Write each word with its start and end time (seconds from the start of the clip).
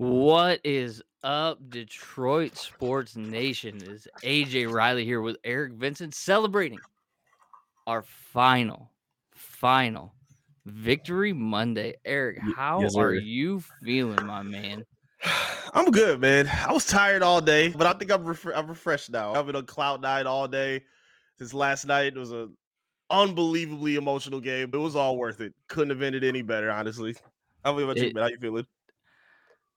What 0.00 0.62
is 0.64 1.02
up, 1.22 1.58
Detroit 1.68 2.56
Sports 2.56 3.16
Nation? 3.16 3.82
Is 3.82 4.08
AJ 4.22 4.72
Reilly 4.72 5.04
here 5.04 5.20
with 5.20 5.36
Eric 5.44 5.74
Vincent 5.74 6.14
celebrating 6.14 6.78
our 7.86 8.00
final, 8.00 8.90
final 9.34 10.14
victory 10.64 11.34
Monday. 11.34 11.96
Eric, 12.06 12.38
how 12.56 12.80
yes, 12.80 12.96
are 12.96 13.12
you 13.12 13.62
feeling, 13.84 14.24
my 14.24 14.42
man? 14.42 14.86
I'm 15.74 15.90
good, 15.90 16.18
man. 16.18 16.48
I 16.48 16.72
was 16.72 16.86
tired 16.86 17.22
all 17.22 17.42
day, 17.42 17.68
but 17.68 17.86
I 17.86 17.92
think 17.92 18.10
I'm 18.10 18.24
refre- 18.24 18.56
I'm 18.56 18.68
refreshed 18.68 19.10
now. 19.10 19.34
I've 19.34 19.44
been 19.44 19.56
on 19.56 19.66
cloud 19.66 20.00
nine 20.00 20.26
all 20.26 20.48
day 20.48 20.82
since 21.36 21.52
last 21.52 21.84
night. 21.84 22.14
It 22.16 22.18
was 22.18 22.32
a 22.32 22.48
unbelievably 23.10 23.96
emotional 23.96 24.40
game. 24.40 24.70
It 24.72 24.78
was 24.78 24.96
all 24.96 25.18
worth 25.18 25.42
it. 25.42 25.52
Couldn't 25.68 25.90
have 25.90 26.00
ended 26.00 26.24
any 26.24 26.40
better, 26.40 26.70
honestly. 26.70 27.16
How 27.66 27.78
about 27.78 27.98
you, 27.98 28.04
It- 28.04 28.14
man? 28.14 28.22
How 28.22 28.30
you 28.30 28.38
feeling? 28.38 28.66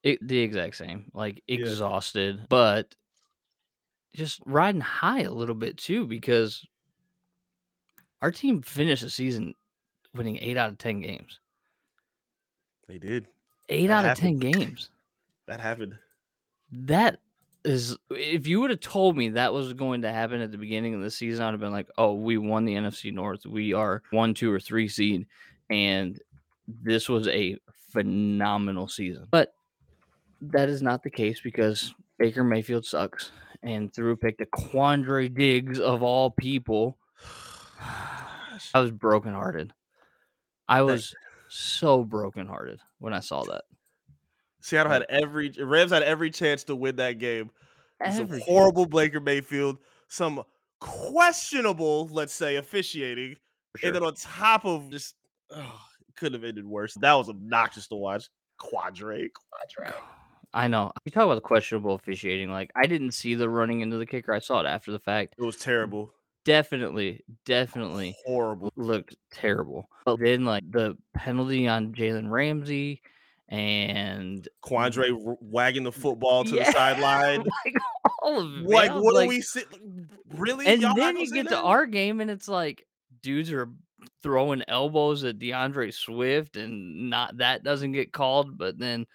It, 0.04 0.26
the 0.28 0.40
exact 0.40 0.76
same, 0.76 1.10
like 1.14 1.42
Yeah. 1.48 1.60
exhausted, 1.60 2.48
but 2.50 2.94
just 4.14 4.42
riding 4.46 4.82
high 4.82 5.22
a 5.22 5.32
little 5.32 5.56
bit 5.56 5.78
too 5.78 6.06
because 6.06 6.66
our 8.22 8.32
team 8.32 8.62
finished 8.62 9.02
the 9.02 9.10
season 9.10 9.56
winning 10.14 10.38
eight 10.42 10.58
out 10.58 10.70
of 10.70 10.78
10 10.78 11.02
games. 11.02 11.40
They 12.88 12.98
did. 13.00 13.28
Eight 13.70 13.88
That 13.88 14.06
out 14.06 14.12
of 14.12 14.18
10 14.18 14.38
games. 14.40 14.90
That 15.46 15.60
happened. 15.60 15.98
That 16.72 17.20
is, 17.66 17.98
if 18.10 18.48
you 18.48 18.62
would 18.62 18.70
have 18.70 18.80
told 18.80 19.18
me 19.18 19.28
that 19.30 19.52
was 19.54 19.74
going 19.74 20.04
to 20.04 20.12
happen 20.12 20.40
at 20.40 20.54
the 20.54 20.58
beginning 20.58 20.96
of 20.96 21.02
the 21.02 21.12
season, 21.12 21.44
I'd 21.44 21.52
have 21.52 21.60
been 21.60 21.74
like, 21.74 21.90
oh, 21.98 22.14
we 22.14 22.38
won 22.38 22.64
the 22.64 22.76
NFC 22.76 23.14
North. 23.14 23.46
We 23.46 23.74
are 23.74 24.02
one, 24.12 24.34
two, 24.34 24.50
or 24.50 24.62
three 24.62 24.88
seed. 24.88 25.28
And 25.70 26.18
this 26.66 27.10
was 27.10 27.28
a 27.28 27.58
phenomenal 27.92 28.88
season. 28.88 29.28
But 29.32 29.54
that 30.52 30.70
is 30.70 30.82
not 30.82 31.04
the 31.04 31.10
case 31.10 31.40
because 31.42 31.94
Baker 32.20 32.44
Mayfield 32.44 32.86
sucks 32.86 33.32
and 33.62 33.94
threw 33.94 34.12
a 34.12 34.18
pick 34.18 34.38
to 34.38 34.46
Quandre 34.46 35.34
Diggs 35.34 35.80
of 35.80 36.04
all 36.04 36.32
people. 36.32 36.98
I 38.74 38.80
was 38.80 38.92
brokenhearted. 38.92 39.74
I 40.68 40.82
was 40.82 41.14
so 41.50 42.04
brokenhearted 42.04 42.80
when 43.00 43.14
I 43.14 43.20
saw 43.20 43.44
that. 43.44 43.64
Seattle 44.62 44.92
had 44.92 45.06
every 45.10 45.52
Rams 45.60 45.92
had 45.92 46.04
every 46.04 46.32
chance 46.32 46.64
to 46.66 46.76
win 46.76 46.96
that 46.98 47.20
game. 47.20 47.52
Some 48.12 48.40
horrible 48.42 48.86
Baker 48.86 49.20
Mayfield, 49.20 49.78
some 50.08 50.44
questionable, 50.80 52.10
let's 52.12 52.34
say, 52.34 52.58
officiating, 52.58 53.38
for 53.72 53.86
and 53.86 53.96
then 53.96 54.04
on 54.04 54.14
top 54.16 54.66
of 54.66 54.90
just, 54.90 55.16
oh, 55.52 55.80
could 56.16 56.34
have 56.34 56.44
ended 56.44 56.66
worse. 56.66 56.94
That 56.96 57.14
was 57.14 57.30
obnoxious 57.30 57.88
to 57.88 57.96
watch. 57.96 58.30
Quadre, 58.60 59.30
quadre. 59.30 59.94
I 60.54 60.68
know. 60.68 60.92
You 61.06 61.12
talk 61.12 61.24
about 61.24 61.36
the 61.36 61.42
questionable 61.42 61.96
officiating. 61.96 62.52
Like 62.52 62.72
I 62.76 62.86
didn't 62.86 63.12
see 63.12 63.36
the 63.36 63.50
running 63.50 63.82
into 63.82 63.98
the 63.98 64.06
kicker. 64.06 64.34
I 64.34 64.40
saw 64.40 64.60
it 64.60 64.66
after 64.68 64.92
the 64.92 65.00
fact. 65.00 65.36
It 65.38 65.44
was 65.44 65.58
terrible. 65.58 66.14
Definitely, 66.46 67.22
definitely 67.46 68.16
Horrible. 68.26 68.72
looked 68.76 69.16
terrible. 69.32 69.90
But 70.06 70.20
then 70.20 70.44
like 70.46 70.70
the 70.70 70.98
penalty 71.16 71.68
on 71.68 71.94
Jalen 71.94 72.30
Ramsey 72.30 73.02
and 73.48 74.48
Quandre 74.64 75.38
wagging 75.42 75.84
the 75.84 75.92
mm, 75.92 75.96
football 75.96 76.44
to 76.44 76.56
Yeah, 76.56 76.66
the 76.66 76.72
sideline. 76.78 77.46
like 77.66 77.76
all 78.22 78.40
of 78.40 78.54
it. 78.58 78.64
like, 78.70 78.90
man. 78.90 78.92
I 78.92 78.96
was 78.96 79.04
what 79.04 79.14
like- 79.16 79.26
are 79.26 79.30
we 79.30 79.42
sit? 79.42 79.68
Really? 80.36 80.66
And 80.68 80.82
Y'all 80.82 80.96
then 80.96 81.18
you 81.18 81.32
get 81.32 81.48
to 81.50 81.58
our 81.62 81.86
game 81.86 82.20
and 82.22 82.30
it's 82.30 82.48
like 82.48 82.86
dudes 83.22 83.52
are 83.52 83.70
throwing 84.22 84.64
elbows 84.68 85.24
at 85.24 85.40
D'Andre 85.40 85.92
Swift 85.92 86.58
and 86.58 87.10
not 87.10 87.38
that 87.38 87.64
doesn't 87.64 87.94
get 87.94 88.12
called, 88.12 88.58
but 88.58 88.78
then 88.78 89.06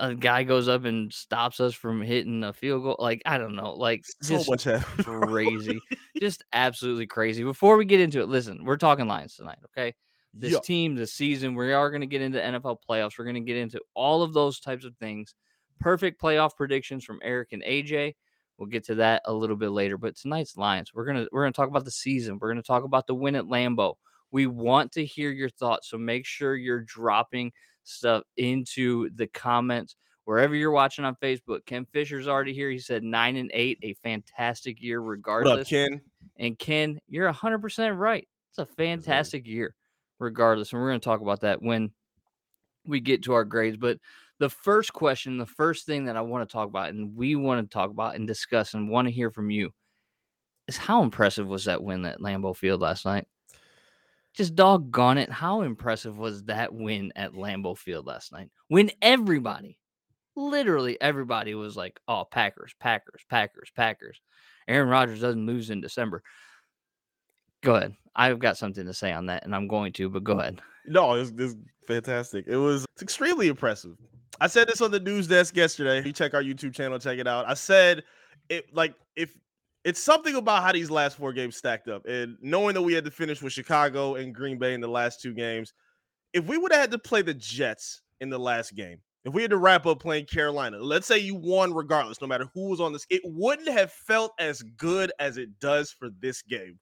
a 0.00 0.14
guy 0.14 0.42
goes 0.42 0.66
up 0.66 0.84
and 0.84 1.12
stops 1.12 1.60
us 1.60 1.74
from 1.74 2.00
hitting 2.00 2.42
a 2.42 2.52
field 2.52 2.82
goal. 2.82 2.96
Like, 2.98 3.20
I 3.26 3.36
don't 3.36 3.54
know. 3.54 3.74
Like 3.74 4.04
so 4.22 4.36
just 4.36 4.48
much 4.48 4.66
crazy. 5.04 5.78
just 6.20 6.42
absolutely 6.52 7.06
crazy. 7.06 7.44
Before 7.44 7.76
we 7.76 7.84
get 7.84 8.00
into 8.00 8.20
it, 8.20 8.28
listen, 8.28 8.64
we're 8.64 8.78
talking 8.78 9.06
Lions 9.06 9.36
tonight, 9.36 9.58
okay? 9.66 9.94
This 10.32 10.58
team, 10.60 10.94
this 10.94 11.12
season, 11.12 11.54
we 11.54 11.72
are 11.72 11.90
going 11.90 12.00
to 12.00 12.06
get 12.06 12.22
into 12.22 12.38
NFL 12.38 12.78
playoffs. 12.88 13.18
We're 13.18 13.24
going 13.24 13.34
to 13.34 13.40
get 13.40 13.58
into 13.58 13.80
all 13.94 14.22
of 14.22 14.32
those 14.32 14.58
types 14.58 14.84
of 14.84 14.96
things. 14.96 15.34
Perfect 15.80 16.20
playoff 16.20 16.56
predictions 16.56 17.04
from 17.04 17.20
Eric 17.22 17.52
and 17.52 17.62
AJ. 17.62 18.14
We'll 18.56 18.68
get 18.68 18.84
to 18.86 18.94
that 18.96 19.22
a 19.26 19.32
little 19.32 19.56
bit 19.56 19.70
later. 19.70 19.98
But 19.98 20.16
tonight's 20.16 20.56
Lions, 20.56 20.92
we're 20.92 21.06
gonna 21.06 21.26
we're 21.32 21.44
gonna 21.44 21.52
talk 21.52 21.70
about 21.70 21.86
the 21.86 21.90
season. 21.90 22.38
We're 22.38 22.50
gonna 22.50 22.62
talk 22.62 22.84
about 22.84 23.06
the 23.06 23.14
win 23.14 23.34
at 23.34 23.46
Lambeau. 23.46 23.94
We 24.30 24.46
want 24.46 24.92
to 24.92 25.04
hear 25.04 25.30
your 25.30 25.48
thoughts, 25.48 25.88
so 25.88 25.96
make 25.96 26.26
sure 26.26 26.54
you're 26.54 26.82
dropping 26.82 27.52
stuff 27.84 28.22
into 28.36 29.10
the 29.14 29.26
comments 29.28 29.96
wherever 30.24 30.54
you're 30.54 30.70
watching 30.70 31.04
on 31.04 31.16
Facebook. 31.22 31.64
Ken 31.66 31.86
Fisher's 31.92 32.28
already 32.28 32.52
here. 32.52 32.70
He 32.70 32.78
said 32.78 33.02
nine 33.02 33.36
and 33.36 33.50
eight, 33.52 33.78
a 33.82 33.94
fantastic 33.94 34.80
year, 34.80 35.02
What 35.02 35.08
regardless. 35.08 35.62
up, 35.62 35.66
Ken? 35.68 36.00
And 36.38 36.58
Ken, 36.58 36.98
you're 37.08 37.32
100% 37.32 37.98
right. 37.98 38.28
It's 38.50 38.58
a 38.58 38.66
fantastic 38.66 39.46
year, 39.46 39.74
regardless. 40.18 40.72
And 40.72 40.80
we're 40.80 40.88
going 40.90 41.00
to 41.00 41.04
talk 41.04 41.20
about 41.20 41.40
that 41.40 41.62
when 41.62 41.90
we 42.86 43.00
get 43.00 43.24
to 43.24 43.32
our 43.32 43.44
grades. 43.44 43.76
But 43.76 43.98
the 44.38 44.48
first 44.48 44.92
question, 44.92 45.36
the 45.38 45.46
first 45.46 45.84
thing 45.86 46.06
that 46.06 46.16
I 46.16 46.20
want 46.22 46.48
to 46.48 46.52
talk 46.52 46.68
about, 46.68 46.90
and 46.90 47.14
we 47.14 47.36
want 47.36 47.68
to 47.68 47.72
talk 47.72 47.90
about 47.90 48.14
and 48.14 48.26
discuss 48.26 48.74
and 48.74 48.88
want 48.88 49.06
to 49.06 49.12
hear 49.12 49.30
from 49.30 49.50
you 49.50 49.70
is 50.66 50.76
how 50.76 51.02
impressive 51.02 51.46
was 51.46 51.64
that 51.64 51.82
win 51.82 52.04
at 52.04 52.20
Lambeau 52.20 52.56
Field 52.56 52.80
last 52.80 53.04
night? 53.04 53.26
Just 54.34 54.54
doggone 54.54 55.18
it. 55.18 55.30
How 55.30 55.62
impressive 55.62 56.16
was 56.16 56.44
that 56.44 56.72
win 56.72 57.12
at 57.16 57.32
Lambeau 57.32 57.76
Field 57.76 58.06
last 58.06 58.32
night? 58.32 58.48
When 58.68 58.90
everybody, 59.02 59.76
literally 60.36 61.00
everybody 61.00 61.54
was 61.54 61.76
like, 61.76 62.00
oh, 62.06 62.24
Packers, 62.30 62.74
Packers, 62.78 63.22
Packers, 63.28 63.70
Packers. 63.74 64.20
Aaron 64.68 64.88
Rodgers 64.88 65.20
doesn't 65.20 65.46
lose 65.46 65.70
in 65.70 65.80
December. 65.80 66.22
Go 67.62 67.74
ahead. 67.74 67.96
I've 68.14 68.38
got 68.38 68.56
something 68.56 68.86
to 68.86 68.94
say 68.94 69.12
on 69.12 69.26
that, 69.26 69.44
and 69.44 69.54
I'm 69.54 69.68
going 69.68 69.92
to, 69.94 70.08
but 70.08 70.24
go 70.24 70.38
ahead. 70.38 70.60
No, 70.86 71.14
it's, 71.14 71.32
it's 71.36 71.56
fantastic. 71.86 72.46
It 72.46 72.56
was 72.56 72.86
it's 72.94 73.02
extremely 73.02 73.48
impressive. 73.48 73.96
I 74.40 74.46
said 74.46 74.68
this 74.68 74.80
on 74.80 74.90
the 74.90 75.00
news 75.00 75.26
desk 75.26 75.56
yesterday. 75.56 75.98
If 75.98 76.06
you 76.06 76.12
check 76.12 76.34
our 76.34 76.42
YouTube 76.42 76.74
channel, 76.74 76.98
check 76.98 77.18
it 77.18 77.26
out. 77.26 77.48
I 77.48 77.54
said 77.54 78.04
it 78.48 78.74
like 78.74 78.94
if 79.16 79.34
it's 79.84 80.00
something 80.00 80.34
about 80.34 80.62
how 80.62 80.72
these 80.72 80.90
last 80.90 81.16
four 81.16 81.32
games 81.32 81.56
stacked 81.56 81.88
up, 81.88 82.06
and 82.06 82.36
knowing 82.40 82.74
that 82.74 82.82
we 82.82 82.92
had 82.92 83.04
to 83.04 83.10
finish 83.10 83.40
with 83.40 83.52
Chicago 83.52 84.16
and 84.16 84.34
Green 84.34 84.58
Bay 84.58 84.74
in 84.74 84.80
the 84.80 84.88
last 84.88 85.20
two 85.20 85.32
games, 85.32 85.72
if 86.32 86.46
we 86.46 86.58
would 86.58 86.72
have 86.72 86.82
had 86.82 86.90
to 86.90 86.98
play 86.98 87.22
the 87.22 87.34
Jets 87.34 88.02
in 88.20 88.30
the 88.30 88.38
last 88.38 88.74
game, 88.74 88.98
if 89.24 89.34
we 89.34 89.42
had 89.42 89.50
to 89.50 89.56
wrap 89.56 89.86
up 89.86 90.00
playing 90.00 90.26
Carolina, 90.26 90.78
let's 90.78 91.06
say 91.06 91.18
you 91.18 91.34
won 91.34 91.74
regardless, 91.74 92.20
no 92.20 92.26
matter 92.26 92.46
who 92.54 92.68
was 92.68 92.80
on 92.80 92.92
this, 92.92 93.06
it 93.10 93.20
wouldn't 93.24 93.68
have 93.68 93.92
felt 93.92 94.32
as 94.38 94.62
good 94.76 95.12
as 95.18 95.36
it 95.36 95.48
does 95.60 95.90
for 95.90 96.08
this 96.20 96.42
game. 96.42 96.78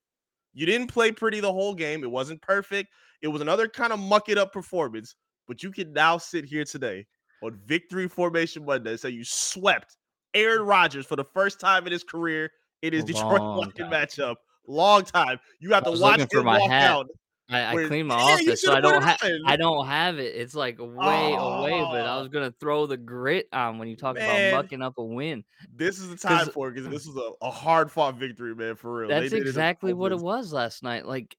You 0.55 0.67
didn't 0.67 0.89
play 0.89 1.13
pretty 1.13 1.41
the 1.41 1.53
whole 1.53 1.75
game. 1.75 2.03
It 2.03 2.11
wasn't 2.11 2.43
perfect. 2.43 2.91
It 3.23 3.29
was 3.29 3.43
another 3.43 3.69
kind 3.69 3.93
of 3.93 3.99
muck 3.99 4.29
it 4.29 4.39
up 4.39 4.53
performance, 4.53 5.15
but 5.47 5.63
you 5.63 5.73
can 5.73 5.93
now 5.93 6.19
sit 6.19 6.45
here 6.45 6.65
today 6.65 7.07
on 7.43 7.59
Victory 7.67 8.09
Formation 8.09 8.65
Monday 8.65 8.91
and 8.91 9.01
say 9.01 9.11
you 9.11 9.25
swept 9.25 9.97
Aaron 10.35 10.63
Rodgers 10.63 11.07
for 11.07 11.17
the 11.17 11.25
first 11.25 11.59
time 11.61 11.87
in 11.87 11.93
his 11.93 12.05
career 12.05 12.51
in 12.83 12.93
his 12.93 13.05
A 13.05 13.07
Detroit 13.07 13.43
Lions 13.43 13.73
matchup. 13.79 14.37
Long 14.67 15.03
time. 15.05 15.39
You 15.61 15.73
have 15.73 15.85
to 15.85 15.93
watch 15.93 16.21
for 16.31 16.43
my 16.43 16.59
walk 16.59 16.71
hat. 16.71 16.91
out. 16.91 17.07
I, 17.51 17.75
I 17.75 17.87
cleaned 17.87 18.09
my 18.09 18.17
Yeah, 18.17 18.35
office, 18.35 18.63
so 18.63 18.75
I 18.75 18.81
don't 18.81 19.03
have. 19.03 19.19
I 19.47 19.57
don't 19.57 19.87
have 19.87 20.19
it. 20.19 20.35
It's 20.35 20.55
like 20.55 20.77
way 20.79 21.35
away, 21.35 21.81
but 21.81 22.07
I 22.07 22.17
Oh. 22.17 22.21
was 22.21 22.29
gonna 22.29 22.53
throw 22.61 22.87
the 22.87 22.99
grit 22.99 23.49
on 23.55 23.79
when 23.79 23.89
you 23.89 23.97
talk 23.97 24.17
Man. 24.17 24.25
about 24.29 24.51
mucking 24.51 24.83
up 24.83 24.99
a 24.99 25.03
win. 25.05 25.45
This 25.75 25.99
is 25.99 26.11
the 26.11 26.17
time 26.17 26.49
for 26.49 26.69
it 26.69 26.73
because 26.75 26.87
uh, 26.87 26.91
this 26.91 27.07
was 27.07 27.17
a, 27.17 27.47
a 27.47 27.51
hard 27.51 27.91
fought 27.91 28.17
victory, 28.17 28.55
man, 28.55 28.77
for 28.77 28.99
real. 29.01 29.09
That's 29.09 29.31
did 29.31 29.41
it 29.41 29.47
exactly 29.47 29.95
what 29.95 30.13
it 30.13 30.19
was 30.19 30.53
last 30.53 30.83
night. 30.83 31.07
Like, 31.07 31.39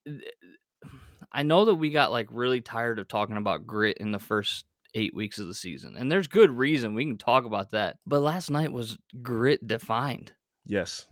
I 1.31 1.43
know 1.43 1.65
that 1.65 1.75
we 1.75 1.91
got 1.91 2.11
like 2.11 2.27
really 2.31 2.61
tired 2.61 2.97
of 2.97 3.07
talking 3.07 3.37
about 3.37 3.67
grit 3.67 3.97
in 3.97 4.11
the 4.11 4.17
first 4.19 4.65
eight 4.95 5.13
weeks 5.13 5.37
of 5.37 5.45
the 5.45 5.53
season, 5.53 5.95
and 5.95 6.11
there's 6.11 6.27
good 6.27 6.49
reason 6.49 6.95
we 6.95 7.05
can 7.05 7.19
talk 7.19 7.45
about 7.45 7.69
that. 7.71 7.97
But 8.07 8.21
last 8.21 8.49
night 8.49 8.71
was 8.71 8.97
grit 9.21 9.67
defined. 9.67 10.33
Yes. 10.65 11.05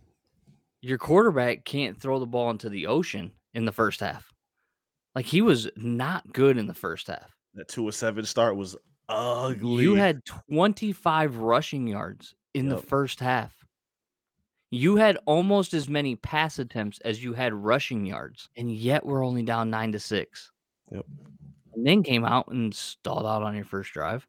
Your 0.81 0.97
quarterback 0.97 1.65
can't 1.65 1.99
throw 1.99 2.19
the 2.19 2.25
ball 2.25 2.49
into 2.51 2.69
the 2.69 2.87
ocean 2.87 3.31
in 3.53 3.65
the 3.65 3.71
first 3.71 3.99
half. 3.99 4.31
Like 5.15 5.25
he 5.25 5.41
was 5.41 5.67
not 5.75 6.31
good 6.31 6.57
in 6.57 6.67
the 6.67 6.73
first 6.73 7.07
half. 7.07 7.35
That 7.55 7.67
two 7.67 7.87
or 7.87 7.91
seven 7.91 8.25
start 8.25 8.55
was 8.55 8.75
ugly. 9.09 9.83
You 9.83 9.95
had 9.95 10.23
25 10.25 11.37
rushing 11.37 11.87
yards 11.87 12.35
in 12.53 12.69
the 12.69 12.77
first 12.77 13.19
half. 13.19 13.53
You 14.69 14.97
had 14.97 15.17
almost 15.25 15.73
as 15.73 15.87
many 15.89 16.15
pass 16.17 16.59
attempts 16.59 16.99
as 16.99 17.23
you 17.23 17.33
had 17.33 17.53
rushing 17.53 18.05
yards, 18.05 18.49
and 18.57 18.71
yet 18.71 19.05
we're 19.05 19.25
only 19.25 19.41
down 19.41 19.69
nine 19.69 19.93
to 19.93 19.99
six. 19.99 20.51
Yep. 20.91 21.05
And 21.73 21.87
then 21.87 22.03
came 22.03 22.25
out 22.25 22.49
and 22.49 22.75
stalled 22.75 23.25
out 23.25 23.43
on 23.43 23.55
your 23.55 23.65
first 23.65 23.93
drive. 23.93 24.27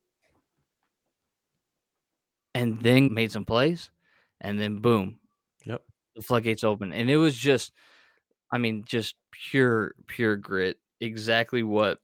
And 2.55 2.81
then 2.81 3.13
made 3.13 3.33
some 3.33 3.45
plays, 3.45 3.91
and 4.41 4.59
then 4.61 4.79
boom, 4.79 5.19
Yep. 5.19 5.28
The 6.19 6.23
floodgates 6.25 6.65
open. 6.65 6.93
And 6.93 7.09
it 7.09 7.17
was 7.17 7.37
just, 7.37 7.73
I 8.53 8.59
mean, 8.59 8.85
just 8.87 9.15
pure, 9.31 9.95
pure 10.07 10.37
grit. 10.37 10.79
Exactly 11.01 11.63
what 11.63 11.99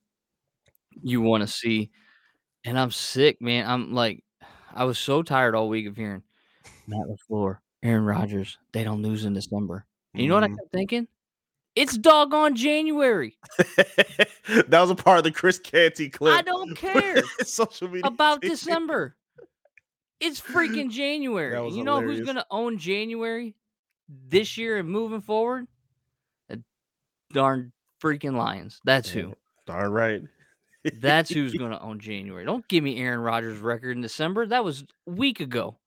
you 1.02 1.20
want 1.20 1.42
to 1.42 1.46
see. 1.48 1.90
And 2.64 2.78
I'm 2.78 2.90
sick, 2.92 3.40
man. 3.42 3.66
I'm 3.68 3.92
like, 3.92 4.24
I 4.72 4.84
was 4.84 4.98
so 4.98 5.22
tired 5.22 5.54
all 5.54 5.68
week 5.68 5.86
of 5.86 5.96
hearing 5.96 6.22
Matt 6.86 7.06
LaFleur, 7.08 7.58
Aaron 7.82 8.04
Rodgers, 8.04 8.58
they 8.72 8.84
don't 8.84 9.02
lose 9.02 9.24
in 9.24 9.34
December. 9.34 9.84
And 10.14 10.22
you 10.22 10.28
know 10.28 10.34
what 10.36 10.44
I 10.44 10.48
Mhm. 10.48 10.56
kept 10.56 10.72
thinking? 10.72 11.08
It's 11.74 11.98
doggone 11.98 12.54
January. 12.54 13.36
that 13.76 14.68
was 14.70 14.90
a 14.90 14.94
part 14.94 15.18
of 15.18 15.24
the 15.24 15.32
Chris 15.32 15.58
Canty 15.58 16.08
clip. 16.08 16.32
I 16.32 16.42
don't 16.42 16.74
care 16.76 17.22
Social 17.42 17.88
media 17.88 18.06
about. 18.06 18.40
December. 18.42 19.16
It's 20.20 20.40
freaking 20.40 20.90
January. 20.90 21.68
You 21.72 21.82
know 21.82 22.00
who's 22.00 22.20
gonna 22.20 22.46
own 22.50 22.78
January 22.78 23.56
this 24.28 24.56
year 24.56 24.78
and 24.78 24.88
moving 24.88 25.20
forward? 25.20 25.66
The 26.48 26.62
darn 27.32 27.72
freaking 28.02 28.36
Lions. 28.36 28.80
That's 28.84 29.08
who. 29.08 29.34
Darn 29.66 29.90
right. 29.92 30.22
That's 31.00 31.30
who's 31.30 31.54
gonna 31.58 31.80
own 31.80 31.98
January. 31.98 32.44
Don't 32.44 32.66
give 32.68 32.84
me 32.84 32.98
Aaron 32.98 33.20
Rodgers' 33.20 33.58
record 33.58 33.96
in 33.96 34.02
December. 34.02 34.46
That 34.46 34.64
was 34.64 34.84
a 35.06 35.10
week 35.10 35.40
ago. 35.40 35.78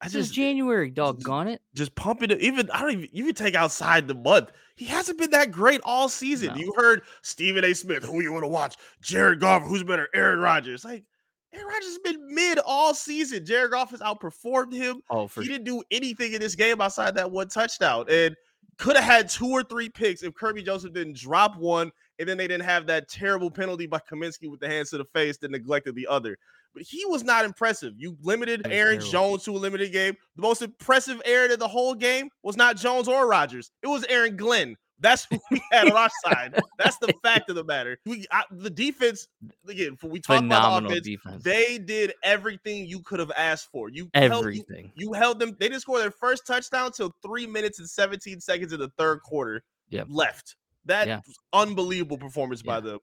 I 0.00 0.06
This 0.06 0.14
is 0.14 0.28
just 0.28 0.38
eh, 0.38 0.42
January, 0.42 0.90
doggone 0.90 1.48
it. 1.48 1.60
just 1.74 1.94
pumping 1.94 2.30
it. 2.30 2.40
Even 2.40 2.70
I 2.70 2.80
don't 2.80 2.92
even 2.92 3.08
You 3.12 3.24
even 3.24 3.34
take 3.34 3.54
outside 3.54 4.08
the 4.08 4.14
month. 4.14 4.50
He 4.76 4.86
hasn't 4.86 5.18
been 5.18 5.30
that 5.32 5.50
great 5.50 5.82
all 5.84 6.08
season. 6.08 6.48
No. 6.48 6.54
You 6.56 6.72
heard 6.74 7.02
Stephen 7.20 7.64
A. 7.64 7.74
Smith. 7.74 8.02
Who 8.04 8.22
you 8.22 8.32
want 8.32 8.44
to 8.44 8.48
watch? 8.48 8.76
Jared 9.02 9.40
Goff. 9.40 9.62
Who's 9.64 9.82
better? 9.84 10.08
Aaron 10.14 10.38
Rodgers. 10.38 10.86
Like 10.86 11.04
Aaron 11.52 11.66
Rodgers 11.66 11.88
has 11.88 11.98
been 11.98 12.34
mid 12.34 12.58
all 12.64 12.94
season. 12.94 13.44
Jared 13.44 13.72
Goff 13.72 13.90
has 13.90 14.00
outperformed 14.00 14.72
him. 14.72 15.02
Oh, 15.10 15.26
for 15.26 15.42
he 15.42 15.48
didn't 15.48 15.64
do 15.64 15.82
anything 15.90 16.32
in 16.32 16.40
this 16.40 16.54
game 16.54 16.80
outside 16.80 17.14
that 17.16 17.30
one 17.30 17.48
touchdown, 17.48 18.06
and 18.08 18.36
could 18.78 18.96
have 18.96 19.04
had 19.04 19.28
two 19.28 19.48
or 19.48 19.62
three 19.62 19.88
picks 19.88 20.22
if 20.22 20.32
Kerby 20.32 20.64
Joseph 20.64 20.94
didn't 20.94 21.16
drop 21.16 21.56
one, 21.56 21.90
and 22.18 22.28
then 22.28 22.38
they 22.38 22.48
didn't 22.48 22.64
have 22.64 22.86
that 22.86 23.08
terrible 23.08 23.50
penalty 23.50 23.86
by 23.86 23.98
Kaminsky 23.98 24.50
with 24.50 24.60
the 24.60 24.68
hands 24.68 24.90
to 24.90 24.98
the 24.98 25.04
face 25.06 25.36
that 25.38 25.50
neglected 25.50 25.94
the 25.94 26.06
other. 26.06 26.38
But 26.72 26.84
he 26.84 27.04
was 27.06 27.24
not 27.24 27.44
impressive. 27.44 27.94
You 27.96 28.16
limited 28.22 28.66
Aaron 28.66 29.00
terrible. 29.00 29.10
Jones 29.10 29.44
to 29.44 29.56
a 29.56 29.58
limited 29.58 29.92
game. 29.92 30.14
The 30.36 30.42
most 30.42 30.62
impressive 30.62 31.20
Aaron 31.24 31.50
in 31.50 31.58
the 31.58 31.68
whole 31.68 31.94
game 31.94 32.30
was 32.42 32.56
not 32.56 32.76
Jones 32.76 33.08
or 33.08 33.28
Rodgers. 33.28 33.72
It 33.82 33.88
was 33.88 34.04
Aaron 34.04 34.36
Glenn. 34.36 34.76
That's 35.00 35.24
who 35.30 35.38
we 35.50 35.60
had 35.72 35.86
on 35.88 35.96
our 35.96 36.10
side. 36.24 36.54
That's 36.78 36.98
the 36.98 37.12
fact 37.22 37.48
of 37.48 37.56
the 37.56 37.64
matter. 37.64 37.98
We 38.06 38.26
I, 38.30 38.44
the 38.50 38.68
defense 38.70 39.28
again. 39.66 39.96
We 40.02 40.20
talked 40.20 40.44
about 40.44 40.80
the 40.82 40.86
offense. 40.88 41.06
defense. 41.06 41.42
They 41.42 41.78
did 41.78 42.12
everything 42.22 42.86
you 42.86 43.00
could 43.00 43.18
have 43.18 43.32
asked 43.36 43.68
for. 43.72 43.88
You 43.88 44.10
held, 44.14 44.30
you, 44.32 44.38
Everything. 44.38 44.92
you 44.94 45.12
held 45.14 45.38
them. 45.38 45.56
They 45.58 45.68
didn't 45.68 45.80
score 45.80 45.98
their 45.98 46.10
first 46.10 46.46
touchdown 46.46 46.86
until 46.86 47.14
three 47.22 47.46
minutes 47.46 47.78
and 47.78 47.88
17 47.88 48.40
seconds 48.40 48.72
in 48.72 48.80
the 48.80 48.90
third 48.98 49.22
quarter 49.22 49.62
Yep. 49.88 50.06
left. 50.10 50.56
That 50.84 51.08
Yeah. 51.08 51.20
was 51.26 51.36
unbelievable 51.52 52.18
performance 52.18 52.62
by 52.62 52.76
Yeah. 52.76 52.80
them. 52.80 52.98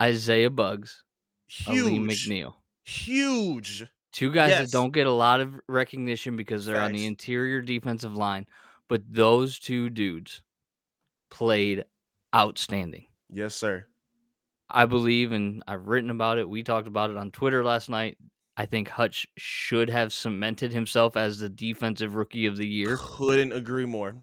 Isaiah 0.00 0.50
Buggs, 0.50 1.02
Huge, 1.48 2.00
McNeill. 2.28 2.54
huge. 2.84 3.84
Two 4.12 4.32
guys 4.32 4.50
Yes. 4.50 4.60
that 4.60 4.70
don't 4.72 4.92
get 4.92 5.06
a 5.06 5.12
lot 5.12 5.40
of 5.40 5.54
recognition 5.68 6.36
because 6.36 6.64
they're 6.64 6.80
on 6.80 6.92
the 6.92 7.06
interior 7.06 7.60
defensive 7.60 8.14
line, 8.14 8.46
but 8.88 9.02
those 9.10 9.58
two 9.58 9.90
dudes 9.90 10.42
played 11.30 11.84
outstanding. 12.34 13.06
Yes, 13.30 13.54
sir. 13.54 13.86
I 14.70 14.84
believe, 14.86 15.32
and 15.32 15.62
I've 15.66 15.86
written 15.88 16.10
about 16.10 16.38
it. 16.38 16.48
We 16.48 16.62
talked 16.62 16.86
about 16.88 17.10
it 17.10 17.16
on 17.16 17.30
Twitter 17.30 17.64
last 17.64 17.88
night. 17.88 18.18
I 18.56 18.66
think 18.66 18.88
Hutch 18.88 19.26
should 19.36 19.88
have 19.88 20.12
cemented 20.12 20.72
himself 20.72 21.16
as 21.16 21.38
the 21.38 21.48
defensive 21.48 22.16
rookie 22.16 22.46
of 22.46 22.56
the 22.56 22.66
year. 22.66 22.98
Couldn't 23.00 23.52
agree 23.52 23.86
more. 23.86 24.16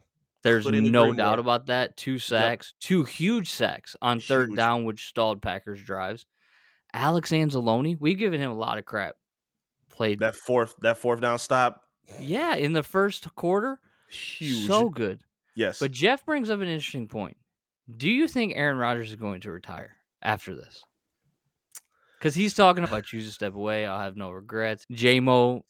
There's 0.44 0.66
couldn't 0.66 0.92
no 0.92 1.12
doubt 1.14 1.38
more. 1.38 1.40
about 1.40 1.66
that. 1.68 1.98
Two 1.98 2.20
sacks, 2.20 2.74
two 2.80 3.04
huge 3.04 3.50
sacks 3.50 3.96
on 4.02 4.20
third 4.20 4.56
down, 4.56 4.84
which 4.86 5.08
stalled 5.08 5.42
Packers 5.42 5.82
drives. 5.82 6.26
Alex 6.94 7.32
Anzalone, 7.32 7.98
we've 8.00 8.18
given 8.20 8.40
him 8.40 8.52
a 8.52 8.56
lot 8.56 8.78
of 8.78 8.86
crap. 8.86 9.16
Played, 9.90 10.20
That 10.20 10.36
fourth, 10.36 10.76
that 10.82 10.98
fourth 10.98 11.22
down 11.22 11.40
stop, 11.40 11.82
yeah, 12.20 12.56
in 12.56 12.74
the 12.74 12.84
first 12.84 13.34
quarter, 13.36 13.80
huge. 14.10 14.68
so 14.68 14.90
good. 14.90 15.22
Yes, 15.56 15.80
But 15.80 15.92
Jeff 15.92 16.26
brings 16.26 16.50
up 16.50 16.62
an 16.62 16.68
interesting 16.68 17.08
point. 17.08 17.38
Do 17.98 18.10
you 18.10 18.28
think 18.28 18.54
Aaron 18.56 18.78
Rodgers 18.78 19.10
is 19.10 19.16
going 19.16 19.42
to 19.42 19.52
retire 19.52 19.96
after 20.22 20.56
this? 20.56 20.84
Because 22.20 22.34
he's 22.34 22.54
talking 22.54 22.84
about 22.84 23.04
choose 23.06 23.28
to 23.28 23.32
step 23.32 23.54
away. 23.56 23.86
I'll 23.86 24.00
have 24.00 24.18
no 24.18 24.32
regrets. 24.32 24.86
JMO 24.92 25.62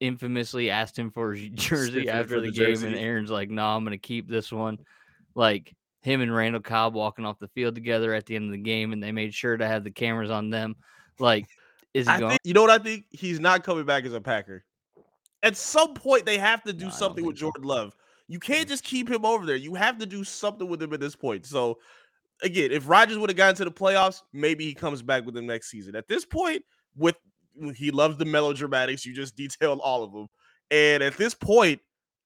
infamously 0.00 0.70
asked 0.70 0.98
him 0.98 1.10
for 1.10 1.34
his 1.34 1.48
jersey 1.54 2.08
after 2.08 2.40
the, 2.40 2.50
the 2.50 2.52
game, 2.52 2.66
jersey. 2.74 2.86
and 2.88 2.96
Aaron's 2.96 3.30
like, 3.30 3.50
"No, 3.50 3.64
I'm 3.66 3.84
going 3.84 3.98
to 3.98 3.98
keep 3.98 4.28
this 4.28 4.52
one." 4.52 4.78
Like 5.34 5.74
him 6.02 6.20
and 6.20 6.32
Randall 6.34 6.60
Cobb 6.60 6.94
walking 6.94 7.24
off 7.24 7.38
the 7.40 7.48
field 7.48 7.74
together 7.74 8.14
at 8.14 8.26
the 8.26 8.36
end 8.36 8.44
of 8.44 8.52
the 8.52 8.58
game, 8.58 8.92
and 8.92 9.02
they 9.02 9.10
made 9.10 9.34
sure 9.34 9.56
to 9.56 9.66
have 9.66 9.82
the 9.82 9.90
cameras 9.90 10.30
on 10.30 10.50
them. 10.50 10.76
Like, 11.18 11.46
is 11.94 12.08
he 12.08 12.18
going? 12.18 12.38
you 12.44 12.52
know 12.54 12.60
what 12.62 12.70
I 12.70 12.78
think. 12.78 13.06
He's 13.10 13.40
not 13.40 13.64
coming 13.64 13.84
back 13.84 14.04
as 14.04 14.12
a 14.12 14.20
Packer. 14.20 14.64
At 15.42 15.56
some 15.56 15.94
point, 15.94 16.24
they 16.26 16.38
have 16.38 16.62
to 16.64 16.72
do 16.72 16.86
No, 16.86 16.90
something 16.90 17.24
with 17.24 17.34
think 17.36 17.40
so. 17.40 17.46
Jordan 17.46 17.64
Love. 17.64 17.96
You 18.28 18.38
can't 18.40 18.68
just 18.68 18.84
keep 18.84 19.10
him 19.10 19.24
over 19.24 19.44
there. 19.44 19.56
You 19.56 19.74
have 19.74 19.98
to 19.98 20.06
do 20.06 20.24
something 20.24 20.68
with 20.68 20.82
him 20.82 20.92
at 20.92 21.00
this 21.00 21.14
point. 21.14 21.46
So, 21.46 21.78
again, 22.42 22.70
if 22.72 22.88
Rodgers 22.88 23.18
would 23.18 23.30
have 23.30 23.36
gotten 23.36 23.56
to 23.56 23.64
the 23.64 23.70
playoffs, 23.70 24.22
maybe 24.32 24.64
he 24.64 24.74
comes 24.74 25.02
back 25.02 25.26
with 25.26 25.36
him 25.36 25.46
next 25.46 25.70
season. 25.70 25.94
At 25.94 26.08
this 26.08 26.24
point, 26.24 26.62
with 26.96 27.16
he 27.74 27.90
loves 27.90 28.16
the 28.16 28.24
melodramatics. 28.24 29.04
You 29.04 29.14
just 29.14 29.36
detailed 29.36 29.80
all 29.80 30.02
of 30.02 30.12
them, 30.12 30.28
and 30.70 31.02
at 31.02 31.16
this 31.16 31.34
point, 31.34 31.80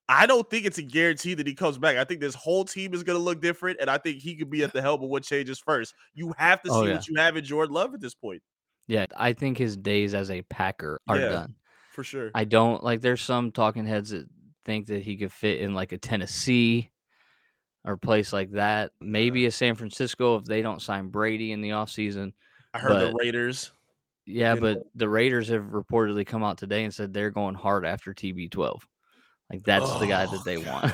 I 0.09 0.25
don't 0.27 0.49
think 0.49 0.65
it's 0.65 0.79
a 0.79 0.83
guarantee 0.83 1.35
that 1.35 1.47
he 1.47 1.55
comes 1.55 1.77
back. 1.79 1.97
I 1.97 2.05
think 2.05 2.21
this 2.21 2.35
whole 2.35 2.65
team 2.65 2.94
is 2.94 3.03
going 3.03 3.19
to 3.19 3.23
look 3.23 3.43
different, 3.43 3.79
and 3.81 3.91
I 3.91 3.99
think 3.99 4.19
he 4.19 4.37
could 4.37 4.49
be 4.51 4.62
at 4.62 4.73
the 4.73 4.81
helm 4.81 5.03
of 5.03 5.11
what 5.11 5.23
changes 5.25 5.59
first. 5.59 5.94
You 6.15 6.33
have 6.39 6.62
to 6.62 6.71
oh, 6.71 6.73
see 6.73 6.79
Oh, 6.79 6.85
yeah. 6.87 6.94
what 6.94 7.09
you 7.09 7.17
have 7.17 7.37
in 7.37 7.44
Jordan 7.44 7.75
Love 7.75 7.93
at 7.93 8.01
this 8.01 8.15
point, 8.15 8.41
Yeah, 8.87 9.05
I 9.17 9.35
think 9.35 9.59
his 9.59 9.77
days 9.77 10.15
as 10.15 10.31
a 10.31 10.41
Packer 10.43 11.01
are 11.09 11.19
Yeah. 11.19 11.29
done. 11.29 11.55
for 11.93 12.05
sure. 12.05 12.31
I 12.35 12.44
don't 12.44 12.83
like. 12.85 13.01
There's 13.03 13.21
some 13.21 13.51
talking 13.53 13.85
heads 13.85 14.11
that 14.11 14.27
think 14.69 14.88
that 14.88 15.03
he 15.03 15.17
could 15.17 15.32
fit 15.32 15.61
in 15.61 15.73
like 15.73 15.93
a 15.93 15.99
Tennessee 15.99 16.91
or 17.87 17.94
a 17.94 17.99
place 17.99 18.35
like 18.35 18.50
that. 18.50 18.93
Maybe 19.00 19.44
uh-huh. 19.44 19.49
a 19.49 19.53
San 19.53 19.75
Francisco 19.76 20.37
if 20.37 20.44
they 20.44 20.61
don't 20.61 20.82
sign 20.82 21.09
Brady 21.09 21.53
in 21.53 21.62
the 21.62 21.70
offseason. 21.70 22.35
I 22.75 22.79
heard 22.79 23.00
the 23.00 23.17
Raiders. 23.19 23.73
Yeah, 24.26 24.56
but 24.56 24.76
know? 24.76 24.85
the 24.94 25.09
Raiders 25.09 25.49
have 25.49 25.62
reportedly 25.62 26.26
come 26.26 26.44
out 26.44 26.59
today 26.59 26.85
and 26.85 26.93
said 26.93 27.15
they're 27.15 27.31
going 27.31 27.55
hard 27.55 27.87
after 27.87 28.12
TB12. 28.12 28.81
Like 29.51 29.65
that's 29.65 29.91
the 29.94 30.06
guy 30.06 30.27
that 30.27 30.34
Oh, 30.34 30.43
they 30.44 30.60
God. 30.60 30.93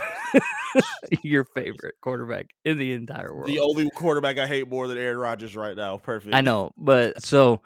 want. 0.73 0.85
Your 1.25 1.45
favorite 1.45 1.97
quarterback 2.01 2.47
in 2.65 2.79
the 2.79 2.93
entire 2.93 3.35
world. 3.35 3.49
The 3.49 3.59
only 3.59 3.91
quarterback 3.91 4.39
I 4.39 4.47
hate 4.47 4.69
more 4.69 4.87
than 4.87 4.99
Aaron 4.99 5.19
Rodgers 5.19 5.57
right 5.57 5.77
now. 5.77 5.97
Perfect. 5.97 6.33
I 6.33 6.43
know, 6.43 6.71
but 6.77 7.25
so 7.25 7.63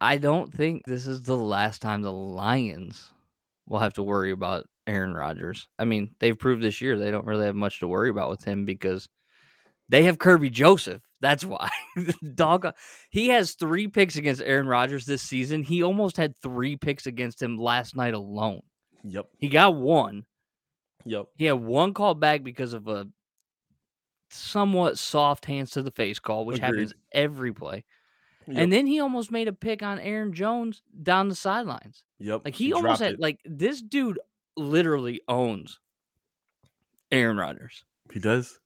I 0.00 0.16
don't 0.16 0.50
think 0.50 0.84
this 0.86 1.06
is 1.06 1.20
the 1.20 1.36
last 1.36 1.82
time 1.82 2.00
the 2.00 2.10
Lions 2.10 3.10
will 3.68 3.80
have 3.80 3.92
to 3.94 4.02
worry 4.02 4.30
about 4.30 4.64
Aaron 4.86 5.14
Rodgers. 5.14 5.68
I 5.78 5.84
mean, 5.84 6.10
they've 6.18 6.38
proved 6.38 6.62
this 6.62 6.80
year 6.80 6.96
they 6.96 7.10
don't 7.10 7.26
really 7.26 7.46
have 7.46 7.56
much 7.56 7.80
to 7.80 7.88
worry 7.88 8.10
about 8.10 8.30
with 8.30 8.44
him 8.44 8.64
because 8.64 9.08
they 9.88 10.04
have 10.04 10.18
Kerby 10.18 10.50
Joseph. 10.50 11.02
That's 11.20 11.44
why. 11.44 11.70
Dog 12.34 12.66
uh, 12.66 12.72
he 13.10 13.28
has 13.28 13.52
3 13.52 13.88
picks 13.88 14.16
against 14.16 14.42
Aaron 14.42 14.68
Rodgers 14.68 15.06
this 15.06 15.22
season. 15.22 15.62
He 15.62 15.82
almost 15.82 16.16
had 16.16 16.34
3 16.42 16.76
picks 16.76 17.06
against 17.06 17.42
him 17.42 17.56
last 17.58 17.96
night 17.96 18.14
alone. 18.14 18.60
Yep. 19.04 19.26
He 19.38 19.48
got 19.48 19.74
one. 19.74 20.24
Yep. 21.04 21.26
He 21.36 21.44
had 21.46 21.54
one 21.54 21.94
call 21.94 22.14
back 22.14 22.42
because 22.42 22.74
of 22.74 22.88
a 22.88 23.06
somewhat 24.30 24.98
soft 24.98 25.46
hands 25.46 25.70
to 25.72 25.82
the 25.82 25.90
face 25.92 26.18
call, 26.18 26.44
which 26.44 26.58
Agreed. 26.58 26.66
happens 26.66 26.94
every 27.12 27.52
play. 27.52 27.84
Yep. 28.48 28.56
And 28.58 28.72
then 28.72 28.86
he 28.86 29.00
almost 29.00 29.32
made 29.32 29.48
a 29.48 29.52
pick 29.52 29.82
on 29.82 29.98
Aaron 29.98 30.32
Jones 30.32 30.82
down 31.02 31.28
the 31.28 31.34
sidelines. 31.34 32.02
yep. 32.18 32.42
Like 32.44 32.54
he, 32.54 32.72
almost 32.72 33.00
had 33.00 33.14
it. 33.14 33.20
like 33.20 33.40
this 33.44 33.80
dude 33.80 34.18
literally 34.56 35.20
owns 35.28 35.78
Aaron 37.12 37.36
Rodgers. 37.36 37.84
He 38.12 38.18
does. 38.20 38.58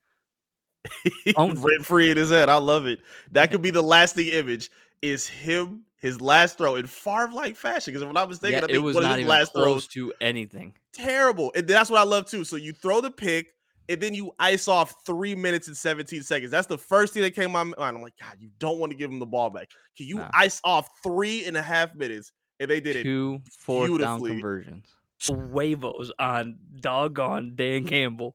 Rent 1.36 1.84
free 1.84 2.10
in 2.10 2.16
his 2.16 2.30
head. 2.30 2.48
I 2.48 2.56
love 2.56 2.86
it. 2.86 3.00
That 3.32 3.50
could 3.50 3.62
be 3.62 3.70
the 3.70 3.82
lasting 3.82 4.28
image. 4.28 4.70
Is 5.02 5.26
him 5.26 5.84
his 6.00 6.20
last 6.20 6.58
throw 6.58 6.76
in 6.76 6.86
Favre 6.86 7.30
like 7.32 7.56
fashion? 7.56 7.92
Because 7.92 8.02
if 8.02 8.08
I'm 8.08 8.14
not 8.14 8.28
mistaken, 8.28 8.52
Yeah, 8.52 8.58
I 8.58 8.60
think 8.62 8.72
it 8.72 8.78
was 8.78 8.94
one 8.94 9.04
of 9.04 9.10
not 9.10 9.18
his 9.18 9.24
even 9.24 9.30
last 9.30 9.52
close 9.52 9.64
throws 9.64 9.86
to 9.88 10.12
anything. 10.20 10.74
terrible. 10.92 11.52
And 11.54 11.66
that's 11.66 11.90
what 11.90 12.00
I 12.00 12.04
love 12.04 12.26
too. 12.26 12.44
So 12.44 12.56
you 12.56 12.72
throw 12.72 13.00
the 13.00 13.10
pick, 13.10 13.48
and 13.88 14.00
then 14.00 14.14
you 14.14 14.32
ice 14.38 14.68
off 14.68 14.94
three 15.04 15.34
minutes 15.34 15.68
and 15.68 15.76
17 15.76 16.22
seconds. 16.22 16.50
That's 16.50 16.66
the 16.66 16.78
first 16.78 17.12
thing 17.14 17.22
that 17.22 17.34
came 17.34 17.44
to 17.44 17.48
my 17.50 17.64
mind. 17.64 17.76
I'm 17.78 18.02
like, 18.02 18.14
God, 18.20 18.36
you 18.38 18.50
don't 18.58 18.78
want 18.78 18.92
to 18.92 18.96
give 18.96 19.10
him 19.10 19.18
the 19.18 19.26
ball 19.26 19.50
back. 19.50 19.68
Can 19.96 20.06
you 20.06 20.16
Nah. 20.16 20.30
ice 20.34 20.60
off 20.64 20.88
three 21.02 21.44
and 21.44 21.56
a 21.56 21.62
half 21.62 21.94
minutes? 21.94 22.32
And 22.60 22.70
they 22.70 22.80
did 22.80 22.96
it. 22.96 23.02
Two 23.04 23.40
fourth 23.58 23.98
down 24.00 24.22
conversions. 24.22 24.86
Huevos 25.26 26.10
on 26.18 26.56
doggone 26.80 27.52
Dan 27.54 27.86
Campbell. 27.86 28.34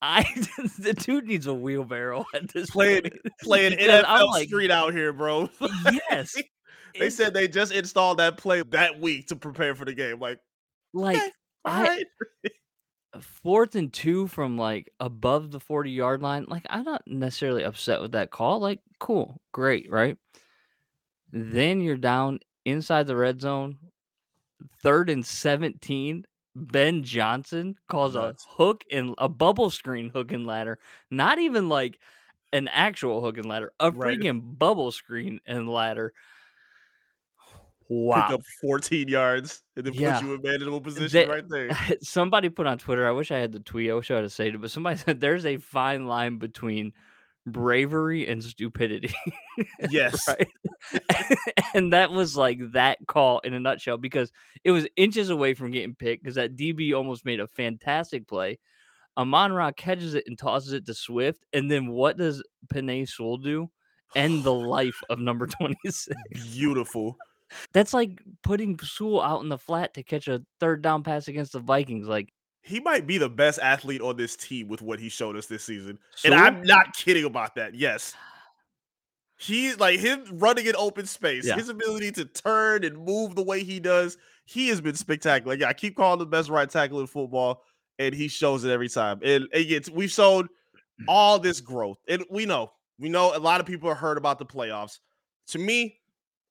I 0.00 0.24
the 0.78 0.94
dude 0.94 1.26
needs 1.26 1.46
a 1.46 1.54
wheelbarrow 1.54 2.24
at 2.34 2.52
this 2.52 2.70
Playing- 2.70 3.02
point. 3.02 3.14
Playing 3.42 3.72
Because 3.78 4.04
I'm 4.06 4.22
NFL 4.22 4.28
like, 4.28 4.48
street 4.48 4.70
out 4.70 4.92
here, 4.92 5.12
bro. 5.12 5.48
Yes. 6.10 6.34
They 6.98 7.08
said 7.08 7.32
they 7.32 7.48
just 7.48 7.72
installed 7.72 8.18
that 8.18 8.36
play 8.36 8.62
that 8.70 9.00
week 9.00 9.28
to 9.28 9.36
prepare 9.36 9.74
for 9.74 9.84
the 9.84 9.94
game. 9.94 10.18
Like, 10.18 10.38
like 10.92 11.16
all 11.64 11.72
I- 11.72 11.82
right. 11.82 12.06
fourth 13.42 13.74
and 13.76 13.92
two 13.92 14.26
from 14.26 14.58
like 14.58 14.92
above 15.00 15.50
the 15.52 15.60
40 15.60 15.90
yard 15.90 16.20
line. 16.22 16.46
Like, 16.48 16.66
I'm 16.68 16.84
not 16.84 17.02
necessarily 17.06 17.62
upset 17.62 18.00
with 18.02 18.12
that 18.12 18.30
call. 18.30 18.58
Like, 18.60 18.80
cool, 18.98 19.40
great, 19.52 19.90
right? 19.90 20.16
Then 21.32 21.80
you're 21.80 21.96
down 21.96 22.40
inside 22.66 23.06
the 23.06 23.16
red 23.16 23.40
zone, 23.40 23.78
third 24.82 25.10
and 25.10 25.24
17. 25.24 26.24
Ben 26.54 27.02
Johnson 27.02 27.76
calls 27.88 28.14
Nuts. 28.14 28.44
a 28.44 28.52
hook 28.62 28.84
and 28.92 29.14
a 29.18 29.28
bubble 29.28 29.70
screen 29.70 30.10
hook 30.10 30.32
and 30.32 30.46
ladder, 30.46 30.78
not 31.10 31.38
even 31.38 31.68
like 31.70 31.98
an 32.52 32.68
actual 32.68 33.22
hook 33.22 33.38
and 33.38 33.46
ladder, 33.46 33.72
a 33.80 33.90
Right. 33.90 34.18
freaking 34.18 34.58
bubble 34.58 34.92
screen 34.92 35.40
and 35.46 35.66
ladder. 35.68 36.12
Pick 37.48 37.88
Wow. 37.88 38.34
up 38.34 38.42
14 38.60 39.08
yards 39.08 39.62
and 39.76 39.86
then 39.86 39.94
Yeah. 39.94 40.18
put 40.18 40.26
you 40.26 40.34
in 40.34 40.40
a 40.40 40.42
manageable 40.42 40.80
position 40.80 41.08
They- 41.12 41.26
right 41.28 41.48
there. 41.48 41.70
somebody 42.02 42.48
put 42.48 42.66
on 42.66 42.78
Twitter, 42.78 43.06
I 43.06 43.10
wish 43.12 43.30
I 43.30 43.38
had 43.38 43.52
the 43.52 43.60
tweet, 43.60 43.90
I 43.90 43.94
wish 43.94 44.10
I 44.10 44.16
had 44.16 44.22
to 44.22 44.30
say 44.30 44.48
it, 44.48 44.60
but 44.60 44.70
somebody 44.70 44.96
said 45.08 45.20
there's 45.20 45.44
a 45.46 45.56
fine 45.58 46.06
line 46.06 46.36
between 46.38 46.92
bravery 47.46 48.26
and 48.28 48.42
stupidity. 48.42 49.14
Yes. 49.90 50.26
and 51.74 51.92
that 51.92 52.10
was 52.10 52.36
like 52.36 52.58
that 52.72 52.98
call 53.06 53.40
in 53.40 53.52
a 53.52 53.60
nutshell 53.60 53.98
because 53.98 54.32
it 54.64 54.70
was 54.70 54.88
inches 54.96 55.28
away 55.28 55.52
from 55.52 55.70
getting 55.70 55.94
picked 55.94 56.22
because 56.22 56.36
that 56.36 56.56
DB 56.56 56.94
almost 56.94 57.26
made 57.26 57.40
a 57.40 57.46
fantastic 57.46 58.26
play. 58.26 58.58
Amon 59.16 59.52
Ra 59.52 59.72
catches 59.72 60.14
it 60.14 60.24
and 60.26 60.38
tosses 60.38 60.72
it 60.72 60.86
to 60.86 60.94
Swift. 60.94 61.44
And 61.52 61.70
then 61.70 61.88
what 61.88 62.16
does 62.16 62.42
Penei 62.72 63.06
Sewell 63.08 63.36
do? 63.36 63.70
End 64.14 64.42
the 64.42 64.54
life 64.54 65.00
of 65.10 65.18
number 65.18 65.46
26. 65.46 66.16
Beautiful. 66.54 67.16
That's 67.72 67.92
like 67.92 68.22
putting 68.42 68.78
Sewell 68.78 69.20
out 69.20 69.42
in 69.42 69.50
the 69.50 69.58
flat 69.58 69.94
to 69.94 70.02
catch 70.02 70.28
a 70.28 70.42
third 70.60 70.80
down 70.80 71.02
pass 71.02 71.28
against 71.28 71.52
the 71.52 71.60
Vikings. 71.60 72.08
Like, 72.08 72.32
He 72.62 72.78
might 72.78 73.06
be 73.06 73.18
the 73.18 73.28
best 73.28 73.58
athlete 73.58 74.00
on 74.00 74.16
this 74.16 74.36
team 74.36 74.68
with 74.68 74.82
what 74.82 75.00
he 75.00 75.08
showed 75.08 75.36
us 75.36 75.46
this 75.46 75.64
season. 75.64 75.98
Sewell? 76.14 76.34
And 76.34 76.42
I'm 76.42 76.62
not 76.62 76.94
kidding 76.94 77.24
about 77.24 77.56
that. 77.56 77.74
Yes. 77.74 78.14
He's 79.36 79.78
like 79.80 79.98
him 79.98 80.24
running 80.32 80.66
in 80.66 80.76
open 80.76 81.06
space, 81.06 81.44
Yeah. 81.44 81.56
his 81.56 81.68
ability 81.68 82.12
to 82.12 82.24
turn 82.24 82.84
and 82.84 82.96
move 82.96 83.34
the 83.34 83.42
way 83.42 83.64
he 83.64 83.80
does. 83.80 84.16
He 84.44 84.68
has 84.68 84.80
been 84.80 84.94
spectacular. 84.94 85.56
Yeah, 85.56 85.68
I 85.68 85.72
keep 85.72 85.96
calling 85.96 86.14
him 86.14 86.18
the 86.20 86.26
best 86.26 86.48
right 86.48 86.70
tackle 86.70 87.00
in 87.00 87.08
football, 87.08 87.64
and 87.98 88.14
he 88.14 88.28
shows 88.28 88.62
it 88.64 88.70
every 88.70 88.88
time. 88.88 89.18
And, 89.24 89.48
and 89.52 89.66
it's, 89.66 89.90
we've 89.90 90.10
shown 90.10 90.48
all 91.08 91.40
this 91.40 91.60
growth. 91.60 91.98
And 92.08 92.24
we 92.30 92.46
know, 92.46 92.72
we 93.00 93.08
know 93.08 93.36
a 93.36 93.38
lot 93.38 93.60
of 93.60 93.66
people 93.66 93.88
are 93.88 93.94
hurt 93.96 94.18
about 94.18 94.38
the 94.38 94.46
playoffs. 94.46 95.00
To 95.48 95.58
me, 95.58 95.98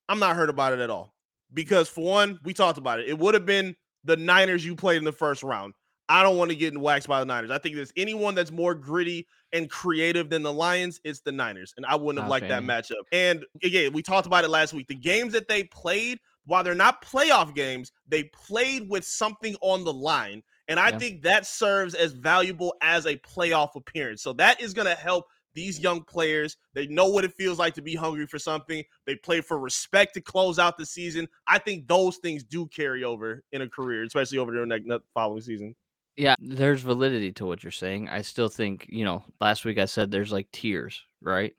I'm 0.09 0.19
not 0.19 0.35
hurt 0.35 0.49
about 0.49 0.73
it 0.73 0.79
at 0.79 0.89
all. 0.89 1.15
Because 1.53 1.87
for 1.87 2.03
one, 2.03 2.39
we 2.43 2.53
talked 2.53 2.77
about 2.77 2.99
it. 2.99 3.07
It 3.07 3.17
would 3.17 3.33
have 3.33 3.45
been 3.45 3.75
the 4.03 4.17
Niners 4.17 4.65
you 4.65 4.75
played 4.75 4.97
in 4.97 5.05
the 5.05 5.11
first 5.11 5.43
round. 5.43 5.73
I 6.09 6.23
don't 6.23 6.37
want 6.37 6.51
to 6.51 6.55
get 6.55 6.77
waxed 6.77 7.07
by 7.07 7.19
the 7.19 7.25
Niners. 7.25 7.51
I 7.51 7.57
think 7.57 7.75
there's 7.75 7.93
anyone 7.95 8.35
that's 8.35 8.51
more 8.51 8.75
gritty 8.75 9.27
and 9.53 9.69
creative 9.69 10.29
than 10.29 10.43
the 10.43 10.51
Lions, 10.51 10.99
it's 11.03 11.21
the 11.21 11.31
Niners. 11.31 11.73
And 11.77 11.85
I 11.85 11.95
wouldn't 11.95 12.19
have 12.19 12.29
Not 12.29 12.41
liked 12.41 12.49
that 12.49 12.63
matchup. 12.63 13.03
And 13.11 13.45
again, 13.63 13.93
we 13.93 14.01
talked 14.01 14.27
about 14.27 14.43
it 14.43 14.49
last 14.49 14.73
week. 14.73 14.87
The 14.87 14.95
games 14.95 15.33
that 15.33 15.47
they 15.47 15.63
played, 15.63 16.19
while 16.45 16.63
they're 16.63 16.75
not 16.75 17.03
playoff 17.03 17.55
games, 17.55 17.91
they 18.07 18.25
played 18.25 18.89
with 18.89 19.05
something 19.05 19.55
on 19.61 19.83
the 19.83 19.93
line. 19.93 20.43
And 20.67 20.79
I 20.79 20.89
Yeah. 20.89 20.97
think 20.99 21.21
that 21.23 21.45
serves 21.45 21.93
as 21.93 22.13
valuable 22.13 22.75
as 22.81 23.05
a 23.05 23.17
playoff 23.17 23.75
appearance. 23.75 24.21
So 24.21 24.33
that 24.33 24.61
is 24.61 24.73
going 24.73 24.87
to 24.87 24.95
help 24.95 25.27
these 25.53 25.79
young 25.79 26.01
players. 26.03 26.55
They 26.73 26.87
know 26.87 27.07
what 27.07 27.25
it 27.25 27.33
feels 27.33 27.59
like 27.59 27.73
to 27.73 27.81
be 27.81 27.93
hungry 27.95 28.25
for 28.25 28.39
something. 28.39 28.83
They 29.05 29.15
play 29.15 29.41
for 29.41 29.59
respect 29.59 30.13
to 30.13 30.21
close 30.21 30.59
out 30.59 30.77
the 30.77 30.85
season. 30.85 31.27
I 31.47 31.59
think 31.59 31.87
those 31.87 32.17
things 32.17 32.43
do 32.43 32.67
carry 32.67 33.03
over 33.03 33.43
in 33.51 33.61
a 33.61 33.69
career, 33.69 34.03
especially 34.03 34.37
over 34.37 34.53
the 34.53 34.65
next 34.65 34.87
following 35.13 35.41
season. 35.41 35.75
Yeah, 36.17 36.35
there's 36.39 36.81
validity 36.81 37.31
to 37.33 37.45
what 37.45 37.63
you're 37.63 37.71
saying. 37.71 38.09
I 38.09 38.21
still 38.21 38.49
think, 38.49 38.85
you 38.89 39.05
know, 39.05 39.23
last 39.39 39.65
week 39.65 39.77
I 39.77 39.85
said 39.85 40.11
there's 40.11 40.31
like 40.31 40.51
tiers, 40.51 41.01
right? 41.21 41.53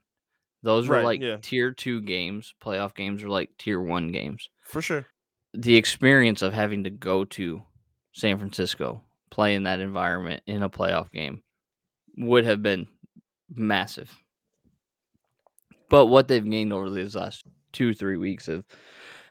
Those 0.61 0.87
were 0.87 0.95
Right, 0.95 1.05
like 1.05 1.21
yeah. 1.21 1.37
tier 1.41 1.71
two 1.71 2.01
games. 2.01 2.53
Playoff 2.63 2.95
games 2.95 3.23
are 3.23 3.29
like 3.29 3.49
tier 3.57 3.81
one 3.81 4.11
games. 4.11 4.49
For 4.61 4.81
sure. 4.81 5.05
The 5.53 5.75
experience 5.75 6.41
of 6.41 6.53
having 6.53 6.83
to 6.85 6.89
go 6.89 7.25
to 7.25 7.61
San 8.13 8.37
Francisco, 8.37 9.01
play 9.29 9.55
in 9.55 9.63
that 9.63 9.79
environment 9.79 10.43
in 10.45 10.63
a 10.63 10.69
playoff 10.69 11.11
game 11.11 11.41
would 12.17 12.45
have 12.45 12.61
been 12.61 12.87
massive. 13.53 14.09
But 15.89 16.05
what 16.07 16.27
they've 16.27 16.47
gained 16.47 16.71
over 16.71 16.89
these 16.89 17.15
last 17.15 17.43
two, 17.71 17.93
three 17.93 18.17
weeks 18.17 18.45
have 18.45 18.63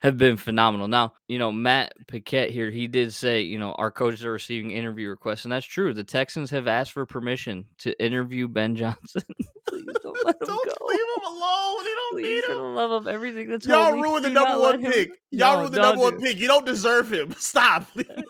have 0.02 0.18
been 0.18 0.36
phenomenal. 0.36 0.88
Now, 0.88 1.14
you 1.28 1.38
know, 1.38 1.50
Matt 1.52 1.92
Paquette 2.08 2.50
here, 2.50 2.70
he 2.70 2.86
did 2.88 3.12
say, 3.14 3.40
you 3.42 3.58
know, 3.58 3.72
our 3.74 3.90
coaches 3.90 4.24
are 4.24 4.32
receiving 4.32 4.72
interview 4.72 5.08
requests, 5.08 5.44
and 5.44 5.52
that's 5.52 5.64
true. 5.66 5.94
The 5.94 6.04
Texans 6.04 6.50
have 6.50 6.66
asked 6.66 6.92
for 6.92 7.06
permission 7.06 7.64
to 7.78 8.04
interview 8.04 8.48
Ben 8.48 8.74
Johnson. 8.76 9.22
Please 9.68 9.84
don't 10.02 10.26
let 10.26 10.34
him 10.40 10.46
Don't 10.48 10.78
go. 10.78 10.86
leave 10.86 10.98
him 10.98 11.24
alone. 11.26 11.84
He 11.84 11.88
don't 11.90 12.12
Please, 12.14 12.22
need 12.24 12.44
for 12.44 12.52
him. 12.52 12.58
the 12.58 12.64
love 12.64 12.90
of 12.90 13.06
everything 13.06 13.48
that's 13.48 13.66
Y'all 13.66 13.92
ruined 13.92 14.24
the 14.24 14.28
do 14.28 14.34
number 14.34 14.58
one 14.60 14.84
him- 14.84 14.92
pick. 14.92 15.10
Y'all 15.30 15.54
No, 15.54 15.58
ruined 15.60 15.74
the 15.74 15.80
number 15.80 16.02
one 16.02 16.20
pick. 16.20 16.36
You 16.38 16.48
don't 16.48 16.66
deserve 16.66 17.12
him. 17.12 17.32
Stop. 17.38 17.86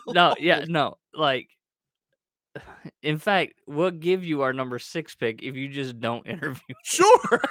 No, 0.07 0.35
yeah, 0.39 0.65
no. 0.67 0.97
Like, 1.15 1.49
in 3.01 3.17
fact, 3.17 3.53
we'll 3.67 3.89
give 3.91 4.23
you 4.23 4.43
our 4.43 4.53
number 4.53 4.77
six 4.77 5.15
pick 5.15 5.41
if 5.41 5.55
you 5.55 5.69
just 5.69 5.99
don't 5.99 6.25
interview. 6.27 6.75
Sure. 6.83 7.41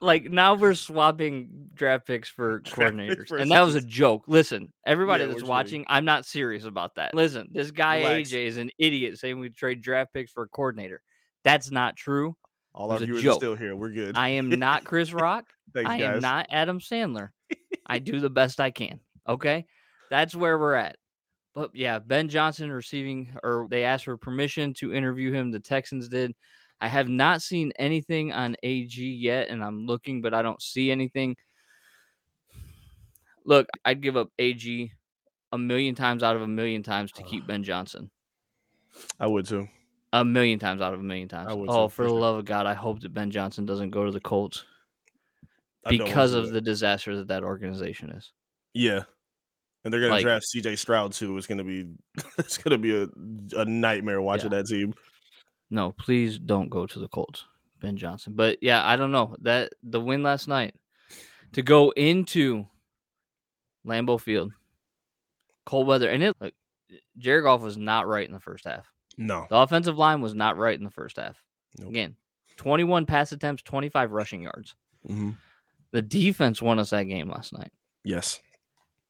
Like 0.00 0.30
now 0.30 0.54
we're 0.54 0.74
swapping 0.74 1.68
draft 1.74 2.06
picks 2.06 2.28
for 2.28 2.60
coordinators, 2.60 3.30
and 3.30 3.50
that 3.50 3.62
was 3.62 3.74
a 3.74 3.80
joke. 3.80 4.24
Listen, 4.26 4.72
everybody 4.86 5.22
Yeah, 5.22 5.28
that's 5.28 5.36
kidding. 5.40 5.48
watching, 5.48 5.84
I'm 5.88 6.04
not 6.04 6.26
serious 6.26 6.64
about 6.64 6.94
that. 6.96 7.14
Listen, 7.14 7.48
this 7.52 7.70
guy 7.70 7.98
Relax. 7.98 8.30
AJ 8.30 8.46
is 8.46 8.56
an 8.56 8.70
idiot 8.78 9.18
saying 9.18 9.38
we 9.38 9.50
trade 9.50 9.82
draft 9.82 10.12
picks 10.12 10.30
for 10.32 10.44
a 10.44 10.48
coordinator. 10.48 11.02
That's 11.44 11.70
not 11.70 11.96
true. 11.96 12.36
All 12.74 12.90
our 12.92 12.98
viewers 12.98 13.24
are 13.24 13.32
still 13.34 13.56
here. 13.56 13.74
We're 13.74 13.90
good. 13.90 14.16
I 14.16 14.30
am 14.30 14.50
not 14.50 14.84
Chris 14.84 15.12
Rock. 15.14 15.46
Thanks, 15.74 15.90
I 15.90 15.98
guys. 15.98 16.14
am 16.16 16.20
not 16.20 16.46
Adam 16.50 16.80
Sandler. 16.80 17.30
I 17.86 17.98
do 17.98 18.20
the 18.20 18.30
best 18.30 18.60
I 18.60 18.70
can. 18.70 19.00
Okay. 19.28 19.66
That's 20.10 20.34
where 20.34 20.58
we're 20.58 20.74
at. 20.74 20.96
But 21.54 21.70
yeah, 21.74 21.98
Ben 21.98 22.28
Johnson 22.28 22.70
receiving, 22.70 23.36
or 23.42 23.66
they 23.68 23.84
asked 23.84 24.04
for 24.04 24.16
permission 24.16 24.74
to 24.74 24.94
interview 24.94 25.32
him. 25.32 25.50
The 25.50 25.60
Texans 25.60 26.08
did. 26.08 26.34
I 26.80 26.88
have 26.88 27.08
not 27.08 27.42
seen 27.42 27.72
anything 27.78 28.32
on 28.32 28.56
AG 28.62 29.00
yet, 29.02 29.48
and 29.48 29.64
I'm 29.64 29.86
looking, 29.86 30.22
but 30.22 30.34
I 30.34 30.42
don't 30.42 30.62
see 30.62 30.90
anything. 30.90 31.36
Look, 33.44 33.66
I'd 33.84 34.00
give 34.00 34.16
up 34.16 34.30
AG 34.38 34.92
a 35.52 35.58
million 35.58 35.94
times 35.94 36.22
out 36.22 36.36
of 36.36 36.42
a 36.42 36.46
million 36.46 36.82
times 36.82 37.12
to 37.12 37.22
keep 37.22 37.46
Ben 37.46 37.64
Johnson. 37.64 38.10
I 39.18 39.26
would 39.26 39.46
too. 39.46 39.68
A 40.12 40.24
million 40.24 40.58
times 40.58 40.80
out 40.80 40.94
of 40.94 41.00
a 41.00 41.02
million 41.02 41.28
times. 41.28 41.48
Oh, 41.50 41.88
for 41.88 42.04
the 42.04 42.12
love 42.12 42.38
of 42.38 42.44
God, 42.44 42.66
I 42.66 42.74
hope 42.74 43.00
that 43.00 43.12
Ben 43.12 43.30
Johnson 43.30 43.66
doesn't 43.66 43.90
go 43.90 44.04
to 44.04 44.10
the 44.10 44.20
Colts 44.20 44.64
I 45.84 45.90
don't 45.90 46.00
want 46.00 46.10
because 46.10 46.32
of 46.34 46.50
the 46.50 46.60
disaster 46.60 47.16
that 47.16 47.28
that 47.28 47.42
organization 47.42 48.10
is. 48.10 48.32
yeah. 48.74 49.02
And 49.84 49.94
they're 49.94 50.06
gonna 50.06 50.20
draft 50.20 50.46
CJ 50.54 50.76
Stroud 50.76 51.12
too. 51.12 51.38
It's 51.38 51.46
gonna 51.46 51.64
be 51.64 51.86
it's 52.38 52.58
gonna 52.58 52.78
be 52.78 53.02
a, 53.02 53.08
a 53.56 53.64
nightmare 53.64 54.20
watching 54.20 54.50
that 54.50 54.66
team. 54.66 54.92
No, 55.70 55.92
please 55.92 56.38
don't 56.38 56.70
go 56.70 56.86
to 56.86 56.98
the 56.98 57.08
Colts, 57.08 57.44
Ben 57.80 57.96
Johnson. 57.96 58.32
But 58.36 58.58
yeah, 58.62 58.86
I 58.86 58.96
don't 58.96 59.12
know 59.12 59.36
that 59.42 59.72
the 59.82 60.00
win 60.00 60.22
last 60.22 60.48
night 60.48 60.74
to 61.52 61.62
go 61.62 61.90
into 61.90 62.66
Lambeau 63.86 64.20
Field, 64.20 64.52
cold 65.66 65.86
weather, 65.86 66.08
and 66.08 66.22
it 66.22 66.34
like 66.40 66.54
Jared 67.18 67.44
Goff 67.44 67.60
was 67.60 67.76
not 67.76 68.06
right 68.06 68.26
in 68.26 68.32
the 68.32 68.40
first 68.40 68.64
half. 68.64 68.86
No. 69.16 69.46
The 69.50 69.56
offensive 69.56 69.98
line 69.98 70.20
was 70.20 70.34
not 70.34 70.56
right 70.56 70.78
in 70.78 70.84
the 70.84 70.90
first 70.90 71.16
half. 71.16 71.36
Nope. 71.78 71.90
Again, 71.90 72.16
twenty-one 72.56 73.04
pass 73.06 73.32
attempts, 73.32 73.62
twenty-five 73.62 74.10
rushing 74.10 74.42
yards. 74.42 74.74
hmm 75.06 75.30
The 75.90 76.02
defense 76.02 76.62
won 76.62 76.78
us 76.78 76.90
that 76.90 77.04
game 77.04 77.28
last 77.28 77.52
night, 77.52 77.70
Yes. 78.04 78.40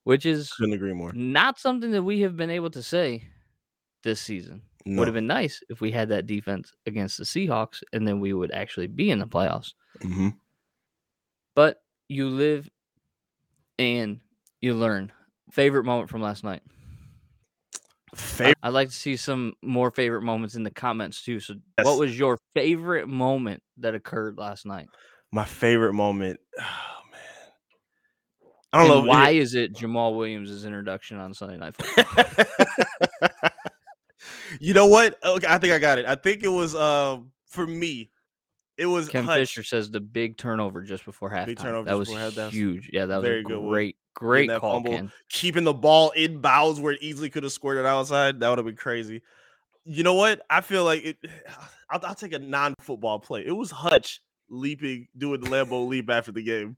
which 0.05 0.27
is 0.27 0.53
Couldn't 0.55 0.75
agree 0.75 0.93
more. 0.95 1.13
not 1.13 1.59
something 1.59 1.91
that 1.93 2.03
we 2.03 2.21
have 2.23 2.37
been 2.37 2.51
able 2.51 2.71
to 2.71 2.83
say 2.83 3.29
this 4.03 4.21
season. 4.21 4.63
No. 4.85 5.01
Would 5.01 5.09
have 5.09 5.15
been 5.15 5.27
nice 5.27 5.63
if 5.69 5.81
we 5.81 5.91
had 5.91 6.09
that 6.11 6.27
defense 6.27 6.73
against 6.87 7.19
the 7.19 7.25
Seahawks, 7.25 7.83
and 7.93 8.07
then 8.07 8.21
we 8.21 8.33
would 8.33 8.53
actually 8.53 8.87
be 8.87 9.11
in 9.11 9.19
the 9.19 9.27
playoffs. 9.27 9.73
hmm 10.01 10.29
But 11.55 11.83
you 12.09 12.29
live 12.29 12.69
and 13.79 14.21
you 14.61 14.75
learn. 14.75 15.13
Favorite 15.53 15.85
moment 15.85 16.11
from 16.11 16.23
last 16.23 16.45
night. 16.45 16.63
Favorite. 18.15 18.57
I'd 18.63 18.71
like 18.73 18.89
to 18.89 18.95
see 18.95 19.17
some 19.17 19.53
more 19.63 19.91
favorite 19.91 20.23
moments 20.23 20.55
in 20.55 20.63
the 20.63 20.71
comments 20.71 21.23
too. 21.23 21.41
So, 21.41 21.55
Yes. 21.77 21.85
what 21.85 21.99
was 21.99 22.19
your 22.19 22.39
favorite 22.55 23.09
moment 23.09 23.63
that 23.79 23.95
occurred 23.95 24.39
last 24.39 24.65
night? 24.67 24.89
My 25.33 25.45
favorite 25.45 25.93
moment. 25.95 26.41
Oh 26.61 27.11
man. 27.11 27.21
I 28.73 28.79
don't 28.87 28.97
and 28.99 29.07
know 29.07 29.09
why 29.09 29.31
is 29.31 29.55
it 29.55 29.73
Jamaal 29.73 30.17
Williams' 30.17 30.65
introduction 30.65 31.19
on 31.19 31.33
Sunday 31.33 31.57
Night 31.57 31.75
Football? 31.77 32.35
you 34.61 34.75
know 34.75 34.87
what? 34.87 35.19
Okay, 35.25 35.47
I 35.49 35.59
think 35.59 35.73
I 35.73 35.79
got 35.79 35.99
it. 35.99 36.07
I 36.07 36.15
think 36.15 36.43
it 36.43 36.49
was 36.49 36.75
um 36.75 37.31
for 37.47 37.67
me. 37.67 38.11
It 38.77 38.87
was 38.87 39.09
Ken 39.09 39.25
Hutch 39.25 39.41
Fisher 39.41 39.65
says 39.65 39.91
the 39.91 40.01
big 40.01 40.37
turnover 40.37 40.83
just 40.83 41.05
before 41.05 41.31
halftime. 41.31 41.59
turnover 41.59 41.89
that 41.89 41.99
was 41.99 42.13
half- 42.13 42.35
that 42.35 42.47
was 42.47 42.55
huge. 42.55 42.91
Yeah, 42.93 43.07
that 43.07 43.17
was 43.17 43.25
very 43.25 43.41
a 43.41 43.43
good 43.43 43.59
one. 43.59 43.69
great, 43.69 43.97
great 44.15 44.49
that 44.49 44.61
call. 44.61 44.83
Ken. 44.83 45.11
keeping 45.29 45.65
the 45.65 45.75
ball 45.75 46.11
in 46.11 46.41
bounds 46.41 46.81
where 46.81 46.93
it 46.93 47.03
easily 47.03 47.29
could 47.29 47.43
have 47.43 47.53
scored 47.53 47.79
it 47.79 47.87
outside. 47.87 48.39
That 48.41 48.49
would 48.51 48.59
have 48.59 48.67
been 48.67 48.77
crazy. 48.77 49.23
You 49.85 50.05
know 50.05 50.15
what? 50.15 50.43
I 50.49 50.61
feel 50.61 50.85
like 50.85 51.05
it. 51.05 51.17
I'll, 51.91 52.01
I'll 52.05 52.15
take 52.15 52.35
a 52.35 52.39
non-football 52.39 53.19
play. 53.21 53.47
It 53.47 53.53
was 53.53 53.71
Hutch 53.71 54.21
leaping, 54.51 55.09
doing 55.17 55.41
the 55.41 55.49
Lambeau 55.49 55.89
leap 55.89 56.11
after 56.11 56.33
the 56.33 56.43
game. 56.43 56.77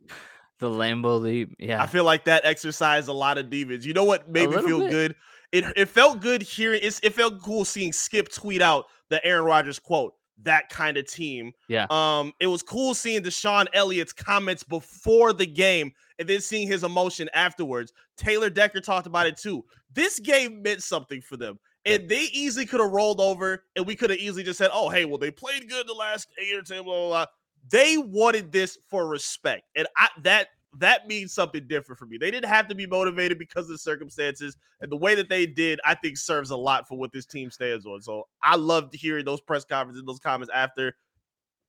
The 0.60 0.70
Lambeau 0.70 1.20
leap. 1.20 1.56
Yeah. 1.58 1.82
I 1.82 1.86
feel 1.86 2.04
like 2.04 2.24
that 2.26 2.44
exercised 2.44 3.08
a 3.08 3.12
lot 3.12 3.36
of 3.36 3.50
demons. 3.50 3.84
You 3.84 3.92
know 3.92 4.04
what 4.04 4.28
made 4.30 4.50
me 4.50 4.62
feel 4.62 4.80
bit. 4.80 4.90
good? 4.90 5.14
It 5.52 5.64
it 5.76 5.88
felt 5.88 6.20
good 6.20 6.42
hearing. 6.42 6.80
It's, 6.82 7.00
it 7.02 7.14
felt 7.14 7.42
cool 7.42 7.64
seeing 7.64 7.92
Skip 7.92 8.30
tweet 8.32 8.62
out 8.62 8.86
the 9.08 9.24
Aaron 9.24 9.44
Rodgers 9.44 9.78
quote. 9.78 10.14
That 10.42 10.70
kind 10.70 10.96
of 10.96 11.06
team. 11.06 11.52
Yeah. 11.68 11.86
Um. 11.90 12.32
It 12.40 12.46
was 12.46 12.62
cool 12.62 12.94
seeing 12.94 13.22
DeShon 13.22 13.66
Elliott's 13.74 14.12
comments 14.12 14.62
before 14.62 15.34
the 15.34 15.46
game, 15.46 15.92
and 16.18 16.26
then 16.26 16.40
seeing 16.40 16.66
his 16.66 16.82
emotion 16.82 17.28
afterwards. 17.34 17.92
Taylor 18.16 18.48
Decker 18.48 18.80
talked 18.80 19.06
about 19.06 19.26
it 19.26 19.36
too. 19.36 19.64
This 19.92 20.18
game 20.18 20.62
meant 20.62 20.82
something 20.82 21.20
for 21.20 21.36
them. 21.36 21.58
And 21.84 22.08
they 22.08 22.28
easily 22.32 22.66
could 22.66 22.80
have 22.80 22.90
rolled 22.90 23.20
over, 23.20 23.64
and 23.74 23.86
we 23.86 23.96
could 23.96 24.10
have 24.10 24.18
easily 24.18 24.42
just 24.42 24.58
said, 24.58 24.70
"Oh, 24.72 24.88
hey, 24.88 25.04
well, 25.04 25.18
they 25.18 25.30
played 25.30 25.68
good 25.68 25.86
the 25.86 25.94
last 25.94 26.28
eight 26.38 26.54
or 26.54 26.62
ten, 26.62 26.84
blah 26.84 26.94
blah 26.94 27.08
blah." 27.08 27.26
They 27.70 27.98
wanted 27.98 28.52
this 28.52 28.78
for 28.88 29.06
respect, 29.08 29.64
and 29.74 29.86
I 29.96 30.08
that 30.22 30.48
that 30.78 31.08
means 31.08 31.32
something 31.32 31.66
different 31.66 31.98
for 31.98 32.06
me. 32.06 32.16
They 32.16 32.30
didn't 32.30 32.48
have 32.48 32.68
to 32.68 32.74
be 32.74 32.86
motivated 32.86 33.38
because 33.38 33.64
of 33.64 33.70
the 33.70 33.78
circumstances, 33.78 34.56
and 34.80 34.90
the 34.90 34.96
way 34.96 35.14
that 35.14 35.28
they 35.28 35.46
did, 35.46 35.80
I 35.84 35.94
think, 35.94 36.16
serves 36.16 36.50
a 36.50 36.56
lot 36.56 36.86
for 36.86 36.96
what 36.96 37.12
this 37.12 37.26
team 37.26 37.50
stands 37.50 37.86
on. 37.86 38.00
So 38.02 38.28
I 38.42 38.56
loved 38.56 38.94
hearing 38.94 39.24
those 39.24 39.40
press 39.40 39.64
conferences, 39.64 40.04
those 40.06 40.20
comments 40.20 40.52
after. 40.54 40.94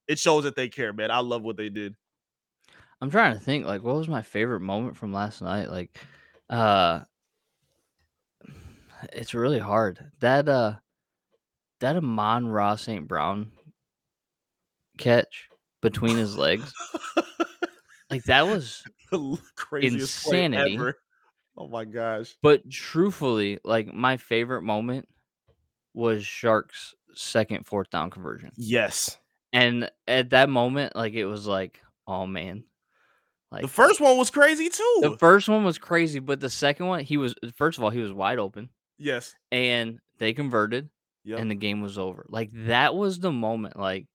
It 0.08 0.20
shows 0.20 0.43
that 0.43 0.55
they 0.55 0.67
care, 0.67 0.93
man. 0.93 1.10
I 1.10 1.20
love 1.20 1.41
what 1.43 1.58
they 1.58 1.70
did. 1.70 1.96
I'm 3.01 3.10
trying 3.10 3.34
to 3.34 3.39
think 3.39 3.65
like 3.65 3.81
what 3.81 3.96
was 3.96 4.08
my 4.08 4.22
favorite 4.22 4.60
moment 4.60 4.96
from 4.96 5.12
last 5.12 5.41
night? 5.41 5.70
Like 5.72 5.98
uh 6.50 7.01
it's 9.12 9.34
really 9.34 9.60
hard. 9.60 10.12
That 10.20 10.48
uh 10.48 10.75
that 11.79 11.96
Amon 11.96 12.48
Ross 12.48 12.84
St. 12.84 13.08
Brown 13.08 13.51
catch 15.00 15.50
between 15.81 16.17
his 16.17 16.38
legs. 16.38 16.72
Like 18.12 18.24
that 18.25 18.46
was 18.46 18.84
the 19.12 19.38
craziest 19.56 20.25
Insanity. 20.27 20.75
ever. 20.75 20.98
Oh 21.58 21.68
my 21.68 21.86
gosh. 21.86 22.36
but 22.41 22.70
truthfully, 22.70 23.60
like 23.63 23.94
my 23.94 24.18
favorite 24.18 24.62
moment 24.63 25.08
was 25.94 26.25
Sharks 26.25 26.94
second 27.13 27.65
fourth 27.65 27.89
down 27.89 28.10
conversion. 28.10 28.51
Yes. 28.56 29.18
And 29.53 29.91
at 30.08 30.30
that 30.30 30.50
moment, 30.50 30.96
like 30.96 31.13
it 31.13 31.25
was 31.25 31.46
like, 31.48 31.80
oh 32.08 32.25
man. 32.25 32.63
Like 33.51 33.63
The 33.63 33.68
first 33.68 34.00
one 34.00 34.18
was 34.18 34.30
crazy 34.30 34.70
too. 34.70 35.00
the 35.01 35.18
first 35.18 35.50
one 35.50 35.65
was 35.65 35.77
crazy, 35.77 36.20
but 36.20 36.39
the 36.39 36.50
second 36.50 36.86
one, 36.88 37.03
he 37.03 37.18
was 37.18 37.36
first 37.56 37.77
of 37.77 37.84
all, 37.84 37.89
he 37.89 38.00
was 38.00 38.13
wide 38.13 38.39
open 38.39 38.70
yes. 38.98 39.36
and 39.51 40.00
they 40.20 40.34
converted 40.34 40.89
Yep. 41.24 41.38
and 41.39 41.51
the 41.51 41.56
game 41.56 41.82
was 41.82 41.98
over. 42.00 42.25
Like 42.30 42.50
that 42.53 42.96
was 42.96 43.20
the 43.20 43.32
moment. 43.32 43.77
Like 43.77 44.08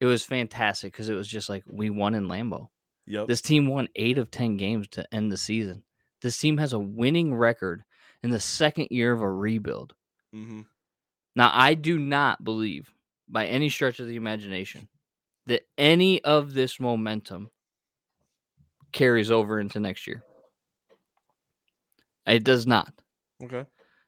it 0.00 0.06
was 0.06 0.24
fantastic 0.24 0.92
because 0.92 1.08
it 1.08 1.14
was 1.14 1.26
just 1.28 1.48
like 1.48 1.64
we 1.66 1.90
won 1.90 2.14
in 2.14 2.28
Lambeau. 2.28 2.68
Yep. 3.06 3.26
This 3.28 3.40
team 3.40 3.66
won 3.66 3.88
eight 3.96 4.18
of 4.18 4.30
ten 4.30 4.56
games 4.56 4.88
to 4.92 5.14
end 5.14 5.30
the 5.32 5.36
season. 5.36 5.82
This 6.22 6.38
team 6.38 6.58
has 6.58 6.72
a 6.72 6.78
winning 6.78 7.34
record 7.34 7.82
in 8.22 8.30
the 8.30 8.40
second 8.40 8.88
year 8.90 9.12
of 9.12 9.22
a 9.22 9.30
rebuild. 9.30 9.94
Mm-hmm. 10.34 10.62
Now, 11.36 11.50
I 11.54 11.74
do 11.74 11.98
not 11.98 12.44
believe 12.44 12.92
by 13.28 13.46
any 13.46 13.68
stretch 13.70 14.00
of 14.00 14.06
the 14.06 14.16
imagination 14.16 14.88
that 15.46 15.62
any 15.78 16.22
of 16.24 16.52
this 16.52 16.78
momentum 16.80 17.50
carries 18.92 19.30
over 19.30 19.58
into 19.60 19.80
next 19.80 20.06
year. 20.06 20.22
It 22.26 22.44
does 22.44 22.66
not. 22.66 22.92
Okay. 23.42 23.64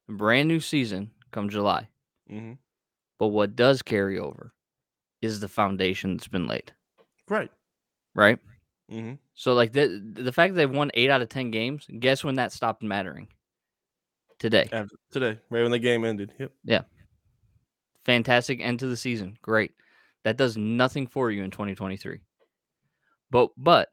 A 0.09 0.13
brand 0.13 0.49
new 0.49 0.61
season 0.61 1.11
come 1.31 1.49
July. 1.49 1.89
Mm-hmm. 2.31 2.55
But 3.19 3.29
what 3.29 3.57
does 3.57 3.83
carry 3.83 4.19
over 4.19 4.53
is 5.21 5.41
the 5.41 5.49
foundation 5.49 6.17
that's 6.17 6.29
been 6.29 6.47
laid, 6.49 6.73
Right. 7.29 7.51
right? 8.15 8.39
Hmm 8.93 9.13
So, 9.35 9.55
like 9.55 9.73
the 9.73 10.03
the 10.13 10.33
fact 10.33 10.53
that 10.53 10.59
they've 10.59 10.71
won 10.71 10.91
eight 10.95 11.11
out 11.11 11.23
of 11.23 11.29
ten 11.29 11.51
games, 11.51 11.87
guess 11.99 12.23
when 12.23 12.35
that 12.37 12.53
stopped 12.53 12.83
mattering? 12.83 13.29
Today. 14.39 14.69
After 14.73 14.97
today, 15.11 15.39
right 15.51 15.63
when 15.63 15.71
the 15.71 15.79
game 15.79 16.05
ended. 16.05 16.33
Yep. 16.39 16.53
Yeah. 16.65 16.81
Fantastic 18.05 18.61
end 18.61 18.81
to 18.81 18.87
the 18.87 18.97
season. 18.97 19.39
Great. 19.41 19.73
That 20.25 20.37
does 20.37 20.57
nothing 20.57 21.07
for 21.07 21.31
you 21.31 21.43
in 21.43 21.51
2023. 21.51 22.21
But 23.31 23.51
but 23.57 23.89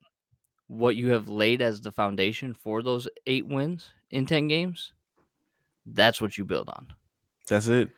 what 0.67 0.95
you 0.95 1.12
have 1.12 1.29
laid 1.29 1.62
as 1.62 1.81
the 1.81 1.91
foundation 1.91 2.53
for 2.53 2.83
those 2.83 3.07
8 3.25 3.47
wins 3.47 3.89
in 4.12 4.25
10 4.25 4.47
games, 4.47 4.93
that's 5.85 6.21
what 6.21 6.38
you 6.38 6.45
build 6.45 6.69
on. 6.69 6.88
That's 7.47 7.67
it. 7.67 7.89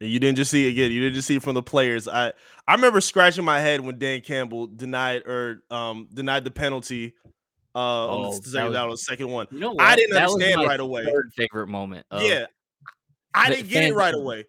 You 0.00 0.18
didn't 0.18 0.36
just 0.36 0.50
see 0.50 0.66
it 0.66 0.70
again. 0.70 0.90
You 0.92 1.00
didn't 1.02 1.14
just 1.14 1.28
see 1.28 1.36
it 1.36 1.42
from 1.42 1.54
the 1.54 1.62
players. 1.62 2.08
I 2.08 2.32
I 2.66 2.74
remember 2.74 3.00
scratching 3.02 3.44
my 3.44 3.60
head 3.60 3.80
when 3.82 3.98
Dan 3.98 4.22
Campbell 4.22 4.66
denied 4.66 5.22
or 5.26 5.62
um 5.70 6.08
denied 6.12 6.44
the 6.44 6.50
penalty. 6.50 7.14
Uh, 7.72 7.78
on 7.78 8.24
Oh, 8.26 8.32
the 8.32 8.40
that 8.40 8.46
second, 8.50 8.72
was- 8.88 9.00
the 9.00 9.04
second 9.04 9.28
one. 9.28 9.46
You 9.52 9.60
know 9.60 9.76
I 9.78 9.94
didn't 9.94 10.14
That 10.14 10.24
was 10.24 10.34
understand 10.34 10.62
my 10.62 10.66
right 10.66 10.80
away. 10.80 11.04
Third 11.04 11.32
favorite 11.36 11.68
moment. 11.68 12.04
yeah, 12.12 12.46
I 13.34 13.48
didn't 13.50 13.68
get 13.68 13.84
it 13.84 13.94
right 13.94 14.14
away. 14.14 14.46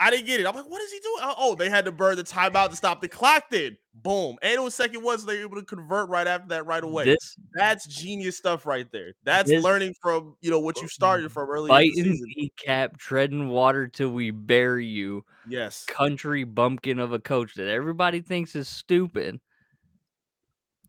I 0.00 0.10
didn't 0.10 0.26
get 0.26 0.40
it. 0.40 0.46
I'm 0.46 0.54
like, 0.56 0.68
what 0.68 0.80
is 0.82 0.90
he 0.92 0.98
doing? 1.00 1.18
Oh, 1.22 1.34
oh, 1.38 1.54
they 1.54 1.68
had 1.70 1.84
to 1.84 1.92
burn 1.92 2.16
the 2.16 2.24
timeout 2.24 2.70
to 2.70 2.76
stop 2.76 3.00
the 3.00 3.08
clock. 3.08 3.44
Then 3.50 3.76
boom, 4.02 4.36
and 4.42 4.52
it 4.52 4.62
was 4.62 4.74
second 4.74 5.02
one, 5.02 5.18
so 5.18 5.26
they 5.26 5.36
were 5.38 5.42
able 5.42 5.56
to 5.56 5.64
convert 5.64 6.08
right 6.08 6.26
after 6.26 6.48
that 6.48 6.66
right 6.66 6.82
away. 6.82 7.04
This 7.04 7.36
That's 7.52 7.86
genius 7.86 8.36
stuff 8.36 8.66
right 8.66 8.90
there. 8.92 9.12
That's 9.24 9.48
This- 9.48 9.62
learning 9.62 9.94
from 10.00 10.36
you 10.40 10.50
know 10.50 10.60
what 10.60 10.80
you 10.80 10.88
started 10.88 11.30
from 11.32 11.48
the 11.62 11.68
biting 11.68 12.18
kneecap, 12.36 12.98
treading 12.98 13.48
water 13.48 13.86
till 13.88 14.10
we 14.10 14.30
bury 14.30 14.86
you. 14.86 15.24
Yes, 15.48 15.84
country 15.86 16.44
bumpkin 16.44 16.98
of 16.98 17.12
a 17.12 17.18
coach 17.18 17.54
that 17.54 17.68
everybody 17.68 18.20
thinks 18.20 18.54
is 18.56 18.68
stupid 18.68 19.40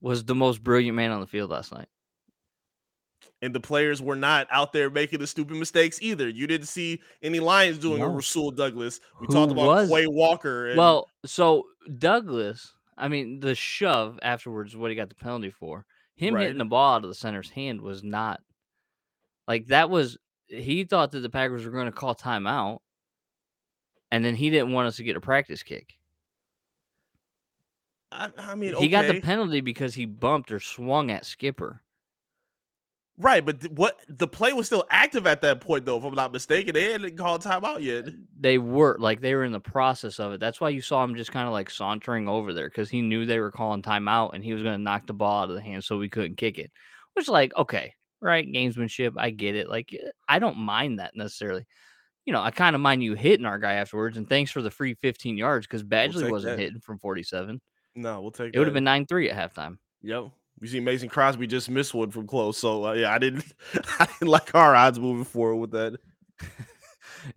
was 0.02 0.24
the 0.24 0.36
most 0.36 0.63
brilliant 0.63 0.95
man 0.95 1.12
on 1.12 1.19
the 1.19 1.28
field 1.28 1.50
last 1.50 1.72
night. 1.74 1.88
and 3.41 3.56
the 3.56 3.60
players 3.60 4.02
were 4.02 4.17
not 4.17 4.48
out 4.52 4.74
there 4.74 4.89
making 4.89 5.17
the 5.19 5.26
stupid 5.28 5.56
mistakes 5.56 5.98
either. 6.02 6.28
You 6.28 6.45
didn't 6.45 6.67
see 6.67 7.00
any 7.24 7.39
Lions 7.39 7.78
doing 7.78 8.02
a 8.02 8.08
Rasul 8.10 8.52
Douglas. 8.52 9.00
We 9.22 9.28
Who 9.28 9.34
talked 9.34 9.54
about 9.54 9.65
was- 9.65 9.89
Quay 9.89 10.08
Walker. 10.08 10.67
And, 10.67 10.78
Well, 10.78 11.08
so 11.26 11.67
Douglas, 11.98 12.74
I 12.99 13.07
mean, 13.07 13.39
the 13.39 13.55
shove 13.55 14.19
afterwards, 14.21 14.75
what 14.75 14.91
he 14.91 14.95
got 14.95 15.09
the 15.09 15.15
penalty 15.15 15.51
for, 15.51 15.85
him 16.15 16.35
Right. 16.35 16.43
hitting 16.43 16.57
the 16.57 16.65
ball 16.65 16.95
out 16.95 17.03
of 17.03 17.09
the 17.09 17.15
center's 17.15 17.49
hand 17.51 17.81
was 17.81 18.03
not 18.03 18.41
like 19.47 19.67
that 19.67 19.89
was 19.89 20.17
he 20.47 20.83
thought 20.83 21.12
that 21.12 21.19
the 21.19 21.29
Packers 21.29 21.65
were 21.65 21.71
going 21.71 21.85
to 21.85 21.91
call 21.91 22.15
timeout, 22.15 22.79
and 24.12 24.23
then 24.23 24.35
he 24.35 24.49
didn't 24.49 24.71
want 24.73 24.88
us 24.88 24.97
to 24.97 25.03
get 25.03 25.15
a 25.15 25.21
practice 25.21 25.63
kick. 25.63 25.99
I, 28.12 28.31
I 28.38 28.55
mean, 28.55 28.75
He 28.75 28.89
got 28.89 29.05
the 29.07 29.13
penalty 29.21 29.62
because 29.62 29.93
he 29.95 30.05
bumped 30.05 30.51
or 30.51 30.59
swung 30.59 31.12
at 31.12 31.25
Skipper. 31.25 31.83
Right, 33.19 33.45
but 33.45 33.62
th- 33.62 33.73
what 33.73 33.99
the 34.08 34.27
play 34.27 34.53
was 34.53 34.65
still 34.65 34.86
active 34.89 35.27
at 35.27 35.41
that 35.41 35.62
point, 35.62 35.86
though. 35.86 35.97
If 35.97 36.03
I'm 36.03 36.15
not 36.15 36.32
mistaken, 36.34 36.73
they 36.73 36.91
hadn't 36.91 37.17
called 37.17 37.43
timeout 37.43 37.82
yet. 37.84 38.05
they 38.39 38.58
were 38.58 38.97
like 38.99 39.21
they 39.21 39.36
were 39.36 39.43
in 39.43 39.51
the 39.51 39.60
process 39.60 40.19
of 40.19 40.34
it. 40.34 40.39
That's 40.39 40.60
why 40.60 40.69
you 40.69 40.82
saw 40.82 41.03
him 41.03 41.15
just 41.15 41.32
kind 41.32 41.45
of 41.47 41.53
like 41.53 41.69
sauntering 41.69 42.27
over 42.27 42.53
there 42.53 42.69
because 42.69 42.89
he 42.89 43.01
knew 43.01 43.25
they 43.25 43.39
were 43.39 43.51
calling 43.51 43.82
timeout 43.82 44.32
and 44.34 44.43
he 44.43 44.53
was 44.53 44.63
going 44.63 44.77
to 44.77 44.84
knock 44.84 45.05
the 45.05 45.13
ball 45.13 45.43
out 45.43 45.49
of 45.49 45.55
the 45.55 45.62
hand 45.62 45.84
so 45.84 45.97
we 45.97 46.10
couldn't 46.10 46.38
kick 46.38 46.58
it. 46.58 46.71
Which, 47.13 47.27
like, 47.27 47.55
okay, 47.58 47.93
right, 48.21 48.47
gamesmanship, 48.47 49.13
I 49.17 49.29
get 49.29 49.55
it. 49.55 49.69
Like, 49.69 49.93
eh, 49.93 50.10
I 50.27 50.39
don't 50.39 50.58
mind 50.58 50.99
that 50.99 51.15
necessarily. 51.15 51.65
You 52.25 52.34
know, 52.34 52.41
I 52.41 52.51
kind 52.51 52.75
of 52.75 52.82
mind 52.82 53.03
you 53.03 53.15
hitting 53.15 53.45
our 53.45 53.58
guy 53.60 53.73
afterwards, 53.73 54.17
and 54.17 54.29
thanks 54.29 54.51
for 54.51 54.62
the 54.62 54.69
free 54.71 54.93
15 54.93 55.38
yards 55.38 55.65
because 55.65 55.84
Badgley 55.84 56.23
take 56.23 56.32
wasn't 56.32 56.58
that. 56.58 56.63
hitting 56.63 56.79
from 56.79 56.99
47. 56.99 57.60
No, 57.95 58.21
we'll 58.21 58.32
take. 58.32 58.49
It 58.49 58.55
It 58.55 58.60
would 58.60 58.67
have 58.67 58.73
been 58.73 58.84
9 58.84 59.05
3 59.08 59.32
at 59.32 59.53
halftime. 59.53 59.77
Yep. 60.03 60.29
You 60.62 60.67
see, 60.67 60.80
Mason 60.80 61.08
Crosby 61.10 61.48
just 61.48 61.69
missed 61.69 61.93
one 61.93 62.12
from 62.12 62.28
close. 62.28 62.58
So 62.58 62.86
uh, 62.88 62.93
yeah, 62.93 63.13
I 63.13 63.17
didn't. 63.17 63.45
I 64.00 64.06
didn't 64.06 64.28
like 64.30 64.54
our 64.56 64.76
odds 64.76 65.00
moving 65.00 65.24
forward 65.26 65.56
with 65.58 65.72
that. 65.72 65.98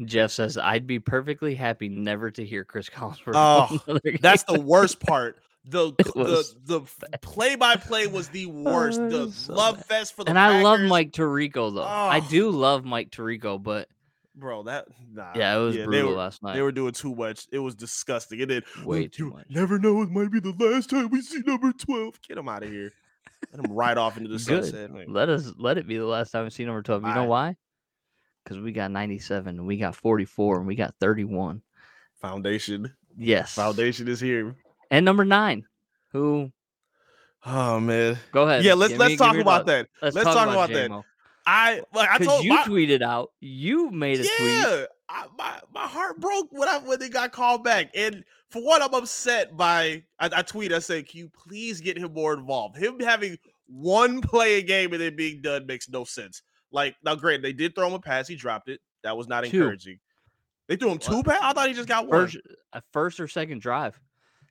Jeff 0.05 0.31
says, 0.31 0.57
I'd 0.57 0.87
be 0.87 0.99
perfectly 1.01 1.55
happy 1.55 1.89
never 1.89 2.31
to 2.33 2.45
hear 2.45 2.65
Chris 2.65 2.89
Collinsworth. 2.89 3.33
Oh. 3.35 3.79
That's 4.21 4.45
the 4.45 4.61
worst 4.65 5.01
part. 5.01 5.39
The 5.65 5.93
the 5.97 6.49
the 6.65 7.19
play 7.19 7.55
by 7.55 7.77
play 7.77 8.09
was 8.09 8.29
the 8.29 8.47
worst. 8.47 9.01
it 9.01 9.11
the 9.11 9.31
so 9.31 9.55
love 9.55 9.77
bad. 9.77 9.87
fest 9.87 10.17
for 10.17 10.25
the 10.25 10.31
and 10.31 10.39
I 10.39 10.61
love 10.63 10.81
Mike 10.81 11.13
Tirico, 11.13 11.73
though. 11.73 11.85
I 11.85 12.19
Oh. 12.19 12.29
do 12.29 12.51
love 12.51 12.85
Mike 12.85 13.11
Tirico, 13.11 13.63
but 13.63 13.89
bro. 14.35 14.65
That 14.65 14.87
nah, 15.13 15.31
yeah, 15.37 15.57
it 15.57 15.61
was 15.61 15.77
they 15.77 15.85
brutal 15.85 16.11
were, 16.11 16.17
last 16.17 16.43
night. 16.43 16.55
They 16.55 16.63
were 16.63 16.73
doing 16.73 16.91
too 16.93 17.15
much. 17.15 17.47
It 17.53 17.61
was 17.61 17.77
disgusting. 17.77 18.41
It 18.41 18.47
did 18.47 18.65
Way 18.85 19.03
"You 19.03 19.09
too 19.09 19.31
much. 19.31 19.47
Never 19.51 19.79
know. 19.79 20.03
It 20.03 20.11
might 20.11 20.33
be 20.33 20.41
the 20.41 20.53
last 20.59 20.91
time 20.91 21.11
we 21.11 21.21
see 21.23 21.43
number 21.47 21.73
twelve. 21.73 22.21
Get 22.27 22.39
him 22.39 22.49
out 22.49 22.65
of 22.65 22.69
here. 22.71 22.93
Let 23.55 23.65
him 23.67 23.73
ride 23.73 23.99
off 23.99 24.17
into 24.17 24.29
the 24.29 24.37
Good. 24.37 24.65
sunset. 24.65 24.93
Like, 24.93 25.07
Let 25.09 25.29
us 25.29 25.53
let 25.59 25.79
it 25.79 25.87
be 25.87 25.97
the 25.99 26.07
last 26.07 26.31
time 26.31 26.45
we 26.45 26.51
see 26.51 26.65
number 26.65 26.83
12. 26.83 27.03
You 27.05 27.15
know 27.15 27.25
why? 27.25 27.57
Because 28.45 28.59
we 28.59 28.73
got 28.73 28.91
97 28.91 29.59
and 29.59 29.67
we 29.67 29.77
got 29.77 29.95
44 29.95 30.59
and 30.59 30.67
we 30.67 30.75
got 30.75 30.95
31. 31.01 31.63
Foundation. 32.21 32.93
Yes. 33.17 33.55
Foundation 33.55 34.09
is 34.09 34.21
here. 34.21 34.55
And 34.91 35.05
number 35.05 35.25
nine, 35.25 35.65
who 36.13 36.51
Oh 37.45 37.81
man. 37.81 38.19
go 38.33 38.43
ahead. 38.49 38.65
Yeah, 38.65 38.75
let's 38.75 38.95
let's 38.97 39.13
me- 39.13 39.17
talk 39.17 39.37
about 39.37 39.67
that. 39.67 39.89
Let's, 40.01 40.15
let's 40.15 40.25
talk, 40.27 40.35
talk 40.35 40.49
about, 40.49 40.71
about 40.71 40.89
that. 40.91 41.03
I 41.47 41.83
like 41.95 42.09
I 42.09 42.19
Because 42.19 42.35
told 42.35 42.45
you 42.45 42.51
my, 42.51 42.63
tweeted 42.65 43.03
out, 43.03 43.31
you 43.41 43.91
made 43.91 44.21
a 44.21 44.23
tweet. 44.23 44.31
yeah, 44.41 44.85
my 45.37 45.61
my 45.75 45.87
heart 45.87 46.21
broke 46.21 46.49
when 46.51 46.69
I 46.69 46.79
when 46.79 46.99
they 47.01 47.09
got 47.09 47.33
called 47.33 47.65
back. 47.65 47.91
And 47.95 48.25
for 48.51 48.63
one, 48.65 48.83
I'm 48.83 48.95
upset 48.95 49.57
by 49.57 50.05
I, 50.19 50.31
I 50.33 50.43
tweet. 50.43 50.73
I 50.73 50.79
say, 50.79 51.03
can 51.03 51.19
you 51.19 51.29
please 51.31 51.81
get 51.81 51.97
him 51.99 52.13
more 52.13 52.35
involved? 52.35 52.77
Him 52.77 53.01
having 53.01 53.39
one 53.67 54.21
play 54.21 54.59
a 54.59 54.63
game 54.63 54.93
and 54.93 55.01
then 55.01 55.17
being 55.17 55.41
done 55.43 55.67
makes 55.67 55.89
no 55.89 56.05
sense. 56.05 56.43
Like 56.71 56.95
now, 57.05 57.15
great, 57.17 57.43
they 57.43 57.53
did 57.53 57.75
throw 57.75 57.89
him 57.89 57.95
a 57.95 58.01
pass. 58.01 58.29
He 58.29 58.37
dropped 58.37 58.69
it. 58.69 58.81
That 59.03 59.17
was 59.17 59.27
not 59.29 59.45
Two. 59.45 59.57
encouraging. 59.57 59.99
They 60.69 60.77
threw 60.77 60.91
him 60.91 60.99
two 60.99 61.23
pass. 61.25 61.41
I 61.43 61.53
thought 61.53 61.69
he 61.69 61.75
just 61.75 61.89
got 61.89 62.07
one. 62.07 62.21
First, 62.27 62.37
a 62.73 62.83
first 62.93 63.19
or 63.21 63.27
second 63.27 63.61
drive. 63.61 63.99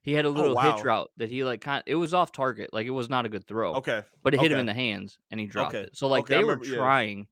He 0.04 0.14
had 0.14 0.26
a 0.26 0.30
oh, 0.30 0.32
little 0.32 0.52
Oh, 0.52 0.56
wow. 0.56 0.76
hitch 0.76 0.84
route 0.86 1.12
that 1.18 1.30
he 1.30 1.44
like 1.44 1.62
kind. 1.62 1.84
It 1.86 1.96
was 1.96 2.14
off 2.14 2.32
target, 2.32 2.74
like 2.74 2.88
it 2.88 2.92
was 2.92 3.10
not 3.10 3.26
a 3.26 3.30
good 3.30 3.46
throw. 3.48 3.76
Okay, 3.76 4.02
but 4.24 4.34
it 4.34 4.40
hit 4.40 4.52
him 4.52 4.60
in 4.60 4.66
the 4.66 4.74
hands 4.74 5.18
and 5.30 5.40
he 5.40 5.46
dropped 5.46 5.76
Okay, 5.76 5.84
it. 5.86 5.96
So 5.98 6.08
like 6.08 6.22
okay, 6.24 6.36
they 6.38 6.44
were 6.44 6.52
remember- 6.56 6.66
yeah. 6.66 6.76
trying. 6.78 7.28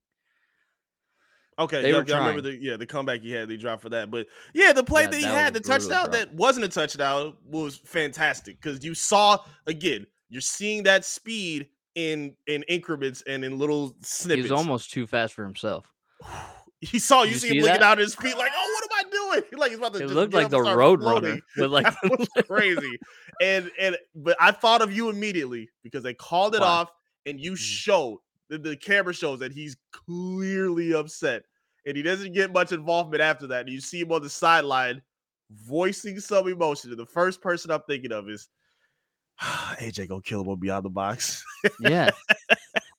okay. 1.57 1.81
They 1.81 1.91
yeah, 1.91 1.97
were 1.97 2.05
yeah, 2.07 2.15
I 2.15 2.19
remember 2.19 2.41
trying. 2.41 2.59
the 2.59 2.63
yeah 2.65 2.77
the 2.77 2.85
comeback 2.85 3.21
he 3.21 3.31
had. 3.31 3.49
They 3.49 3.57
dropped 3.57 3.81
for 3.81 3.89
that. 3.89 4.11
But 4.11 4.27
yeah, 4.53 4.71
the 4.73 4.83
play 4.83 5.03
Yeah, 5.03 5.07
that 5.09 5.17
he 5.17 5.23
that 5.23 5.33
had, 5.33 5.53
the 5.53 5.59
was 5.59 5.67
a 5.67 5.71
brutal 5.71 5.89
touchdown 5.89 6.11
drop. 6.11 6.11
that 6.29 6.33
wasn't 6.35 6.65
a 6.65 6.69
touchdown, 6.69 7.33
was 7.45 7.77
fantastic 7.77 8.61
because 8.61 8.83
you 8.83 8.93
saw 8.93 9.39
again. 9.67 10.05
You're 10.29 10.41
seeing 10.41 10.83
that 10.83 11.05
speed 11.05 11.69
in 11.95 12.35
in 12.45 12.61
increments 12.63 13.23
and 13.25 13.43
in 13.43 13.57
little 13.57 13.87
He 13.89 13.93
snippets. 14.03 14.43
was 14.43 14.51
almost 14.51 14.91
too 14.91 15.07
fast 15.07 15.33
for 15.33 15.43
himself. 15.43 15.85
He 16.81 16.97
saw 16.97 17.23
you 17.23 17.31
you 17.31 17.37
see 17.39 17.49
see 17.49 17.57
him 17.57 17.65
looking 17.65 17.81
out 17.81 17.97
his 17.97 18.15
feet 18.15 18.37
like, 18.37 18.51
oh, 18.55 18.73
what 18.73 18.88
Like 19.57 19.71
he's 19.71 19.79
about 19.79 19.93
to. 19.93 19.99
It 19.99 20.01
just 20.03 20.13
looked 20.13 20.33
like 20.33 20.49
the 20.49 20.61
road 20.61 21.01
runner 21.03 21.39
with 21.57 21.71
like 21.71 21.85
That 22.01 22.17
was 22.19 22.27
crazy. 22.47 22.97
And 23.41 23.71
and 23.79 23.97
but 24.15 24.35
I 24.39 24.51
thought 24.51 24.81
of 24.81 24.91
you 24.91 25.09
immediately 25.09 25.69
because 25.83 26.03
they 26.03 26.13
called 26.13 26.55
it 26.55 26.61
Why? 26.61 26.67
off 26.67 26.91
and 27.25 27.39
you 27.39 27.53
Mhm. 27.53 27.57
showed 27.57 28.19
the, 28.49 28.57
the 28.57 28.75
camera 28.75 29.13
shows 29.13 29.39
that 29.39 29.51
he's 29.51 29.77
clearly 29.91 30.93
upset 30.93 31.43
and 31.85 31.95
he 31.95 32.03
doesn't 32.03 32.33
get 32.33 32.51
much 32.51 32.71
involvement 32.71 33.21
after 33.21 33.47
that. 33.47 33.61
And 33.61 33.69
you 33.69 33.79
see 33.81 34.01
him 34.01 34.11
on 34.11 34.21
the 34.21 34.29
sideline 34.29 35.01
voicing 35.51 36.19
some 36.19 36.47
emotion. 36.47 36.89
And 36.91 36.99
the 36.99 37.05
first 37.05 37.41
person 37.41 37.71
I'm 37.71 37.81
thinking 37.87 38.11
of 38.11 38.29
is 38.29 38.47
AJ 39.41 40.07
gonna 40.09 40.21
kill 40.21 40.41
him 40.41 40.49
on 40.49 40.59
beyond 40.59 40.85
the 40.85 40.89
box. 40.89 41.43
yeah. 41.79 42.11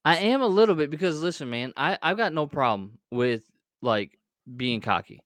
I 0.04 0.16
am 0.16 0.40
a 0.40 0.46
little 0.46 0.74
bit 0.74 0.90
because 0.90 1.20
listen, 1.22 1.50
man, 1.50 1.72
I 1.76 1.98
I've 2.02 2.16
got 2.16 2.32
no 2.32 2.46
problem 2.46 2.98
with 3.10 3.42
like 3.82 4.18
being 4.56 4.80
cocky, 4.80 5.20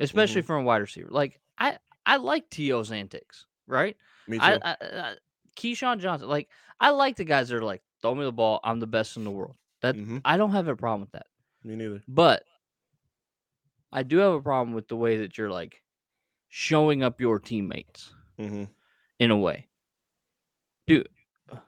especially 0.00 0.42
from 0.42 0.62
a 0.62 0.64
wide 0.64 0.78
receiver. 0.78 1.08
Like 1.10 1.40
I 1.58 1.78
I 2.06 2.16
like 2.16 2.50
To's 2.50 2.90
antics, 2.90 3.46
right? 3.66 3.96
Me 4.26 4.38
too. 4.38 4.44
I, 4.44 4.58
I, 4.62 4.76
I 4.80 5.14
Keyshawn 5.56 6.00
Johnson, 6.00 6.28
like 6.28 6.48
I 6.80 6.90
like 6.90 7.16
the 7.16 7.24
guys 7.24 7.48
that 7.48 7.56
are 7.56 7.64
like, 7.64 7.82
throw 8.00 8.14
me 8.14 8.24
the 8.24 8.32
ball, 8.32 8.60
I'm 8.64 8.80
the 8.80 8.86
best 8.86 9.16
in 9.16 9.24
the 9.24 9.30
world. 9.30 9.56
That 9.82 9.96
Mhm. 9.96 10.22
I 10.24 10.36
don't 10.36 10.52
have 10.52 10.68
a 10.68 10.76
problem 10.76 11.02
with 11.02 11.12
that. 11.12 11.26
Me 11.62 11.76
neither. 11.76 12.02
But 12.08 12.44
I 13.92 14.02
do 14.02 14.18
have 14.18 14.32
a 14.32 14.40
problem 14.42 14.74
with 14.74 14.88
the 14.88 14.96
way 14.96 15.18
that 15.18 15.36
you're 15.36 15.50
like 15.50 15.82
showing 16.48 17.02
up 17.02 17.20
your 17.20 17.38
teammates 17.38 18.12
hmm 18.36 18.64
in 19.18 19.30
a 19.30 19.36
way. 19.36 19.68
Dude, 20.86 21.08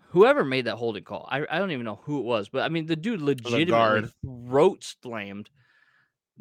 whoever 0.08 0.44
made 0.44 0.64
that 0.64 0.76
holding 0.76 1.04
call, 1.04 1.28
I, 1.30 1.44
I 1.48 1.58
don't 1.58 1.70
even 1.70 1.84
know 1.84 2.00
who 2.04 2.18
it 2.18 2.24
was, 2.24 2.48
but 2.48 2.62
I 2.62 2.68
mean, 2.68 2.86
the 2.86 2.96
dude 2.96 3.20
legitimately 3.20 4.10
throat 4.22 4.82
slammed 4.84 5.50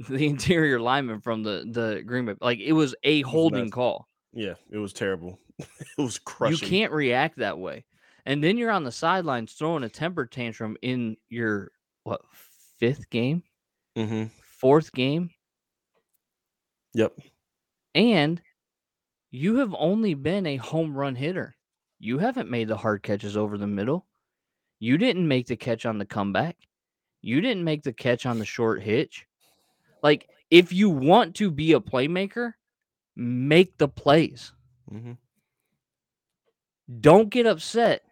the 0.09 0.27
interior 0.27 0.79
lineman 0.79 1.21
from 1.21 1.43
the, 1.43 1.65
the 1.69 2.03
Green 2.05 2.25
Bay. 2.25 2.35
Like, 2.41 2.59
it 2.59 2.73
was 2.73 2.95
a 3.03 3.21
holding 3.21 3.65
nuts. 3.65 3.73
call. 3.73 4.07
Yeah, 4.33 4.53
it 4.69 4.77
was 4.77 4.93
terrible. 4.93 5.39
it 5.59 5.67
was 6.01 6.19
crushing. 6.19 6.57
You 6.59 6.67
can't 6.67 6.91
react 6.93 7.37
that 7.37 7.57
way. 7.59 7.85
And 8.25 8.43
then 8.43 8.57
you're 8.57 8.71
on 8.71 8.83
the 8.83 8.91
sidelines 8.91 9.53
throwing 9.53 9.83
a 9.83 9.89
temper 9.89 10.25
tantrum 10.25 10.77
in 10.81 11.17
your, 11.29 11.71
what, 12.03 12.21
fifth 12.79 13.09
game, 13.09 13.43
Mm-hmm. 13.97 14.25
fourth 14.59 14.91
game? 14.93 15.29
Yep. 16.93 17.13
And 17.95 18.41
you 19.31 19.57
have 19.57 19.75
only 19.77 20.13
been 20.13 20.45
a 20.45 20.57
home 20.57 20.95
run 20.95 21.15
hitter. 21.15 21.55
You 21.99 22.17
haven't 22.19 22.49
made 22.49 22.67
the 22.67 22.77
hard 22.77 23.03
catches 23.03 23.35
over 23.37 23.57
the 23.57 23.67
middle. 23.67 24.05
You 24.79 24.97
didn't 24.97 25.27
make 25.27 25.47
the 25.47 25.55
catch 25.55 25.85
on 25.85 25.97
the 25.97 26.05
comeback. 26.05 26.57
You 27.21 27.39
didn't 27.41 27.63
make 27.63 27.83
the 27.83 27.93
catch 27.93 28.25
on 28.25 28.39
the 28.39 28.45
short 28.45 28.81
hitch. 28.81 29.25
Like, 30.01 30.29
if 30.49 30.73
you 30.73 30.89
want 30.89 31.35
to 31.35 31.51
be 31.51 31.73
a 31.73 31.79
playmaker, 31.79 32.53
make 33.15 33.77
the 33.77 33.87
plays. 33.87 34.53
Mm-hmm. 34.91 35.13
Don't 36.99 37.29
get 37.29 37.45
upset 37.45 38.03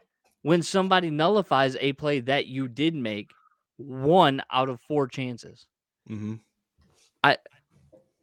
when 0.42 0.62
somebody 0.62 1.10
nullifies 1.10 1.76
a 1.80 1.94
play 1.94 2.22
that 2.22 2.48
you 2.48 2.68
did 2.68 2.96
make 2.96 3.32
one 3.78 4.42
out 4.52 4.70
of 4.70 4.80
four 4.82 5.08
chances. 5.08 5.68
Mm-hmm. 6.10 6.36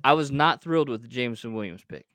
I 0.05 0.13
was 0.13 0.31
not 0.31 0.63
thrilled 0.63 0.89
with 0.89 1.03
the 1.03 1.09
Jameson 1.09 1.53
Williams 1.53 1.83
pick 1.89 2.07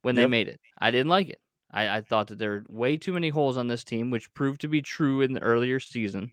when 0.00 0.14
they 0.14 0.26
made 0.26 0.48
it. 0.48 0.58
I 0.78 0.90
didn't 0.90 1.10
like 1.10 1.28
it. 1.28 1.38
I, 1.70 1.98
I 1.98 2.00
thought 2.00 2.28
that 2.28 2.38
there 2.38 2.50
were 2.50 2.64
way 2.68 2.96
too 2.96 3.12
many 3.12 3.28
holes 3.28 3.58
on 3.58 3.68
this 3.68 3.84
team, 3.84 4.10
which 4.10 4.32
proved 4.32 4.62
to 4.62 4.68
be 4.68 4.80
true 4.80 5.20
in 5.20 5.34
the 5.34 5.42
earlier 5.42 5.80
season. 5.80 6.32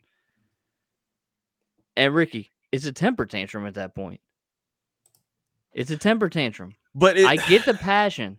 And 1.98 2.16
Ricky, 2.16 2.52
it's 2.72 2.86
a 2.86 2.92
temper 2.92 3.26
tantrum 3.26 3.66
at 3.66 3.76
that 3.76 3.96
point. 3.96 4.22
It's 5.74 5.92
a 5.92 5.98
temper 5.98 6.30
tantrum. 6.30 6.76
But 6.94 7.18
it, 7.18 7.26
I 7.26 7.38
get 7.38 7.66
the 7.66 7.74
passion, 7.74 8.38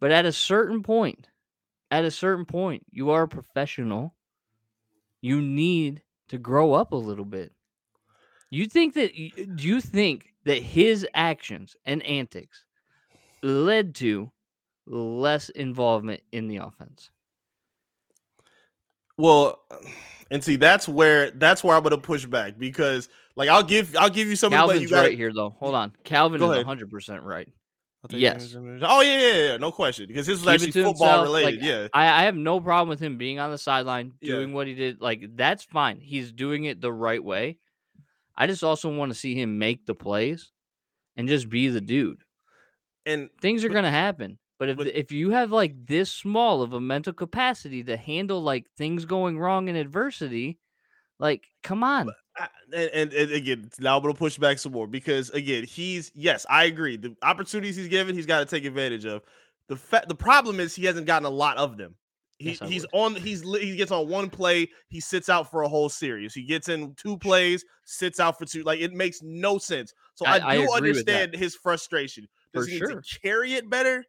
but 0.00 0.10
at 0.10 0.26
a 0.26 0.32
certain 0.32 0.82
point, 0.82 1.28
at 1.90 2.04
a 2.04 2.10
certain 2.10 2.44
point, 2.44 2.84
you 2.90 3.10
are 3.10 3.22
a 3.22 3.28
professional. 3.28 4.14
You 5.22 5.40
need 5.40 6.02
to 6.28 6.38
grow 6.38 6.74
up 6.74 6.92
a 6.92 6.96
little 6.96 7.24
bit. 7.24 7.52
You 8.50 8.66
think 8.66 8.94
that 8.94 9.14
do 9.14 9.66
you 9.66 9.80
think 9.80 10.34
that 10.44 10.62
his 10.62 11.06
actions 11.14 11.74
and 11.86 12.02
antics 12.02 12.64
led 13.42 13.94
to 13.96 14.30
less 14.86 15.48
involvement 15.48 16.20
in 16.32 16.48
the 16.48 16.58
offense? 16.58 17.10
well, 19.16 19.60
and 20.30 20.42
see 20.42 20.56
that's 20.56 20.88
where 20.88 21.30
that's 21.32 21.62
where 21.62 21.76
I'm 21.76 21.82
gonna 21.82 21.98
push 21.98 22.26
back 22.26 22.58
because 22.58 23.08
like 23.36 23.48
I'll 23.48 23.62
give 23.62 23.96
I'll 23.96 24.10
give 24.10 24.28
you 24.28 24.36
some 24.36 24.52
of 24.52 24.52
the 24.52 24.56
Calvin's 24.66 24.82
you 24.82 24.88
gotta, 24.88 25.08
right 25.08 25.16
here 25.18 25.32
though. 25.32 25.50
Hold 25.58 25.74
on. 25.74 25.92
Calvin 26.04 26.38
Go 26.40 26.52
is 26.52 26.64
100% 26.64 27.22
right. 27.22 27.48
I'll 28.10 28.18
Yes. 28.18 28.54
Oh 28.54 29.00
yeah, 29.00 29.18
yeah, 29.18 29.34
yeah, 29.52 29.56
no 29.56 29.72
question 29.72 30.06
because 30.06 30.26
this 30.26 30.34
was 30.34 30.42
Keep 30.42 30.50
actually 30.66 30.72
football 30.84 30.92
himself, 30.92 31.24
related. 31.24 31.60
like, 31.60 31.66
yeah, 31.66 31.88
I, 31.94 32.20
I 32.20 32.24
have 32.24 32.36
no 32.36 32.60
problem 32.60 32.90
with 32.90 33.00
him 33.00 33.16
being 33.16 33.38
on 33.38 33.50
the 33.50 33.56
sideline 33.58 34.12
Yeah. 34.20 34.34
doing 34.34 34.52
what 34.52 34.66
he 34.66 34.74
did. 34.74 35.00
Like 35.00 35.24
that's 35.36 35.64
fine. 35.64 36.00
He's 36.00 36.30
doing 36.30 36.64
it 36.64 36.80
the 36.82 36.92
right 36.92 37.22
way. 37.22 37.58
I 38.36 38.46
just 38.46 38.62
also 38.62 38.94
want 38.94 39.10
to 39.12 39.18
see 39.18 39.34
him 39.34 39.58
make 39.58 39.86
the 39.86 39.94
plays 39.94 40.50
and 41.16 41.28
just 41.28 41.48
be 41.48 41.68
the 41.68 41.80
dude. 41.80 42.22
and 43.06 43.30
Things 43.40 43.64
are 43.64 43.68
But- 43.68 43.74
gonna 43.74 43.90
happen. 43.90 44.38
But 44.58 44.68
if 44.68 44.76
but- 44.76 44.86
if 44.88 45.10
you 45.10 45.30
have 45.30 45.50
like 45.50 45.86
this 45.86 46.10
small 46.12 46.60
of 46.62 46.74
a 46.74 46.80
mental 46.80 47.12
capacity 47.14 47.82
to 47.84 47.96
handle 47.96 48.42
like 48.42 48.66
things 48.76 49.04
going 49.06 49.38
wrong 49.38 49.68
in 49.68 49.76
adversity, 49.76 50.58
like 51.18 51.46
come 51.62 51.82
on. 51.82 52.10
I- 52.36 52.48
and, 52.72 53.12
and, 53.12 53.30
again, 53.32 53.70
now 53.78 53.96
I'm 53.96 54.02
gonna 54.02 54.14
push 54.14 54.38
back 54.38 54.58
some 54.58 54.72
more 54.72 54.86
because 54.86 55.30
again, 55.30 55.64
he's 55.64 56.10
yes, 56.14 56.44
I 56.50 56.64
agree. 56.64 56.96
The 56.96 57.14
opportunities 57.22 57.76
he's 57.76 57.88
given, 57.88 58.14
he's 58.14 58.26
got 58.26 58.40
to 58.40 58.46
take 58.46 58.64
advantage 58.64 59.04
of. 59.04 59.22
The 59.68 59.76
fa- 59.76 60.04
the 60.08 60.14
problem 60.14 60.60
is 60.60 60.74
he 60.74 60.84
hasn't 60.84 61.06
gotten 61.06 61.26
a 61.26 61.30
lot 61.30 61.56
of 61.56 61.76
them. 61.76 61.94
He, 62.38 62.50
Yes, 62.50 62.58
he's 62.68 62.82
would. 62.92 63.00
on 63.00 63.14
he's 63.14 63.42
he 63.42 63.76
gets 63.76 63.92
on 63.92 64.08
one 64.08 64.28
play, 64.28 64.68
he 64.88 64.98
sits 65.00 65.28
out 65.28 65.50
for 65.50 65.62
a 65.62 65.68
whole 65.68 65.88
series. 65.88 66.34
He 66.34 66.42
gets 66.42 66.68
in 66.68 66.94
two 66.96 67.16
plays, 67.16 67.64
sits 67.84 68.18
out 68.18 68.36
for 68.38 68.44
two. 68.44 68.64
Like 68.64 68.80
it 68.80 68.92
makes 68.92 69.22
no 69.22 69.56
sense. 69.58 69.94
So 70.16 70.26
I, 70.26 70.38
I- 70.38 70.48
I 70.48 70.56
do 70.56 70.62
that. 70.66 70.72
understand 70.72 71.34
his 71.34 71.54
frustration. 71.54 72.26
Does 72.52 72.64
For 72.64 72.70
he 72.72 72.78
sure. 72.78 72.88
need 72.88 73.04
to 73.04 73.20
carry 73.20 73.54
it 73.54 73.70
better? 73.70 74.04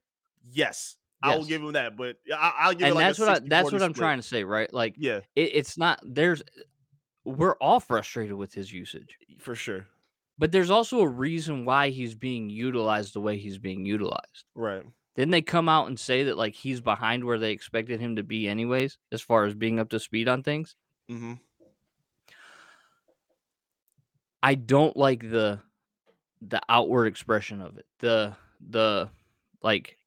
Yes, 0.52 0.98
I 1.22 1.36
will 1.36 1.46
give 1.46 1.62
him 1.62 1.74
that. 1.74 1.96
But 1.96 2.18
I, 2.36 2.54
I'll 2.60 2.74
give 2.74 2.82
it 2.82 2.86
And 2.88 2.96
like 2.96 3.06
that's 3.06 3.20
a 3.20 3.22
what 3.22 3.30
I, 3.30 3.34
60, 3.36 3.50
that's 3.50 3.62
40 3.70 3.76
what 3.76 3.84
I'm 3.84 3.94
trying 3.94 4.18
to 4.18 4.24
say, 4.28 4.44
right? 4.44 4.74
Like 4.74 4.96
Yeah, 4.98 5.18
it, 5.36 5.52
it's 5.54 5.78
not 5.78 6.00
there's 6.04 6.42
we're 7.26 7.56
all 7.56 7.80
frustrated 7.80 8.36
with 8.36 8.54
his 8.54 8.72
usage. 8.72 9.18
for 9.40 9.56
sure. 9.56 9.88
But 10.38 10.52
there's 10.52 10.70
also 10.70 11.00
a 11.00 11.08
reason 11.08 11.66
why 11.66 11.90
he's 11.90 12.14
being 12.14 12.50
utilized 12.50 13.14
the 13.14 13.22
way 13.22 13.38
he's 13.38 13.58
being 13.58 13.86
utilized. 13.86 14.44
Right. 14.54 14.84
Didn't 15.16 15.32
they 15.32 15.42
come 15.42 15.70
out 15.70 15.88
and 15.88 15.98
say 15.98 16.24
that 16.26 16.38
like 16.38 16.54
he's 16.54 16.82
behind 16.82 17.24
where 17.24 17.40
they 17.40 17.52
expected 17.52 18.02
him 18.02 18.18
to 18.18 18.24
be 18.24 18.48
anyways, 18.48 18.98
as 19.14 19.22
far 19.22 19.46
as 19.46 19.54
being 19.54 19.80
up 19.80 19.90
to 19.90 20.00
speed 20.00 20.28
on 20.28 20.44
things? 20.44 20.76
Mm-hmm. 21.10 21.34
I 24.44 24.56
don't 24.56 24.96
like 24.96 25.22
the 25.22 25.60
the 26.42 26.62
outward 26.70 27.08
expression 27.08 27.62
of 27.62 27.78
it. 27.78 27.86
The 28.00 28.36
the 28.70 29.10
like 29.64 29.98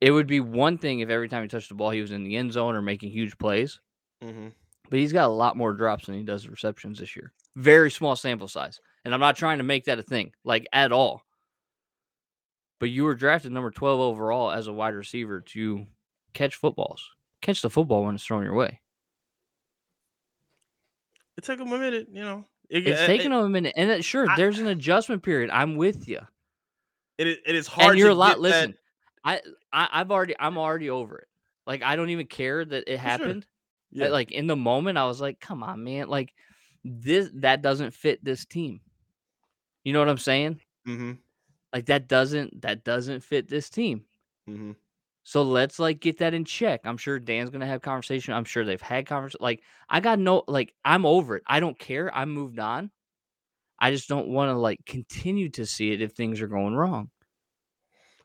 it 0.00 0.12
would 0.12 0.26
be 0.26 0.40
one 0.40 0.78
thing 0.78 1.00
if 1.00 1.08
every 1.08 1.28
time 1.28 1.42
he 1.42 1.48
touched 1.48 1.70
the 1.70 1.74
ball 1.74 1.90
he 1.90 2.00
was 2.00 2.12
in 2.12 2.24
the 2.24 2.36
end 2.36 2.52
zone 2.52 2.76
or 2.76 2.82
making 2.82 3.10
huge 3.10 3.36
plays, 3.36 3.80
Mm-hmm. 4.24 4.48
but 4.90 4.98
he's 4.98 5.12
got 5.12 5.26
a 5.26 5.32
lot 5.32 5.56
more 5.56 5.72
drops 5.74 6.06
than 6.06 6.14
he 6.16 6.22
does 6.22 6.48
receptions 6.48 6.98
this 6.98 7.14
year. 7.14 7.32
Very 7.56 7.90
small 7.90 8.16
sample 8.16 8.48
size. 8.48 8.80
And 9.04 9.12
I'm 9.12 9.20
not 9.20 9.36
trying 9.36 9.58
to 9.58 9.64
make 9.64 9.84
that 9.84 9.98
a 9.98 10.02
thing, 10.02 10.32
like 10.44 10.66
at 10.72 10.92
all. 10.92 11.22
But 12.80 12.90
you 12.90 13.04
were 13.04 13.14
drafted 13.14 13.52
number 13.52 13.70
12 13.70 14.00
overall 14.00 14.50
as 14.50 14.66
a 14.66 14.72
wide 14.72 14.94
receiver 14.94 15.40
to 15.40 15.86
catch 16.32 16.56
footballs. 16.56 17.08
Catch 17.42 17.62
the 17.62 17.70
football 17.70 18.04
when 18.04 18.14
it's 18.14 18.24
thrown 18.24 18.42
your 18.44 18.54
way. 18.54 18.80
It 21.36 21.44
took 21.44 21.58
him 21.60 21.72
a 21.72 21.78
minute, 21.78 22.08
you 22.12 22.22
know. 22.22 22.44
It, 22.70 22.86
It's 22.86 23.00
it- 23.02 23.06
taking 23.06 23.32
it, 23.32 23.34
him 23.36 23.44
a 23.44 23.48
minute, 23.48 23.74
and 23.76 23.90
it, 23.90 24.04
sure, 24.04 24.28
I- 24.28 24.36
there's 24.36 24.58
an 24.58 24.68
adjustment 24.68 25.22
period. 25.22 25.50
I'm 25.50 25.76
with 25.76 26.08
you, 26.08 26.20
it, 27.18 27.26
it 27.46 27.54
is 27.54 27.66
hard. 27.66 27.90
and 27.90 27.98
you're 27.98 28.08
a 28.10 28.14
lot. 28.14 28.28
get 28.28 28.34
that- 28.36 28.40
Listen, 28.42 28.74
I, 29.24 29.40
I, 29.72 29.88
I've 29.92 30.10
already, 30.10 30.34
I'm 30.38 30.56
already 30.58 30.90
over 30.90 31.18
it. 31.18 31.28
Like 31.66 31.82
I 31.82 31.96
don't 31.96 32.10
even 32.10 32.26
care 32.26 32.64
that 32.64 32.84
it 32.92 32.98
sure. 32.98 33.42
Yeah, 33.94 34.08
Like 34.08 34.32
in 34.32 34.46
the 34.46 34.56
moment, 34.56 34.98
I 34.98 35.06
was 35.06 35.20
like, 35.20 35.40
"Come 35.40 35.62
on, 35.62 35.84
man! 35.84 36.08
Like 36.08 36.32
this, 36.84 37.30
that 37.36 37.62
doesn't 37.62 37.94
fit 37.94 38.22
this 38.24 38.44
team." 38.44 38.80
You 39.84 39.92
know 39.92 39.98
what 40.00 40.08
I'm 40.08 40.18
saying? 40.18 40.60
mm-hmm, 40.86 41.12
Like 41.72 41.86
that 41.86 42.08
doesn't, 42.08 42.62
that 42.62 42.84
doesn't 42.84 43.22
fit 43.22 43.48
this 43.48 43.68
team. 43.70 44.04
mm-hmm. 44.48 44.72
So 45.24 45.42
let's 45.42 45.78
like 45.78 46.00
get 46.00 46.18
that 46.18 46.34
in 46.34 46.44
check. 46.44 46.82
I'm 46.84 46.98
sure 46.98 47.18
Dan's 47.18 47.50
gonna 47.50 47.66
have 47.66 47.80
conversation. 47.80 48.34
I'm 48.34 48.44
sure 48.44 48.64
they've 48.64 48.80
had 48.80 49.06
conversation. 49.06 49.42
Like 49.42 49.62
I 49.88 50.00
got 50.00 50.18
no 50.18 50.44
like 50.46 50.74
I'm 50.84 51.06
over 51.06 51.36
it. 51.36 51.42
I 51.46 51.60
don't 51.60 51.78
care. 51.78 52.14
I'm 52.14 52.30
moved 52.30 52.58
on. 52.58 52.90
I 53.78 53.90
just 53.90 54.08
don't 54.08 54.28
want 54.28 54.50
to 54.50 54.54
like 54.58 54.80
continue 54.86 55.48
to 55.50 55.64
see 55.66 55.92
it 55.92 56.02
if 56.02 56.12
things 56.12 56.40
are 56.42 56.46
going 56.46 56.74
wrong. 56.74 57.10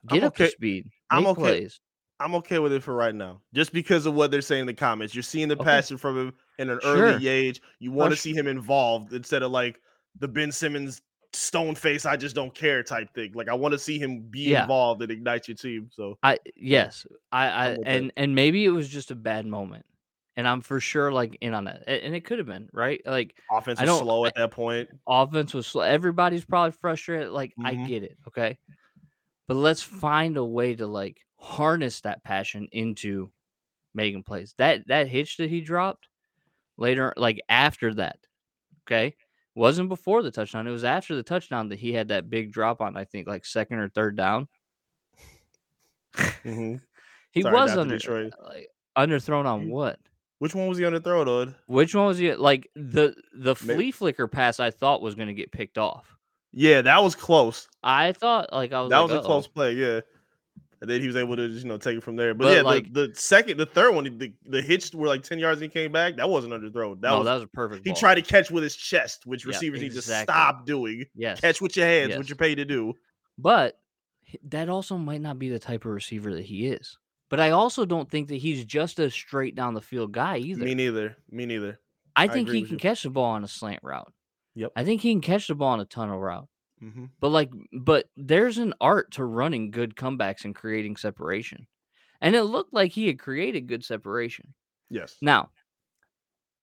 Get 0.07 0.23
up 0.23 0.35
to 0.37 0.43
okay- 0.43 0.51
speed. 0.51 0.87
I'm 1.09 1.25
okay. 1.27 1.39
plays. 1.41 1.79
I'm 2.19 2.35
okay 2.35 2.59
with 2.59 2.73
it 2.73 2.83
for 2.83 2.93
right 2.93 3.15
now, 3.15 3.41
just 3.53 3.71
because 3.71 4.05
of 4.05 4.13
what 4.13 4.29
they're 4.31 4.41
saying 4.41 4.61
in 4.61 4.67
the 4.67 4.73
comments. 4.73 5.15
You're 5.15 5.23
seeing 5.23 5.47
the 5.47 5.55
Okay. 5.55 5.63
passion 5.63 5.97
from 5.97 6.17
him 6.17 6.33
in 6.57 6.69
an 6.69 6.79
Sure. 6.81 6.95
early 7.13 7.27
age. 7.27 7.61
You 7.79 7.91
want 7.91 8.11
to 8.11 8.17
see 8.17 8.33
him 8.33 8.47
involved 8.47 9.13
instead 9.13 9.41
of 9.43 9.51
like 9.51 9.81
the 10.19 10.27
Ben 10.27 10.51
Simmons 10.51 11.01
stone 11.31 11.75
face. 11.75 12.05
I 12.05 12.17
just 12.17 12.35
don't 12.35 12.53
care 12.53 12.83
type 12.83 13.13
thing. 13.13 13.31
Like 13.33 13.47
I 13.49 13.53
want 13.53 13.71
to 13.73 13.79
see 13.79 13.99
him 13.99 14.21
be 14.23 14.49
Yeah. 14.49 14.63
involved 14.63 15.01
and 15.01 15.11
ignite 15.11 15.47
your 15.47 15.55
team. 15.55 15.89
So 15.93 16.17
I 16.23 16.39
yes. 16.55 17.05
I 17.31 17.47
I 17.47 17.69
that. 17.71 17.79
and 17.85 18.11
and 18.17 18.35
maybe 18.35 18.65
it 18.65 18.69
was 18.71 18.89
just 18.89 19.11
a 19.11 19.15
bad 19.15 19.45
moment. 19.45 19.85
And 20.35 20.47
I'm 20.47 20.61
for 20.61 20.79
sure 20.79 21.11
like 21.11 21.37
in 21.41 21.53
on 21.53 21.67
it. 21.67 21.83
And 21.87 22.15
it 22.15 22.25
could 22.25 22.37
have 22.39 22.47
been, 22.47 22.69
right? 22.73 23.01
Like 23.05 23.35
offense 23.51 23.79
I 23.79 23.85
was 23.85 23.99
slow 23.99 24.25
at 24.25 24.35
that 24.35 24.51
point. 24.51 24.89
offense 25.07 25.53
was 25.53 25.67
slow. 25.67 25.83
Everybody's 25.83 26.45
probably 26.45 26.71
frustrated. 26.71 27.29
Like 27.29 27.53
I 27.63 27.75
Mhm. 27.75 27.87
get 27.87 28.03
it, 28.03 28.17
okay. 28.27 28.57
But 29.47 29.55
let's 29.55 29.81
find 29.83 30.35
a 30.37 30.45
way 30.45 30.75
to 30.75 30.87
like 30.87 31.21
harness 31.39 32.01
that 32.01 32.23
passion 32.23 32.67
into 32.71 33.31
making 33.93 34.23
plays. 34.23 34.53
That 34.57 34.87
that 34.87 35.07
hitch 35.07 35.37
that 35.37 35.49
he 35.49 35.61
dropped 35.61 36.07
later, 36.77 37.13
like 37.17 37.41
after 37.49 37.93
that, 37.95 38.17
okay, 38.87 39.15
wasn't 39.55 39.89
before 39.89 40.21
the 40.23 40.31
touchdown. 40.31 40.67
It 40.67 40.71
was 40.71 40.83
after 40.83 41.15
the 41.15 41.23
touchdown 41.23 41.69
that 41.69 41.79
he 41.79 41.93
had 41.93 42.09
that 42.09 42.29
big 42.29 42.51
drop 42.51 42.81
on. 42.81 42.95
I 42.97 43.05
think 43.05 43.27
like 43.27 43.45
second 43.45 43.79
or 43.79 43.89
third 43.89 44.15
down. 44.15 44.47
hmm 46.43 46.75
He 47.31 47.43
Sorry, 47.43 47.53
was 47.53 47.77
under 47.77 47.97
Detroit. 47.97 48.33
like 48.43 48.69
underthrown 48.97 49.45
on 49.45 49.69
what? 49.69 49.99
Which 50.39 50.55
one 50.55 50.67
was 50.67 50.77
he 50.79 50.83
underthrown 50.83 50.87
on 50.87 50.93
the 50.93 50.99
throw, 51.01 51.25
dude? 51.45 51.55
Which 51.67 51.93
one 51.93 52.07
was 52.07 52.17
he? 52.17 52.33
Like 52.33 52.69
the 52.75 53.15
the 53.33 53.55
flea 53.55 53.91
flicker 53.91 54.27
pass, 54.27 54.59
I 54.59 54.71
thought 54.71 55.01
was 55.01 55.13
going 55.15 55.27
to 55.27 55.33
get 55.35 55.51
picked 55.51 55.77
off. 55.77 56.15
Yeah, 56.51 56.81
that 56.81 57.03
was 57.03 57.13
close. 57.15 57.67
I 57.83 58.13
thought 58.13 58.51
like 58.51 58.73
I 58.73 58.81
was 58.81 58.89
That 58.89 58.97
like, 58.99 59.09
was 59.09 59.11
a 59.13 59.19
"Uh-oh." 59.19 59.25
close 59.27 59.47
play. 59.47 59.73
Yeah. 59.73 59.99
And 60.81 60.89
then 60.89 61.01
he 61.01 61.07
was 61.07 61.17
able 61.17 61.35
to 61.35 61.49
just, 61.49 61.63
you 61.63 61.69
know, 61.69 61.77
take 61.77 61.97
it 61.97 62.03
from 62.03 62.15
there. 62.15 62.33
But, 62.33 62.45
But, 62.45 62.55
yeah, 62.55 62.61
like- 62.61 62.93
the, 62.93 63.07
the 63.07 63.15
second, 63.15 63.57
the 63.57 63.65
third 63.65 63.93
one, 63.93 64.05
the, 64.17 64.31
the 64.45 64.61
hitch 64.61 64.93
were 64.93 65.07
like 65.07 65.23
10 65.23 65.37
yards 65.37 65.61
and 65.61 65.69
he 65.71 65.73
came 65.73 65.91
back. 65.91 66.15
That 66.15 66.29
wasn't 66.29 66.53
underthrown. 66.53 67.01
That 67.01 67.09
no, 67.09 67.17
was 67.17 67.25
that 67.25 67.33
was 67.33 67.43
a 67.43 67.47
perfect. 67.47 67.85
he 67.85 67.91
ball. 67.91 67.99
tried 67.99 68.15
to 68.15 68.21
catch 68.21 68.49
with 68.49 68.63
his 68.63 68.75
chest, 68.75 69.25
which 69.25 69.45
Yeah, 69.45 69.49
receivers 69.49 69.81
need 69.81 69.91
to 69.93 70.01
stop 70.01 70.65
doing. 70.65 71.05
yes, 71.15 71.41
Catch 71.41 71.59
with 71.61 71.75
your 71.75 71.85
hands, 71.85 72.15
what 72.15 72.29
you're 72.29 72.35
paid 72.37 72.55
to 72.55 72.65
do. 72.65 72.93
But 73.37 73.77
that 74.45 74.69
also 74.69 74.97
might 74.97 75.21
not 75.21 75.37
be 75.39 75.49
the 75.49 75.59
type 75.59 75.83
of 75.85 75.91
receiver 75.91 76.33
that 76.35 76.45
he 76.45 76.67
is. 76.67 76.97
But 77.29 77.39
I 77.39 77.51
also 77.51 77.85
don't 77.85 78.09
think 78.09 78.29
that 78.29 78.35
he's 78.37 78.63
just 78.65 78.99
a 78.99 79.11
straight 79.11 79.55
down 79.55 79.73
the 79.73 79.81
field 79.81 80.11
guy 80.13 80.37
either. 80.37 80.63
Me 80.63 80.75
neither. 80.75 81.15
Me 81.29 81.45
neither. 81.45 81.79
I 82.15 82.23
I 82.23 82.27
think 82.27 82.49
he 82.49 82.61
can 82.63 82.71
you. 82.73 82.77
catch 82.77 83.03
the 83.03 83.09
ball 83.09 83.31
on 83.31 83.43
a 83.43 83.47
slant 83.47 83.81
route. 83.83 84.11
Yep. 84.55 84.71
I 84.75 84.83
think 84.83 85.01
he 85.01 85.11
can 85.11 85.21
catch 85.21 85.47
the 85.47 85.55
ball 85.55 85.69
on 85.73 85.79
a 85.79 85.85
tunnel 85.85 86.19
route. 86.19 86.47
Hmm 86.79 87.05
But 87.19 87.29
like, 87.29 87.51
but 87.73 88.09
there's 88.15 88.57
an 88.57 88.73
art 88.79 89.11
to 89.11 89.25
running 89.25 89.71
good 89.71 89.95
comebacks 89.95 90.45
and 90.45 90.55
creating 90.55 90.97
separation. 90.97 91.67
And 92.21 92.35
it 92.35 92.43
looked 92.43 92.73
like 92.73 92.91
he 92.91 93.07
had 93.07 93.19
created 93.19 93.67
good 93.67 93.85
separation. 93.85 94.53
Yes. 94.89 95.15
Now, 95.21 95.51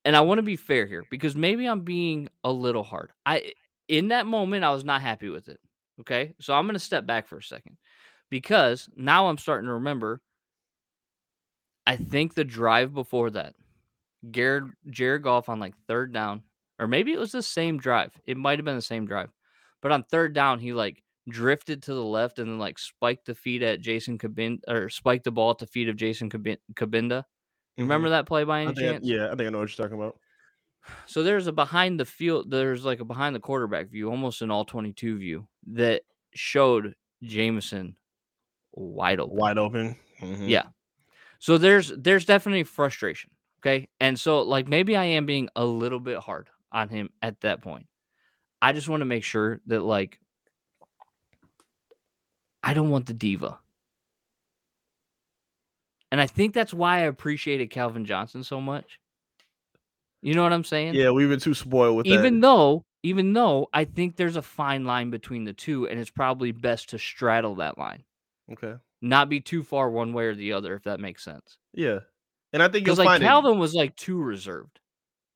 and 0.05 0.17
I 0.17 0.21
want 0.21 0.39
to 0.39 0.43
be 0.43 0.57
fair 0.57 0.87
here 0.87 1.05
because 1.11 1.35
maybe 1.35 1.67
I'm 1.67 1.81
being 1.81 2.29
a 2.45 2.53
little 2.53 2.83
hard. 2.83 3.11
I 3.25 3.53
in 3.89 4.09
that 4.09 4.27
moment 4.27 4.65
I 4.65 4.71
was 4.73 4.85
not 4.85 5.03
happy 5.03 5.29
with 5.29 5.49
it. 5.49 5.61
Okay? 6.01 6.35
So 6.41 6.55
I'm 6.55 6.67
going 6.67 6.75
to 6.75 6.81
step 6.81 7.07
back 7.07 7.27
for 7.29 7.39
a 7.39 7.43
second 7.43 7.77
because 8.31 8.89
now 8.97 9.29
I'm 9.29 9.39
starting 9.39 9.67
to 9.69 9.75
remember 9.75 10.21
I 11.87 11.97
think 11.97 12.35
the 12.35 12.45
drive 12.45 12.93
before 12.95 13.31
that 13.31 13.55
Jared 14.31 14.73
Jared 14.91 15.23
Goff 15.23 15.49
on 15.49 15.61
like 15.61 15.77
third 15.89 16.13
down 16.13 16.43
or 16.79 16.87
maybe 16.87 17.13
it 17.13 17.19
was 17.19 17.33
the 17.33 17.43
same 17.43 17.79
drive. 17.79 18.13
It 18.27 18.37
might 18.37 18.59
have 18.59 18.65
been 18.67 18.77
the 18.77 18.83
same 18.83 19.07
drive. 19.07 19.31
But 19.87 19.92
on 19.92 20.03
third 20.03 20.35
down 20.35 20.59
he 20.59 20.72
like 20.72 21.01
drifted 21.29 21.81
to 21.85 21.94
the 21.94 22.03
left 22.03 22.40
and 22.40 22.51
then 22.51 22.59
like 22.59 22.77
spiked 22.77 23.27
the 23.27 23.37
feet 23.37 23.62
at 23.62 23.81
Jason 23.81 24.18
Cabinda 24.18 24.59
or 24.66 24.88
spiked 24.90 25.22
the 25.22 25.31
ball 25.31 25.51
at 25.53 25.59
the 25.59 25.66
feet 25.68 25.88
of 25.88 25.94
Jason 25.94 26.29
Cabin- 26.29 26.59
Cabinda. 26.75 27.22
You 27.77 27.85
remember 27.85 28.09
that 28.09 28.27
play 28.27 28.42
by 28.42 28.62
any 28.62 28.75
think 28.75 28.79
I- 28.79 28.92
chance? 28.94 29.05
yeah, 29.07 29.27
I 29.27 29.37
think 29.37 29.42
I 29.42 29.51
know 29.51 29.59
what 29.61 29.79
you're 29.79 29.87
talking 29.87 29.96
about. 30.03 30.18
So 31.07 31.22
there's 31.22 31.46
a 31.46 31.53
behind 31.53 32.01
the 32.01 32.05
field, 32.05 32.51
there's 32.51 32.85
like 32.85 32.99
a 32.99 33.05
behind 33.05 33.37
the 33.37 33.40
quarterback 33.40 33.88
view, 33.90 34.11
almost 34.11 34.42
an 34.42 34.51
all 34.51 34.64
22 34.64 35.18
view 35.18 35.46
that 35.68 36.03
showed 36.35 36.96
Jameson 37.22 37.94
wide 38.72 39.20
open. 39.20 39.37
Wide 39.37 39.59
open. 39.59 39.96
Mhm. 40.20 40.49
Yeah. 40.49 40.64
So 41.38 41.59
there's 41.59 41.92
there's 41.96 42.25
definitely 42.25 42.64
frustration. 42.64 43.31
Okay. 43.61 43.88
And 44.01 44.18
so 44.18 44.42
like 44.42 44.66
maybe 44.66 44.96
I 44.96 45.05
am 45.05 45.27
being 45.27 45.49
a 45.55 45.64
little 45.64 46.01
bit 46.01 46.18
hard 46.18 46.49
on 46.72 46.88
him 46.88 47.11
at 47.22 47.40
that 47.42 47.62
point. 47.62 47.87
I 48.62 48.73
just 48.73 48.88
want 48.88 49.01
to 49.03 49.05
make 49.07 49.25
sure 49.25 49.61
that 49.66 49.81
like 49.83 50.19
I 52.62 52.75
don't 52.75 52.90
want 52.90 53.07
the 53.07 53.14
diva. 53.14 53.59
And 56.11 56.21
I 56.21 56.27
think 56.27 56.55
that's 56.55 56.73
why 56.73 56.99
I 56.99 57.01
appreciated 57.03 57.71
Calvin 57.71 58.05
Johnson 58.05 58.42
so 58.45 58.61
much. 58.61 58.99
You 60.23 60.35
know 60.35 60.42
what 60.42 60.53
I'm 60.53 60.64
saying? 60.64 60.95
Yeah, 60.95 61.11
we've 61.11 61.29
been 61.29 61.40
too 61.40 61.55
spoiled 61.55 61.97
with 61.97 62.07
even 62.07 62.40
that. 62.40 62.47
though 62.47 62.85
even 63.03 63.33
though 63.33 63.69
I 63.73 63.85
think 63.85 64.16
there's 64.16 64.37
a 64.37 64.42
fine 64.42 64.85
line 64.85 65.11
between 65.11 65.45
the 65.45 65.53
two, 65.53 65.87
and 65.87 66.01
it's 66.01 66.11
probably 66.11 66.51
best 66.51 66.90
to 66.90 66.99
straddle 66.99 67.55
that 67.57 67.79
line, 67.79 68.03
Okay. 68.53 68.75
not 69.01 69.29
be 69.29 69.40
too 69.40 69.62
far 69.62 69.88
one 69.90 70.12
way 70.12 70.25
or 70.25 70.35
the 70.35 70.53
other, 70.55 70.75
if 70.75 70.83
that 70.85 70.99
makes 70.99 71.23
sense. 71.23 71.59
Yeah. 71.73 72.01
And 72.53 72.61
I 72.62 72.69
think 72.69 72.87
you'll 72.87 72.97
like 72.97 73.07
find 73.07 73.23
it. 73.23 73.27
Calvin 73.27 73.59
was 73.61 73.75
like 73.75 73.95
too 73.95 74.21
reserved, 74.21 74.81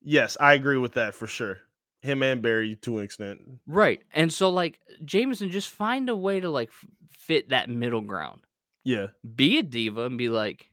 Yes, 0.02 0.36
I 0.40 0.54
agree 0.54 0.78
with 0.78 0.94
that 0.94 1.14
for 1.14 1.26
sure. 1.28 1.58
Him 2.02 2.22
and 2.22 2.40
Barry 2.42 2.76
to 2.82 2.98
an 2.98 3.04
extent. 3.04 3.40
right? 3.66 4.00
And 4.12 4.32
so 4.32 4.50
like 4.50 4.80
Jameson, 5.04 5.50
just 5.50 5.68
find 5.68 6.08
a 6.08 6.16
way 6.16 6.40
to 6.40 6.48
like 6.50 6.70
fit 7.12 7.50
that 7.50 7.68
middle 7.68 8.00
ground. 8.00 8.40
Yeah. 8.84 9.08
Be 9.34 9.58
a 9.58 9.62
diva 9.62 10.06
and 10.06 10.16
be 10.16 10.28
like, 10.30 10.70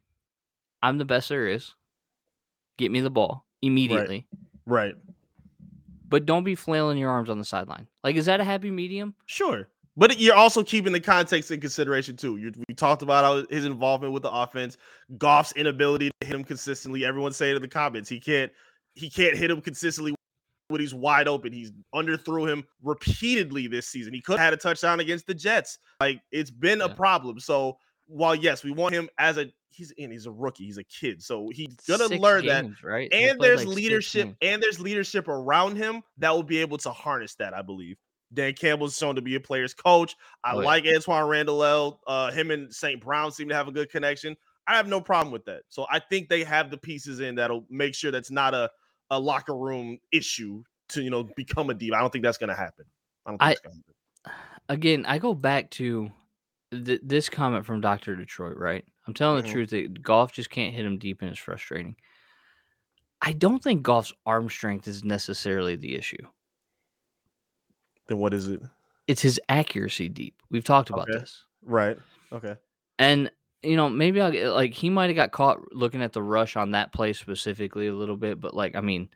I'm 0.81 0.97
the 0.97 1.05
best 1.05 1.29
there 1.29 1.47
is. 1.47 1.73
Get 2.77 2.91
me 2.91 3.01
the 3.01 3.09
ball 3.09 3.43
immediately, 3.61 4.27
Right. 4.65 4.93
but 6.07 6.25
don't 6.25 6.43
be 6.43 6.55
flailing 6.55 6.97
your 6.97 7.09
arms 7.09 7.29
on 7.29 7.39
the 7.39 7.43
sideline. 7.45 7.87
Like, 8.03 8.15
is 8.15 8.27
that 8.27 8.39
a 8.39 8.43
happy 8.43 8.69
medium? 8.71 9.15
Sure. 9.25 9.67
But 9.97 10.19
you're 10.19 10.35
also 10.35 10.63
keeping 10.63 10.93
the 10.93 10.99
context 10.99 11.49
in 11.49 11.59
consideration 11.59 12.15
too. 12.15 12.37
You 12.37 12.53
we 12.69 12.75
talked 12.75 13.01
about 13.01 13.49
his 13.51 13.65
involvement 13.65 14.13
with 14.13 14.21
the 14.21 14.31
offense, 14.31 14.77
Goff's 15.17 15.53
inability 15.53 16.11
to 16.21 16.27
hit 16.27 16.35
him 16.35 16.43
consistently. 16.43 17.03
Everyone's 17.03 17.35
saying 17.35 17.55
in 17.55 17.61
the 17.63 17.67
comments 17.67 18.07
he 18.07 18.19
can't 18.19 18.51
he 18.93 19.09
can't 19.09 19.35
hit 19.35 19.49
him 19.49 19.59
consistently 19.59 20.13
when 20.69 20.81
he's 20.81 20.93
wide 20.93 21.27
open. 21.27 21.53
He's 21.53 21.71
underthrew 21.93 22.49
him 22.49 22.63
repeatedly 22.83 23.67
this 23.67 23.87
season. 23.87 24.13
He 24.13 24.21
could 24.21 24.37
have 24.39 24.45
had 24.45 24.53
a 24.53 24.57
touchdown 24.57 24.99
against 24.99 25.27
the 25.27 25.33
Jets. 25.33 25.79
Like 25.99 26.21
it's 26.31 26.51
been 26.51 26.81
a 26.81 26.89
problem. 26.89 27.39
So 27.39 27.77
while 28.07 28.35
yes, 28.35 28.63
we 28.63 28.71
want 28.71 28.93
him 28.93 29.09
as 29.17 29.37
a 29.37 29.51
he's 29.69 29.91
in, 29.91 30.11
he's 30.11 30.25
a 30.25 30.31
rookie, 30.31 30.65
he's 30.65 30.77
a 30.77 30.83
kid. 30.83 31.21
So 31.21 31.49
he's 31.53 31.75
gonna 31.87 32.07
Six 32.07 32.19
learn 32.21 32.45
that 32.47 32.65
right? 32.83 33.11
And 33.13 33.39
there's 33.39 33.65
like, 33.65 33.75
leadership 33.75 34.33
and 34.41 34.61
there's 34.61 34.79
leadership 34.79 35.27
around 35.27 35.75
him 35.75 36.01
that 36.17 36.31
will 36.33 36.43
be 36.43 36.57
able 36.59 36.77
to 36.79 36.91
harness 36.91 37.35
that 37.35 37.53
i 37.53 37.61
believe 37.61 37.97
dan 38.33 38.53
campbell's 38.53 38.97
shown 38.97 39.15
to 39.15 39.21
be 39.21 39.35
a 39.35 39.39
player's 39.39 39.73
coach 39.73 40.15
i 40.43 40.53
Oh, 40.53 40.59
yeah. 40.59 40.65
like 40.65 40.85
antoine 40.85 41.27
randall 41.29 42.01
uh 42.07 42.31
him 42.31 42.51
and 42.51 42.73
st 42.73 43.01
brown 43.01 43.31
seem 43.31 43.47
to 43.49 43.55
have 43.55 43.67
a 43.67 43.71
good 43.71 43.89
connection 43.89 44.35
i 44.67 44.75
have 44.75 44.87
no 44.87 44.99
problem 44.99 45.31
with 45.31 45.45
that 45.45 45.61
so 45.69 45.85
i 45.89 45.99
think 45.99 46.27
they 46.27 46.43
have 46.43 46.69
the 46.69 46.77
pieces 46.77 47.19
in 47.21 47.35
that'll 47.35 47.65
make 47.69 47.95
sure 47.95 48.11
that's 48.11 48.31
not 48.31 48.53
a, 48.53 48.69
a 49.11 49.19
locker 49.19 49.55
room 49.55 49.97
issue 50.11 50.63
to 50.89 51.01
you 51.01 51.09
know 51.09 51.23
become 51.35 51.69
a 51.69 51.73
diva 51.73 51.95
i 51.95 51.99
don't 51.99 52.11
think 52.11 52.23
that's 52.23 52.37
gonna 52.37 52.53
happen 52.55 52.85
i 53.25 53.31
don't 53.31 53.39
think 53.39 53.59
I- 53.59 53.63
gonna 53.63 53.75
happen. 53.75 54.43
again, 54.69 55.05
I 55.05 55.17
go 55.19 55.33
back 55.33 55.69
to 55.71 56.11
th- 56.71 56.99
this 57.03 57.29
comment 57.29 57.65
from 57.65 57.79
Doctor 57.79 58.15
Detroit. 58.15 58.57
Right, 58.57 58.83
I'm 59.07 59.13
telling 59.13 59.41
Mhm. 59.41 59.45
the 59.47 59.51
truth 59.53 59.69
that 59.69 60.01
Goff 60.01 60.33
just 60.33 60.49
can't 60.49 60.73
hit 60.75 60.85
him 60.85 60.97
deep 60.97 61.21
and 61.21 61.31
it's 61.31 61.39
frustrating. 61.39 61.95
I 63.21 63.31
don't 63.33 63.63
think 63.63 63.83
Goff's 63.83 64.11
arm 64.25 64.49
strength 64.49 64.87
is 64.87 65.03
necessarily 65.05 65.75
the 65.77 65.95
issue. 65.95 66.25
then 68.07 68.17
what 68.19 68.33
is 68.33 68.47
it 68.47 68.61
It's 69.07 69.21
his 69.21 69.39
accuracy 69.49 70.07
deep. 70.09 70.41
We've 70.49 70.63
talked 70.63 70.89
about 70.89 71.09
Okay. 71.09 71.19
this, 71.19 71.43
right 71.63 71.97
okay 72.31 72.55
and 72.99 73.31
you 73.63 73.75
know 73.75 73.89
maybe 73.89 74.21
I'll 74.21 74.31
get 74.31 74.49
like 74.49 74.73
he 74.73 74.89
might 74.89 75.07
have 75.07 75.15
got 75.15 75.31
caught 75.31 75.59
looking 75.73 76.01
at 76.01 76.13
the 76.13 76.21
rush 76.23 76.55
on 76.55 76.71
that 76.71 76.93
play 76.93 77.13
specifically 77.13 77.87
a 77.87 77.93
little 77.93 78.17
bit, 78.17 78.39
but 78.39 78.53
like 78.53 78.75
I 78.75 78.81
mean, 78.81 79.09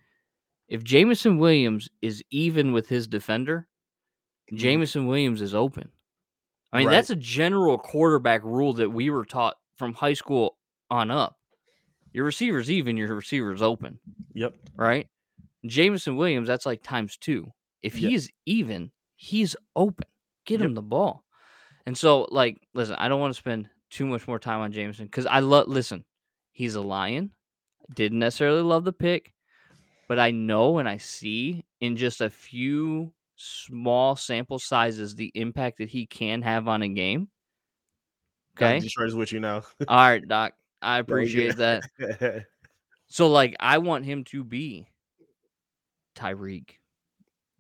If 0.68 0.84
Jameson 0.84 1.38
Williams 1.38 1.90
is 2.02 2.24
even 2.32 2.72
with 2.72 2.88
his 2.88 3.08
defender, 3.08 3.68
mm-hmm. 4.52 4.58
Jameson 4.58 5.06
Williams 5.06 5.42
is 5.42 5.54
open. 5.54 5.90
I 6.74 6.78
mean, 6.78 6.88
Right. 6.88 6.94
that's 6.94 7.10
a 7.10 7.16
general 7.18 7.78
quarterback 7.78 8.44
rule 8.44 8.74
that 8.76 8.90
we 8.90 9.10
were 9.10 9.26
taught 9.26 9.58
from 9.78 9.94
high 9.94 10.14
school 10.14 10.58
on 10.90 11.12
up. 11.12 11.38
Your 12.14 12.24
receiver's 12.26 12.72
even, 12.72 12.96
your 12.98 13.14
receiver's 13.14 13.62
open, 13.62 14.00
Yep. 14.34 14.56
right? 14.78 15.08
Jameson 15.66 16.16
Williams, 16.16 16.48
that's 16.48 16.66
like 16.66 16.82
times 16.82 17.18
two. 17.18 17.52
If 17.82 17.98
Yep. 18.00 18.10
he's 18.10 18.30
even, 18.46 18.92
he's 19.16 19.56
open. 19.76 20.08
Get 20.46 20.62
him 20.62 20.74
the 20.74 20.82
ball. 20.82 21.24
And 21.86 21.98
so, 21.98 22.28
like, 22.32 22.62
listen, 22.74 22.96
I 22.96 23.10
don't 23.10 23.20
want 23.20 23.34
to 23.34 23.38
spend 23.40 23.68
too 23.92 24.06
much 24.06 24.28
more 24.28 24.40
time 24.40 24.62
on 24.62 24.72
Jameson 24.72 25.06
because 25.06 25.26
I 25.26 25.40
love, 25.40 25.68
listen, 25.68 26.04
he's 26.52 26.76
a 26.76 26.82
lion. 26.82 27.32
Didn't 27.94 28.20
necessarily 28.20 28.62
love 28.62 28.86
the 28.86 28.94
pick, 28.94 29.34
but 30.08 30.18
I 30.18 30.32
know 30.32 30.80
and 30.80 30.88
I 30.88 30.98
see 30.98 31.66
in 31.82 31.98
just 31.98 32.22
a 32.22 32.30
few 32.30 33.14
small 33.36 34.16
sample 34.16 34.60
sizes 34.60 35.16
the 35.16 35.32
impact 35.36 35.80
that 35.80 35.90
he 35.90 36.06
can 36.06 36.42
have 36.42 36.68
on 36.68 36.82
a 36.82 36.88
game. 36.88 37.28
Okay. 38.56 38.78
Okay. 38.78 38.80
Detroit 38.80 39.10
is 39.10 39.16
with 39.16 39.32
you 39.32 39.40
now. 39.40 39.64
All 39.88 39.98
right, 39.98 40.26
Doc. 40.26 40.54
I 40.82 41.00
appreciate 41.00 41.58
that. 41.58 41.84
So, 43.12 43.28
like, 43.28 43.58
I 43.60 43.80
want 43.80 44.06
him 44.06 44.24
to 44.26 44.42
be 44.42 44.88
Tyreek, 46.16 46.78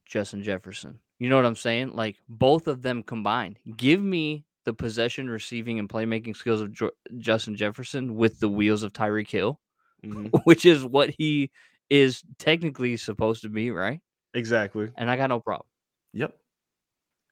Justin 0.05 0.43
Jefferson. 0.43 0.99
You 1.19 1.27
know 1.27 1.35
what 1.35 1.45
I'm 1.45 1.57
saying? 1.57 1.91
Like, 1.93 2.15
both 2.29 2.67
of 2.69 2.81
them 2.81 3.03
combined. 3.03 3.59
Give 3.75 4.01
me 4.01 4.45
the 4.65 4.73
possession, 4.73 5.29
receiving, 5.29 5.79
and 5.79 5.89
playmaking 5.89 6.35
skills 6.35 6.61
of 6.61 6.71
jo- 6.71 6.91
Justin 7.17 7.55
Jefferson 7.55 8.15
with 8.15 8.39
the 8.39 8.49
wheels 8.49 8.83
of 8.83 8.93
Tyreek 8.93 9.29
Hill, 9.29 9.59
Mhm. 10.05 10.29
which 10.45 10.65
is 10.65 10.83
what 10.85 11.09
he 11.17 11.51
is 11.89 12.23
technically 12.39 12.97
supposed 12.97 13.41
to 13.43 13.49
be, 13.49 13.71
right? 13.71 13.99
Exactly. 14.33 14.89
And 14.97 15.09
I 15.09 15.17
got 15.17 15.27
no 15.27 15.39
problem. 15.39 15.67
Yep. 16.13 16.35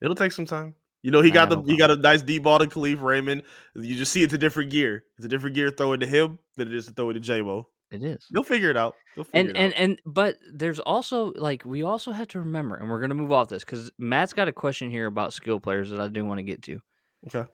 It'll 0.01 0.15
take 0.15 0.31
some 0.31 0.45
time. 0.45 0.75
You 1.01 1.11
know, 1.11 1.21
he 1.21 1.31
I 1.31 1.33
got 1.33 1.49
the 1.49 1.55
no 1.57 1.61
he 1.63 1.77
got 1.77 1.91
a 1.91 1.95
nice 1.95 2.21
deep 2.21 2.43
ball 2.43 2.59
to 2.59 2.65
Kalif 2.65 3.01
Raymond. 3.01 3.43
You 3.75 3.95
just 3.95 4.11
see 4.11 4.21
it's 4.21 4.33
a 4.33 4.37
different 4.37 4.69
gear. 4.69 5.05
It's 5.17 5.25
a 5.25 5.29
different 5.29 5.55
gear 5.55 5.71
throwing 5.71 6.01
to 6.01 6.05
him 6.05 6.39
than 6.57 6.67
it 6.67 6.73
is 6.73 6.87
to 6.87 6.91
throw 6.91 7.09
it 7.09 7.13
to 7.13 7.19
J-Mo. 7.21 7.67
It 7.91 8.03
is. 8.03 8.25
You'll 8.29 8.43
figure 8.43 8.69
it 8.69 8.75
out. 8.77 8.95
Figure 9.15 9.29
and 9.33 9.49
it 9.49 9.55
and 9.55 9.73
out. 9.73 9.79
and 9.79 10.01
but 10.05 10.37
there's 10.53 10.79
also 10.79 11.31
like 11.35 11.63
we 11.65 11.83
also 11.83 12.11
have 12.11 12.27
to 12.29 12.39
remember 12.39 12.75
and 12.75 12.89
we're 12.89 12.99
going 12.99 13.09
to 13.09 13.15
move 13.15 13.31
off 13.31 13.47
this 13.49 13.63
because 13.63 13.89
matt's 13.97 14.33
got 14.33 14.47
a 14.49 14.53
question 14.53 14.91
here 14.91 15.07
about 15.07 15.33
skill 15.33 15.59
players 15.59 15.89
that 15.89 15.99
i 15.99 16.07
do 16.07 16.23
want 16.23 16.37
to 16.37 16.43
get 16.43 16.61
to 16.61 16.79
Okay. 17.27 17.49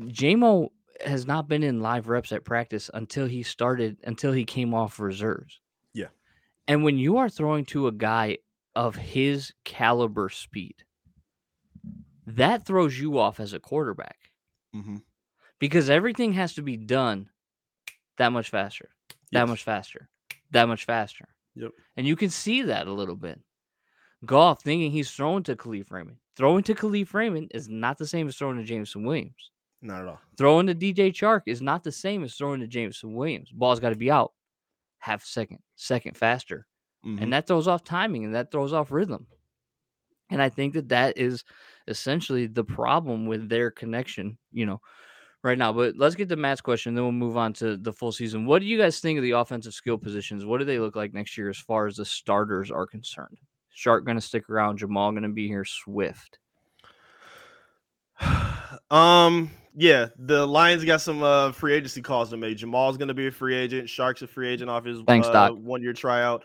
jmo 0.00 0.68
has 1.04 1.26
not 1.26 1.48
been 1.48 1.62
in 1.62 1.80
live 1.80 2.08
reps 2.08 2.32
at 2.32 2.44
practice 2.44 2.90
until 2.94 3.26
he 3.26 3.42
started 3.42 3.96
until 4.04 4.32
he 4.32 4.44
came 4.44 4.74
off 4.74 4.98
reserves 5.00 5.60
Yeah. 5.94 6.08
and 6.66 6.82
when 6.84 6.98
you 6.98 7.16
are 7.18 7.28
throwing 7.28 7.64
to 7.66 7.86
a 7.88 7.92
guy 7.92 8.38
of 8.76 8.94
his 8.96 9.52
caliber 9.64 10.28
speed 10.28 10.74
that 12.26 12.64
throws 12.66 12.98
you 12.98 13.18
off 13.18 13.40
as 13.40 13.52
a 13.52 13.60
quarterback 13.60 14.16
Mm-hmm. 14.76 14.96
because 15.58 15.88
everything 15.88 16.34
has 16.34 16.54
to 16.54 16.62
be 16.62 16.76
done 16.76 17.30
that 18.18 18.32
much 18.32 18.50
faster, 18.50 18.90
that 19.32 19.40
Yes. 19.40 19.48
much 19.48 19.62
faster, 19.64 20.08
that 20.50 20.66
much 20.68 20.84
faster. 20.84 21.26
Yep. 21.54 21.70
And 21.96 22.06
you 22.06 22.16
can 22.16 22.28
see 22.30 22.62
that 22.62 22.86
a 22.86 22.92
little 22.92 23.16
bit. 23.16 23.40
Goff 24.26 24.60
thinking 24.62 24.90
he's 24.92 25.10
throwing 25.10 25.42
to 25.44 25.56
Kalif 25.56 25.90
Raymond. 25.90 26.18
Throwing 26.38 26.62
to 26.62 26.74
Kalif 26.74 27.12
Raymond 27.14 27.50
is 27.52 27.68
not 27.68 27.98
the 27.98 28.06
same 28.06 28.28
as 28.28 28.36
throwing 28.36 28.58
to 28.58 28.64
Jameson 28.64 29.02
Williams. 29.04 29.50
Not 29.82 30.02
at 30.02 30.08
all. 30.08 30.20
Throwing 30.36 30.68
to 30.68 30.74
DJ 30.74 31.10
Chark 31.12 31.42
is 31.46 31.60
not 31.60 31.82
the 31.82 31.90
same 31.92 32.22
as 32.22 32.34
throwing 32.36 32.60
to 32.60 32.68
Jameson 32.68 33.12
Williams. 33.12 33.50
Ball's 33.50 33.80
got 33.80 33.90
to 33.90 33.96
be 33.96 34.10
out 34.10 34.32
half 35.00 35.24
second, 35.24 35.58
second 35.74 36.16
faster. 36.16 36.66
Mhm. 37.04 37.22
And 37.22 37.32
that 37.32 37.48
throws 37.48 37.66
off 37.66 37.82
timing 37.82 38.24
and 38.24 38.34
that 38.36 38.52
throws 38.52 38.72
off 38.72 38.92
rhythm. 38.92 39.26
And 40.30 40.40
I 40.40 40.48
think 40.48 40.74
that 40.74 40.90
that 40.90 41.18
is 41.18 41.42
essentially 41.88 42.46
the 42.46 42.64
problem 42.64 43.26
with 43.26 43.48
their 43.48 43.70
connection, 43.70 44.38
you 44.52 44.66
know, 44.66 44.80
right 45.42 45.58
now. 45.58 45.72
But 45.72 45.96
let's 45.96 46.14
get 46.14 46.28
to 46.28 46.36
Matt's 46.36 46.60
question, 46.60 46.94
then 46.94 47.02
we'll 47.04 47.12
move 47.12 47.36
on 47.36 47.52
to 47.54 47.76
the 47.76 47.92
full 47.92 48.12
season. 48.12 48.46
What 48.46 48.60
do 48.60 48.66
you 48.66 48.78
guys 48.78 49.00
think 49.00 49.16
of 49.18 49.22
the 49.22 49.32
offensive 49.32 49.74
skill 49.74 49.98
positions? 49.98 50.44
What 50.44 50.58
do 50.58 50.64
they 50.64 50.78
look 50.78 50.94
like 50.96 51.14
next 51.14 51.36
year 51.36 51.48
as 51.48 51.58
far 51.58 51.86
as 51.86 51.96
the 51.96 52.04
starters 52.04 52.70
are 52.70 52.86
concerned? 52.86 53.38
Chark 53.78 54.04
going 54.04 54.16
to 54.16 54.20
stick 54.20 54.50
around. 54.50 54.80
Jamaal 54.80 55.12
going 55.12 55.22
to 55.22 55.28
be 55.28 55.46
here. 55.46 55.64
Swift. 55.64 56.38
um, 58.90 59.50
yeah, 59.80 60.08
the 60.18 60.44
Lions 60.44 60.84
got 60.84 61.00
some 61.00 61.22
uh 61.22 61.52
free 61.52 61.72
agency 61.72 62.02
calls 62.02 62.30
to 62.30 62.36
make. 62.36 62.58
Jamaal's 62.58 62.96
gonna 62.96 63.14
be 63.14 63.28
a 63.28 63.30
free 63.30 63.54
agent. 63.54 63.86
Chark's 63.86 64.22
a 64.22 64.26
free 64.26 64.48
agent 64.48 64.68
off 64.68 64.84
his 64.84 65.00
Thanks, 65.06 65.28
uh, 65.28 65.50
one 65.50 65.82
year 65.82 65.92
tryout. 65.92 66.44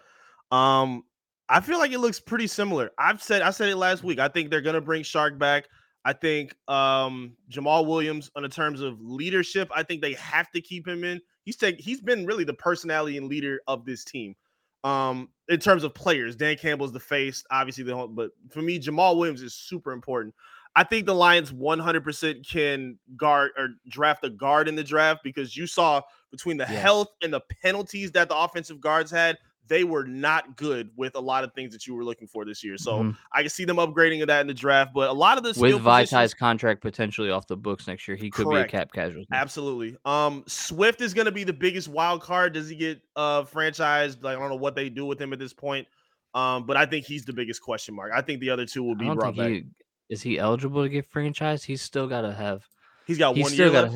Um, 0.52 1.04
I 1.50 1.60
feel 1.60 1.80
like 1.80 1.92
it 1.92 2.00
looks 2.00 2.20
pretty 2.20 2.46
similar. 2.46 2.92
I've 3.00 3.24
said 3.24 3.42
I 3.42 3.50
said 3.50 3.70
it 3.70 3.78
last 3.78 4.04
week. 4.04 4.20
I 4.20 4.28
think 4.28 4.52
they're 4.52 4.62
gonna 4.62 4.82
bring 4.82 5.02
Chark 5.02 5.40
back. 5.40 5.66
I 6.06 6.14
think 6.14 6.56
um 6.68 7.36
Jamaal 7.52 7.88
Williams, 7.88 8.30
on 8.36 8.44
the 8.44 8.50
terms 8.50 8.82
of 8.82 9.02
leadership, 9.02 9.68
I 9.74 9.82
think 9.82 10.04
they 10.04 10.14
have 10.14 10.52
to 10.52 10.62
keep 10.62 10.88
him 10.88 11.04
in. 11.04 11.20
He's 11.44 11.58
take 11.58 11.82
he's 11.82 12.02
been 12.02 12.28
really 12.28 12.44
the 12.44 12.54
personality 12.54 13.18
and 13.18 13.28
leader 13.28 13.62
of 13.68 13.84
this 13.84 14.04
team. 14.04 14.36
Um, 14.84 15.30
in 15.50 15.60
terms 15.60 15.84
of 15.84 15.94
players, 15.94 16.36
Dan 16.36 16.58
Campbell's 16.58 16.92
the 16.92 17.00
face, 17.00 17.44
obviously 17.52 17.84
the 17.84 17.96
whole, 17.96 18.08
but 18.08 18.32
for 18.50 18.62
me, 18.62 18.80
Jamaal 18.80 19.18
Williams 19.18 19.42
is 19.42 19.54
super 19.54 19.92
important. 19.92 20.34
I 20.76 20.84
think 20.84 21.06
the 21.06 21.14
Lions 21.16 21.52
100% 21.54 22.48
can 22.50 22.98
guard 23.16 23.52
or 23.58 23.70
draft 23.90 24.26
a 24.26 24.30
guard 24.30 24.68
in 24.68 24.76
the 24.76 24.84
draft 24.84 25.22
because 25.24 25.56
you 25.56 25.68
saw 25.68 26.02
between 26.32 26.58
the 26.58 26.66
Yes. 26.68 26.82
health 26.82 27.10
and 27.22 27.32
the 27.32 27.42
penalties 27.62 28.12
that 28.14 28.28
the 28.28 28.36
offensive 28.38 28.82
guards 28.82 29.12
had, 29.12 29.38
they 29.68 29.84
were 29.86 30.04
not 30.04 30.58
good 30.58 30.90
with 30.98 31.16
a 31.16 31.20
lot 31.20 31.44
of 31.46 31.54
things 31.54 31.72
that 31.74 31.88
you 31.88 31.96
were 31.96 32.04
looking 32.04 32.28
for 32.28 32.44
this 32.44 32.64
year. 32.64 32.78
So 32.78 33.00
Mhm. 33.04 33.18
I 33.32 33.42
can 33.42 33.50
see 33.50 33.64
them 33.64 33.78
upgrading 33.78 34.26
that 34.28 34.42
in 34.42 34.48
the 34.48 34.54
draft, 34.54 34.92
but 34.94 35.10
a 35.10 35.14
lot 35.14 35.38
of 35.38 35.44
the 35.44 35.60
with 35.60 35.76
Vaitai's 35.82 36.10
positions- 36.10 36.34
contract 36.34 36.82
potentially 36.82 37.30
off 37.30 37.48
the 37.48 37.56
books 37.56 37.88
next 37.88 38.08
year, 38.08 38.18
he 38.18 38.30
could 38.30 38.46
Correct. 38.46 38.72
be 38.72 38.78
a 38.78 38.80
cap 38.80 38.92
casualty. 38.92 39.28
Absolutely. 39.32 39.96
Um, 40.04 40.44
Swift 40.48 41.00
is 41.02 41.14
going 41.14 41.26
to 41.26 41.32
be 41.32 41.44
the 41.46 41.54
biggest 41.54 41.88
wild 41.88 42.22
card. 42.22 42.54
Does 42.54 42.68
he 42.68 42.76
get 42.76 43.02
uh 43.16 43.44
franchised? 43.44 44.22
Like 44.22 44.36
I 44.38 44.40
don't 44.40 44.50
know 44.50 44.56
what 44.58 44.76
they 44.76 44.90
do 44.90 45.06
with 45.06 45.20
him 45.22 45.32
at 45.34 45.40
this 45.40 45.54
point. 45.54 45.88
Um, 46.36 46.66
but 46.66 46.76
I 46.76 46.86
think 46.86 47.06
he's 47.06 47.26
the 47.26 47.34
biggest 47.34 47.62
question 47.62 47.94
mark. 47.96 48.12
I 48.14 48.22
think 48.22 48.42
the 48.42 48.50
other 48.50 48.66
two 48.66 48.84
will 48.84 48.96
be 48.96 49.06
brought 49.10 49.36
back. 49.36 49.50
he 49.50 49.64
is 50.10 50.22
he 50.22 50.38
eligible 50.40 50.84
to 50.84 50.90
get 50.90 51.10
franchised. 51.12 51.64
He's 51.64 51.82
still 51.82 52.08
got 52.08 52.22
to 52.22 52.34
have. 52.34 52.68
He's 53.08 53.18
got 53.18 53.36
He's 53.36 53.44
one 53.44 53.52
still 53.54 53.72
year 53.72 53.74
got 53.82 53.82
to 53.82 53.88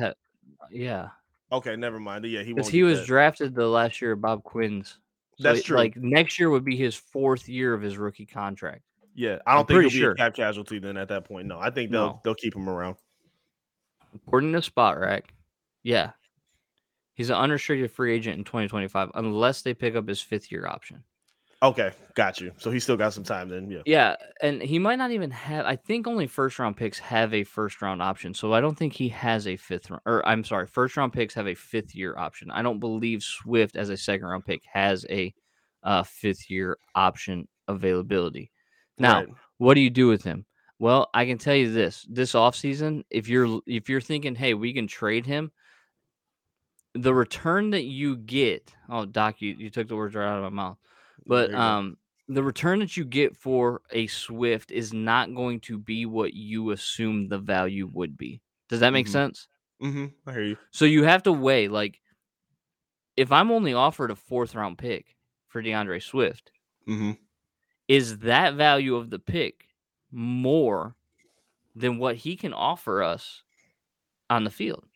have. 0.62 0.72
Yeah. 0.72 1.08
Okay, 1.50 1.76
never 1.76 1.98
mind. 1.98 2.24
Yeah, 2.26 2.42
he 2.42 2.52
Because 2.52 2.68
he 2.70 2.82
was 2.82 3.00
that. 3.00 3.06
drafted 3.06 3.54
the 3.54 3.66
last 3.66 4.00
year 4.02 4.12
of 4.12 4.20
Bob 4.20 4.42
Quinn's. 4.44 4.98
So, 5.38 5.44
That's 5.44 5.60
it- 5.60 5.64
true. 5.66 5.76
Like 5.76 5.96
next 5.96 6.38
year 6.38 6.50
would 6.50 6.64
be 6.64 6.76
his 6.76 6.94
fourth 6.96 7.48
year 7.48 7.72
of 7.74 7.80
his 7.80 7.96
rookie 7.96 8.26
contract. 8.26 8.82
Yeah, 9.14 9.38
I 9.46 9.52
don't 9.54 9.60
I'm 9.60 9.66
think 9.66 9.80
he'll 9.82 9.90
pretty 9.90 9.98
be 10.00 10.06
a 10.06 10.14
cap 10.14 10.34
casualty 10.34 10.78
then 10.78 10.96
at 10.96 11.08
that 11.08 11.24
point. 11.24 11.46
No, 11.46 11.58
I 11.58 11.70
think 11.70 11.90
they'll 11.90 12.06
No. 12.06 12.20
they'll 12.24 12.34
keep 12.34 12.54
him 12.54 12.68
around. 12.68 12.96
According 14.14 14.52
to 14.52 14.58
Spotrac, 14.60 15.24
yeah, 15.82 16.12
he's 17.14 17.30
an 17.30 17.36
unrestricted 17.36 17.90
free 17.90 18.14
agent 18.14 18.38
in 18.38 18.44
2025 18.44 19.10
unless 19.14 19.62
they 19.62 19.74
pick 19.74 19.94
up 19.96 20.08
his 20.08 20.20
fifth 20.20 20.50
year 20.50 20.66
option. 20.66 21.02
Okay, 21.60 21.90
got 22.14 22.40
you. 22.40 22.52
So 22.58 22.70
he 22.70 22.78
still 22.78 22.96
got 22.96 23.12
some 23.12 23.24
time 23.24 23.48
then. 23.48 23.68
Yeah. 23.68 23.82
Yeah, 23.84 24.16
and 24.40 24.62
he 24.62 24.78
might 24.78 24.96
not 24.96 25.10
even 25.10 25.32
have. 25.32 25.66
I 25.66 25.74
think 25.74 26.06
only 26.06 26.28
first 26.28 26.58
round 26.60 26.76
picks 26.76 27.00
have 27.00 27.34
a 27.34 27.42
first 27.42 27.82
round 27.82 28.00
option, 28.00 28.32
so 28.32 28.52
I 28.52 28.60
don't 28.60 28.78
think 28.78 28.92
he 28.92 29.08
has 29.08 29.48
a 29.48 29.56
fifth 29.56 29.90
round. 29.90 30.02
Or 30.06 30.24
I'm 30.24 30.44
sorry, 30.44 30.68
first 30.68 30.96
round 30.96 31.12
picks 31.12 31.34
have 31.34 31.48
a 31.48 31.54
fifth 31.54 31.96
year 31.96 32.16
option. 32.16 32.52
I 32.52 32.62
don't 32.62 32.78
believe 32.78 33.24
Swift 33.24 33.74
as 33.74 33.88
a 33.90 33.96
second 33.96 34.26
round 34.26 34.46
pick 34.46 34.62
has 34.72 35.04
a 35.10 35.34
uh, 35.82 36.04
fifth 36.04 36.48
year 36.48 36.78
option 36.94 37.48
availability. 37.66 38.52
Now, 38.96 39.20
Right. 39.20 39.28
what 39.58 39.74
do 39.74 39.80
you 39.80 39.90
do 39.90 40.06
with 40.06 40.22
him? 40.22 40.46
Well, 40.78 41.10
I 41.12 41.26
can 41.26 41.38
tell 41.38 41.56
you 41.56 41.72
this: 41.72 42.06
this 42.08 42.34
offseason, 42.34 43.02
if 43.10 43.28
you're 43.28 43.60
if 43.66 43.88
you're 43.88 44.00
thinking, 44.00 44.36
hey, 44.36 44.54
we 44.54 44.72
can 44.72 44.86
trade 44.86 45.26
him, 45.26 45.50
the 46.94 47.12
return 47.12 47.70
that 47.70 47.84
you 47.84 48.16
get. 48.16 48.72
Oh, 48.88 49.06
Doc, 49.06 49.42
you, 49.42 49.56
you 49.58 49.70
took 49.70 49.88
the 49.88 49.96
words 49.96 50.14
right 50.14 50.24
out 50.28 50.38
of 50.38 50.52
my 50.52 50.62
mouth. 50.62 50.78
But 51.28 51.54
um, 51.54 51.98
the 52.26 52.42
return 52.42 52.80
that 52.80 52.96
you 52.96 53.04
get 53.04 53.36
for 53.36 53.82
a 53.92 54.06
Swift 54.08 54.72
is 54.72 54.92
not 54.92 55.34
going 55.34 55.60
to 55.60 55.78
be 55.78 56.06
what 56.06 56.34
you 56.34 56.70
assume 56.72 57.28
the 57.28 57.38
value 57.38 57.86
would 57.92 58.16
be. 58.16 58.40
Does 58.68 58.80
that 58.80 58.90
make 58.90 59.06
Mhm. 59.06 59.10
sense? 59.12 59.48
Mhm, 59.80 60.12
I 60.26 60.32
hear 60.32 60.42
you. 60.44 60.56
So 60.72 60.84
you 60.84 61.04
have 61.04 61.22
to 61.24 61.32
weigh 61.32 61.68
like, 61.68 62.00
if 63.16 63.32
I'm 63.32 63.50
only 63.50 63.74
offered 63.74 64.10
a 64.10 64.16
fourth 64.16 64.54
round 64.54 64.78
pick 64.78 65.16
for 65.48 65.60
D'Andre 65.62 66.00
Swift, 66.00 66.50
hmm 66.86 67.12
is 67.88 68.18
that 68.18 68.54
value 68.54 68.96
of 68.96 69.10
the 69.10 69.18
pick 69.18 69.68
more 70.10 70.94
than 71.74 71.98
what 71.98 72.16
he 72.16 72.36
can 72.36 72.52
offer 72.52 73.02
us 73.02 73.42
on 74.30 74.44
the 74.44 74.50
field? 74.50 74.86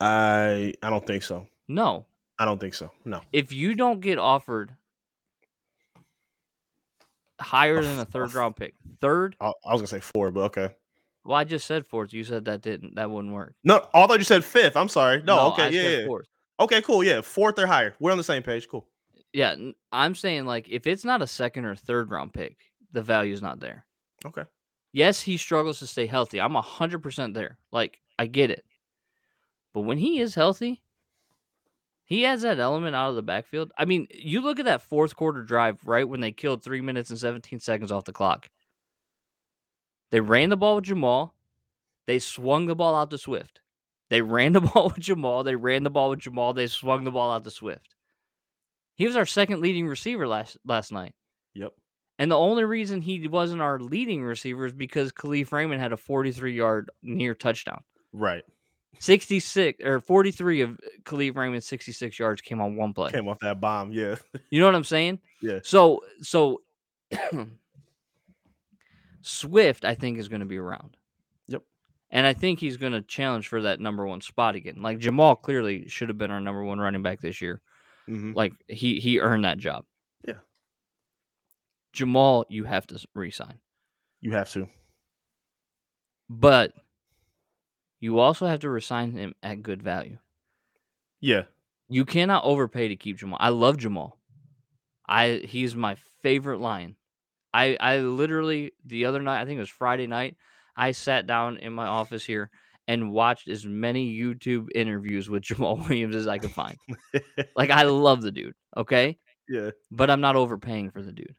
I 0.00 0.74
I 0.82 0.90
don't 0.90 1.06
think 1.06 1.22
so. 1.22 1.48
No. 1.68 2.06
I 2.38 2.44
don't 2.44 2.60
think 2.60 2.74
so. 2.74 2.90
No. 3.04 3.20
If 3.32 3.52
you 3.52 3.74
don't 3.74 4.00
get 4.00 4.18
offered 4.18 4.74
higher 7.40 7.82
than 7.82 7.98
a 7.98 8.04
third 8.04 8.34
round 8.34 8.56
pick, 8.56 8.74
third, 9.00 9.36
I, 9.40 9.52
I 9.64 9.72
was 9.72 9.80
gonna 9.80 9.86
say 9.86 10.00
four, 10.00 10.30
but 10.30 10.40
okay. 10.42 10.74
well, 11.24 11.36
I 11.36 11.44
just 11.44 11.66
said 11.66 11.86
fourth. 11.86 12.12
You 12.12 12.24
said 12.24 12.44
that 12.46 12.62
didn't, 12.62 12.96
that 12.96 13.10
wouldn't 13.10 13.32
work. 13.32 13.54
No, 13.64 13.86
I 13.94 14.06
thought 14.06 14.18
you 14.18 14.24
said 14.24 14.44
fifth. 14.44 14.76
I'm 14.76 14.88
sorry. 14.88 15.22
No, 15.22 15.38
I 15.38 15.46
okay, 15.52 15.70
yeah, 15.70 15.82
said 15.82 16.00
yeah. 16.00 16.06
fourth. 16.06 16.26
Okay, 16.60 16.82
cool. 16.82 17.04
Yeah, 17.04 17.20
fourth 17.20 17.58
or 17.58 17.66
higher. 17.66 17.94
We're 18.00 18.12
on 18.12 18.18
the 18.18 18.24
same 18.24 18.42
page. 18.42 18.68
Cool. 18.68 18.86
Yeah, 19.32 19.54
I'm 19.92 20.14
saying 20.14 20.46
like 20.46 20.68
if 20.68 20.86
it's 20.86 21.04
not 21.04 21.22
a 21.22 21.26
second 21.26 21.64
or 21.64 21.74
third 21.74 22.10
round 22.10 22.32
pick, 22.32 22.56
the 22.92 23.02
value 23.02 23.34
is 23.34 23.42
not 23.42 23.60
there. 23.60 23.84
Okay. 24.24 24.44
Yes, 24.94 25.20
he 25.20 25.36
struggles 25.36 25.80
to 25.80 25.88
stay 25.88 26.06
healthy. 26.06 26.40
I'm 26.40 26.54
100% 26.54 27.34
there. 27.34 27.58
Like, 27.72 27.98
I 28.16 28.26
get 28.26 28.52
it. 28.52 28.64
But 29.74 29.80
when 29.80 29.98
he 29.98 30.20
is 30.20 30.36
healthy, 30.36 30.83
he 32.04 32.22
has 32.22 32.42
that 32.42 32.58
element 32.58 32.94
out 32.94 33.10
of 33.10 33.16
the 33.16 33.22
backfield. 33.22 33.72
I 33.78 33.86
mean, 33.86 34.06
you 34.10 34.40
look 34.40 34.58
at 34.58 34.66
that 34.66 34.82
fourth 34.82 35.16
quarter 35.16 35.42
drive, 35.42 35.78
right? 35.86 36.08
When 36.08 36.20
they 36.20 36.32
killed 36.32 36.62
three 36.62 36.80
minutes 36.80 37.10
and 37.10 37.18
17 37.18 37.60
seconds 37.60 37.90
off 37.90 38.04
the 38.04 38.12
clock. 38.12 38.48
They 40.10 40.20
ran 40.20 40.50
the 40.50 40.56
ball 40.56 40.76
with 40.76 40.84
Jamaal. 40.84 41.30
They 42.06 42.18
swung 42.18 42.66
the 42.66 42.76
ball 42.76 42.94
out 42.94 43.10
to 43.10 43.18
Swift. 43.18 43.60
They 44.10 44.20
ran 44.20 44.52
the 44.52 44.60
ball 44.74 44.92
with 44.94 44.98
Jamaal. 45.04 45.44
They 45.44 45.56
ran 45.56 45.82
the 45.82 45.90
ball 45.90 46.10
with 46.10 46.20
Jamaal. 46.20 46.54
They 46.54 46.66
swung 46.66 47.04
the 47.04 47.10
ball 47.10 47.32
out 47.32 47.44
to 47.44 47.50
Swift. 47.50 47.94
He 48.96 49.06
was 49.06 49.16
our 49.16 49.26
second 49.26 49.60
leading 49.60 49.88
receiver 49.88 50.28
last 50.28 50.56
last 50.64 50.92
night. 50.92 51.14
Yep. 51.54 51.72
And 52.20 52.30
the 52.30 52.38
only 52.38 52.64
reason 52.64 53.00
he 53.00 53.26
wasn't 53.26 53.60
our 53.60 53.80
leading 53.80 54.22
receiver 54.22 54.66
is 54.66 54.72
because 54.72 55.10
Kalif 55.10 55.50
Raymond 55.50 55.80
had 55.80 55.92
a 55.92 55.96
43 55.96 56.54
yard 56.54 56.90
near 57.02 57.34
touchdown. 57.34 57.82
Right. 58.12 58.44
66 58.98 59.84
or 59.84 60.00
43 60.00 60.60
of 60.62 60.80
Kalif 61.04 61.36
Raymond's 61.36 61.66
66 61.66 62.18
yards 62.18 62.40
came 62.40 62.60
on 62.60 62.76
one 62.76 62.92
play. 62.92 63.10
Came 63.10 63.28
off 63.28 63.38
that 63.40 63.60
bomb. 63.60 63.92
Yeah. 63.92 64.16
You 64.50 64.60
know 64.60 64.66
what 64.66 64.74
I'm 64.74 64.84
saying? 64.84 65.18
Yeah. 65.40 65.58
So, 65.62 66.00
so 66.22 66.62
Swift, 69.22 69.84
I 69.84 69.94
think, 69.94 70.18
is 70.18 70.28
going 70.28 70.40
to 70.40 70.46
be 70.46 70.58
around. 70.58 70.96
Yep. 71.48 71.62
And 72.10 72.26
I 72.26 72.34
think 72.34 72.60
he's 72.60 72.76
going 72.76 72.92
to 72.92 73.02
challenge 73.02 73.48
for 73.48 73.62
that 73.62 73.80
number 73.80 74.06
one 74.06 74.20
spot 74.20 74.54
again. 74.54 74.76
Like 74.80 74.98
Jamaal 74.98 75.40
clearly 75.40 75.88
should 75.88 76.08
have 76.08 76.18
been 76.18 76.30
our 76.30 76.40
number 76.40 76.62
one 76.62 76.78
running 76.78 77.02
back 77.02 77.20
this 77.20 77.40
year. 77.40 77.60
Mhm. 78.08 78.34
Like 78.34 78.52
he 78.68 79.00
he 79.00 79.18
earned 79.20 79.44
that 79.44 79.58
job. 79.58 79.84
Yeah. 80.26 80.34
Jamaal, 81.96 82.44
you 82.48 82.64
have 82.64 82.86
to 82.88 83.04
resign. 83.14 83.58
You 84.20 84.32
have 84.32 84.50
to. 84.52 84.68
But 86.28 86.72
you 88.04 88.18
also 88.18 88.46
have 88.46 88.60
to 88.60 88.68
resign 88.68 89.12
him 89.12 89.34
at 89.42 89.62
good 89.62 89.82
value. 89.82 90.18
Yeah. 91.22 91.44
You 91.88 92.04
cannot 92.04 92.44
overpay 92.44 92.88
to 92.88 92.96
keep 92.96 93.18
Jamaal. 93.18 93.38
I 93.40 93.48
love 93.48 93.78
Jamaal. 93.78 94.12
I 95.08 95.40
he's 95.42 95.74
my 95.74 95.96
favorite 96.22 96.60
lion. 96.60 96.96
I 97.54 97.78
I 97.80 98.00
literally 98.00 98.72
the 98.84 99.06
other 99.06 99.22
night, 99.22 99.40
I 99.40 99.46
think 99.46 99.56
it 99.56 99.60
was 99.60 99.70
Friday 99.70 100.06
night, 100.06 100.36
I 100.76 100.92
sat 100.92 101.26
down 101.26 101.56
in 101.56 101.72
my 101.72 101.86
office 101.86 102.26
here 102.26 102.50
and 102.86 103.10
watched 103.10 103.48
as 103.48 103.64
many 103.64 104.14
YouTube 104.14 104.68
interviews 104.74 105.30
with 105.30 105.42
Jamaal 105.48 105.88
Williams 105.88 106.14
as 106.14 106.26
I 106.26 106.36
could 106.36 106.52
find. 106.52 106.76
like 107.56 107.70
I 107.70 107.82
love 107.84 108.20
the 108.20 108.32
dude, 108.32 108.54
okay? 108.76 109.16
yeah. 109.48 109.70
But 109.90 110.10
I'm 110.10 110.20
not 110.20 110.36
overpaying 110.36 110.90
for 110.90 111.00
the 111.00 111.12
dude. 111.12 111.34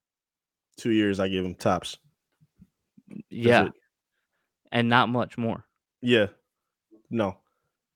Two 0.77 0.89
years, 0.89 1.19
I 1.19 1.27
give 1.27 1.45
him 1.45 1.53
tops. 1.53 1.99
Yeah. 3.29 3.67
it. 3.67 3.73
And 4.71 4.89
not 4.89 5.09
much 5.09 5.37
more. 5.37 5.63
Yeah. 6.01 6.27
No, 7.15 7.37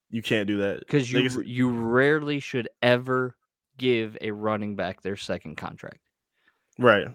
you 0.10 0.22
can't 0.22 0.48
do 0.48 0.58
that 0.60 0.80
Because 0.80 1.12
you 1.12 1.20
Niggas- 1.20 1.46
you 1.46 1.70
rarely 1.70 2.40
should 2.40 2.70
ever 2.82 3.36
give 3.78 4.18
a 4.22 4.32
running 4.32 4.78
back 4.78 5.02
their 5.02 5.18
second 5.18 5.58
contract. 5.58 6.00
Right. 6.78 7.08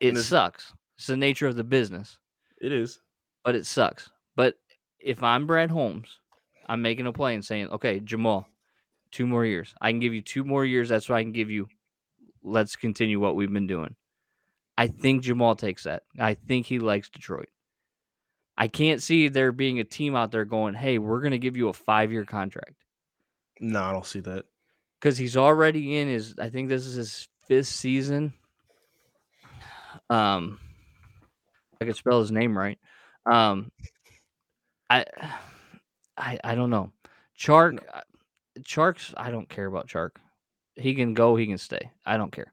It 0.00 0.16
sucks. 0.18 0.72
It's 0.96 1.08
the 1.08 1.16
nature 1.16 1.48
of 1.48 1.56
the 1.56 1.64
business. 1.64 2.18
It 2.60 2.72
is. 2.72 3.00
but 3.44 3.54
it 3.56 3.66
sucks. 3.66 4.10
But 4.36 4.54
if 5.00 5.22
I'm 5.22 5.46
Brad 5.46 5.70
Holmes, 5.70 6.20
I'm 6.68 6.82
making 6.82 7.06
a 7.06 7.12
play 7.12 7.34
and 7.34 7.44
saying, 7.44 7.68
okay, 7.70 7.98
Jamaal, 8.00 8.46
two 9.10 9.26
more 9.26 9.44
years. 9.44 9.74
I 9.80 9.90
can 9.90 10.00
give 10.00 10.14
you 10.14 10.22
two 10.22 10.44
more 10.44 10.64
years. 10.64 10.88
That's 10.88 11.08
what 11.08 11.16
I 11.16 11.22
can 11.22 11.32
give 11.32 11.50
you. 11.50 11.68
Let's 12.42 12.76
continue 12.76 13.18
what 13.20 13.34
we've 13.36 13.52
been 13.52 13.66
doing. 13.66 13.94
I 14.78 14.86
think 14.88 15.24
Jamaal 15.24 15.58
takes 15.58 15.82
that. 15.84 16.04
I 16.18 16.34
think 16.34 16.66
he 16.66 16.78
likes 16.78 17.08
Detroit. 17.08 17.48
I 18.58 18.68
can't 18.68 19.02
see 19.02 19.28
there 19.28 19.52
being 19.52 19.80
a 19.80 19.84
team 19.84 20.16
out 20.16 20.30
there 20.32 20.44
going, 20.44 20.74
hey, 20.74 20.98
we're 20.98 21.20
going 21.20 21.32
to 21.32 21.38
give 21.38 21.56
you 21.56 21.68
a 21.68 21.72
five 21.74 22.10
year 22.12 22.24
contract 22.24 22.74
No, 23.60 23.82
I 23.82 23.92
don't 23.92 24.06
see 24.06 24.20
that. 24.20 24.44
because 25.00 25.18
he's 25.18 25.36
already 25.36 25.98
in 25.98 26.08
his, 26.08 26.34
I 26.40 26.48
think 26.48 26.68
this 26.68 26.86
is 26.86 26.94
his 26.94 27.28
fifth 27.46 27.68
season. 27.68 28.32
Um, 30.08 30.58
I 31.80 31.84
could 31.84 31.96
spell 31.96 32.20
his 32.20 32.30
name 32.32 32.56
right. 32.56 32.78
Um, 33.26 33.70
I, 34.88 35.04
I, 36.16 36.38
I 36.42 36.54
don't 36.54 36.70
know. 36.70 36.92
Chark, 37.38 37.80
uh, 37.92 38.00
Chark's. 38.60 39.12
I 39.16 39.30
don't 39.30 39.48
care 39.48 39.66
about 39.66 39.88
Chark. 39.88 40.10
He 40.76 40.94
can 40.94 41.12
go. 41.14 41.36
He 41.36 41.46
can 41.46 41.58
stay. 41.58 41.90
I 42.06 42.16
don't 42.16 42.32
care. 42.32 42.52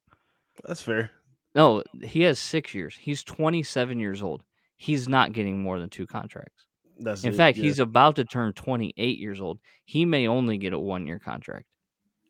That's 0.66 0.82
fair. 0.82 1.12
No, 1.56 1.84
he 2.02 2.24
has 2.24 2.40
six 2.40 2.74
years. 2.74 2.98
He's 3.00 3.24
27 3.24 4.00
years 4.00 4.22
old. 4.24 4.42
He's 4.84 5.08
not 5.08 5.32
getting 5.32 5.62
more 5.62 5.80
than 5.80 5.90
two 5.90 6.06
contracts. 6.06 6.66
That's 7.00 7.24
In 7.24 7.34
it, 7.34 7.38
fact, 7.38 7.58
yeah. 7.58 7.64
he's 7.64 7.80
about 7.80 8.18
to 8.18 8.26
turn 8.26 8.52
28 8.52 9.18
years 9.18 9.40
old. 9.40 9.60
He 9.86 10.04
may 10.04 10.28
only 10.28 10.58
get 10.58 10.74
a 10.74 10.80
one 10.80 11.08
year 11.08 11.20
contract. 11.20 11.66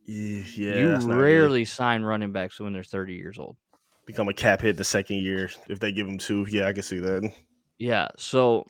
Yeah, 0.05 0.43
you 0.55 0.95
rarely 0.97 1.65
sign 1.65 2.03
running 2.03 2.31
backs 2.31 2.59
when 2.59 2.71
they're 2.73 2.83
30 2.83 3.13
years 3.15 3.39
old. 3.39 3.57
become 4.05 4.27
a 4.29 4.33
cap 4.33 4.61
hit 4.61 4.77
the 4.77 4.83
second 4.83 5.17
year 5.17 5.49
if 5.67 5.79
they 5.79 5.91
give 5.91 6.07
him 6.07 6.19
two. 6.19 6.45
Yeah, 6.49 6.67
I 6.67 6.73
can 6.73 6.83
see 6.83 6.99
that. 6.99 7.31
Yeah. 7.79 8.09
So 8.17 8.67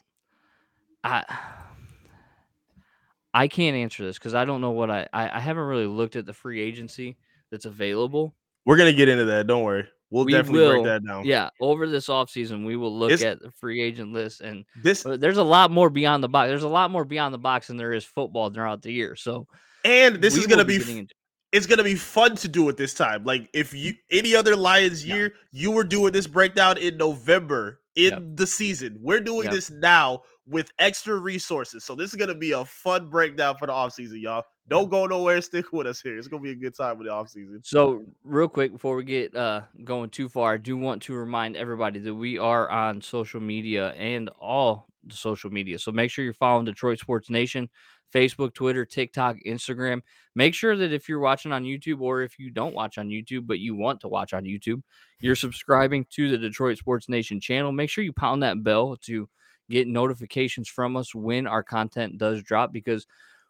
I 1.03 1.25
I 3.33 3.47
can't 3.49 3.75
answer 3.75 4.05
this 4.05 4.17
because 4.17 4.33
I 4.35 4.45
don't 4.45 4.61
know 4.61 4.71
what 4.71 4.89
I, 4.91 5.07
I 5.11 5.37
I 5.37 5.39
haven't 5.39 5.63
really 5.65 5.87
looked 5.87 6.15
at 6.15 6.25
the 6.25 6.33
free 6.33 6.61
agency 6.61 7.17
that's 7.51 7.65
available. 7.65 8.33
We're 8.65 8.77
gonna 8.77 8.93
get 8.93 9.09
into 9.09 9.25
that. 9.25 9.47
Don't 9.47 9.63
worry. 9.63 9.85
We'll 10.13 10.25
We 10.25 10.31
definitely 10.33 10.59
will, 10.59 10.71
break 10.73 10.83
that 10.83 11.05
down. 11.07 11.25
Yeah, 11.25 11.49
over 11.59 11.87
this 11.89 12.05
offseason, 12.05 12.63
we 12.67 12.75
will 12.75 12.95
look 12.95 13.11
It's- 13.11 13.25
at 13.27 13.41
the 13.41 13.49
free 13.49 13.81
agent 13.81 14.13
list 14.13 14.41
and 14.41 14.63
This 14.83 15.01
there's 15.01 15.37
a 15.37 15.43
lot 15.43 15.71
more 15.71 15.89
beyond 15.89 16.23
the 16.23 16.29
box. 16.29 16.49
There's 16.49 16.61
a 16.61 16.67
lot 16.67 16.91
more 16.91 17.03
beyond 17.03 17.33
the 17.33 17.39
box 17.39 17.65
than 17.65 17.77
there 17.77 17.93
is 17.93 18.05
football 18.05 18.51
throughout 18.51 18.83
the 18.83 18.91
year. 18.93 19.15
So 19.15 19.47
and 19.83 20.17
this 20.17 20.37
is 20.37 20.45
gonna 20.45 20.65
be 20.65 20.75
f- 20.75 20.87
into- 20.87 21.15
it's 21.51 21.65
gonna 21.65 21.83
be 21.83 21.95
fun 21.95 22.35
to 22.37 22.47
do 22.47 22.69
it 22.69 22.77
this 22.77 22.93
time. 22.93 23.23
Like 23.23 23.49
if 23.53 23.73
you 23.73 23.93
mm. 23.93 23.97
any 24.11 24.35
other 24.35 24.55
Lions 24.55 25.03
Yeah. 25.03 25.15
year, 25.15 25.33
you 25.51 25.71
were 25.71 25.83
doing 25.83 26.13
this 26.13 26.27
breakdown 26.27 26.77
in 26.77 26.95
November 26.95 27.79
in 27.95 28.11
Yep. 28.11 28.23
the 28.35 28.45
season. 28.47 28.97
We're 29.01 29.19
doing 29.19 29.45
Yep. 29.45 29.53
this 29.53 29.71
now 29.71 30.21
with 30.47 30.71
extra 30.79 31.17
resources. 31.17 31.83
So 31.83 31.95
this 31.95 32.11
is 32.11 32.15
gonna 32.15 32.35
be 32.35 32.51
a 32.51 32.65
fun 32.65 33.09
breakdown 33.09 33.55
for 33.57 33.67
the 33.67 33.73
offseason, 33.73 34.21
y'all. 34.21 34.43
Don't 34.67 34.89
go 34.89 35.05
nowhere. 35.05 35.41
Stick 35.41 35.71
with 35.73 35.87
us 35.87 36.01
here. 36.01 36.17
It's 36.17 36.27
gonna 36.27 36.43
be 36.43 36.51
a 36.51 36.55
good 36.55 36.75
time 36.75 36.97
with 36.97 37.07
the 37.07 37.13
offseason. 37.13 37.65
So, 37.65 38.03
real 38.23 38.47
quick 38.47 38.71
before 38.71 38.95
we 38.95 39.03
get 39.03 39.35
uh, 39.35 39.61
going 39.83 40.09
too 40.09 40.29
far, 40.29 40.53
I 40.53 40.57
do 40.57 40.77
want 40.77 41.01
to 41.03 41.13
remind 41.13 41.57
everybody 41.57 41.99
that 41.99 42.15
we 42.15 42.37
are 42.37 42.69
on 42.69 43.01
social 43.01 43.41
media 43.41 43.91
and 43.91 44.29
all 44.39 44.87
the 45.05 45.15
social 45.15 45.49
media. 45.49 45.79
So 45.79 45.91
make 45.91 46.11
sure 46.11 46.23
you're 46.23 46.33
following 46.33 46.65
Detroit 46.65 46.99
Sports 46.99 47.29
Nation, 47.29 47.69
Facebook, 48.13 48.53
Twitter, 48.53 48.85
TikTok, 48.85 49.37
Instagram. 49.45 50.01
Make 50.35 50.53
sure 50.53 50.75
that 50.75 50.93
if 50.93 51.09
you're 51.09 51.19
watching 51.19 51.51
on 51.51 51.63
YouTube 51.63 52.01
or 52.01 52.21
if 52.21 52.39
you 52.39 52.49
don't 52.49 52.73
watch 52.73 52.97
on 52.97 53.09
YouTube 53.09 53.45
but 53.47 53.59
you 53.59 53.75
want 53.75 53.99
to 54.01 54.07
watch 54.07 54.33
on 54.33 54.43
YouTube, 54.43 54.81
you're 55.19 55.35
subscribing 55.35 56.05
to 56.11 56.29
the 56.29 56.37
Detroit 56.37 56.77
Sports 56.77 57.09
Nation 57.09 57.39
channel. 57.39 57.71
Make 57.71 57.89
sure 57.89 58.03
you 58.03 58.13
pound 58.13 58.43
that 58.43 58.63
bell 58.63 58.97
to 59.03 59.27
get 59.69 59.87
notifications 59.87 60.67
from 60.67 60.95
us 60.95 61.13
when 61.15 61.47
our 61.47 61.63
content 61.63 62.17
does 62.17 62.43
drop 62.43 62.71
because 62.73 63.07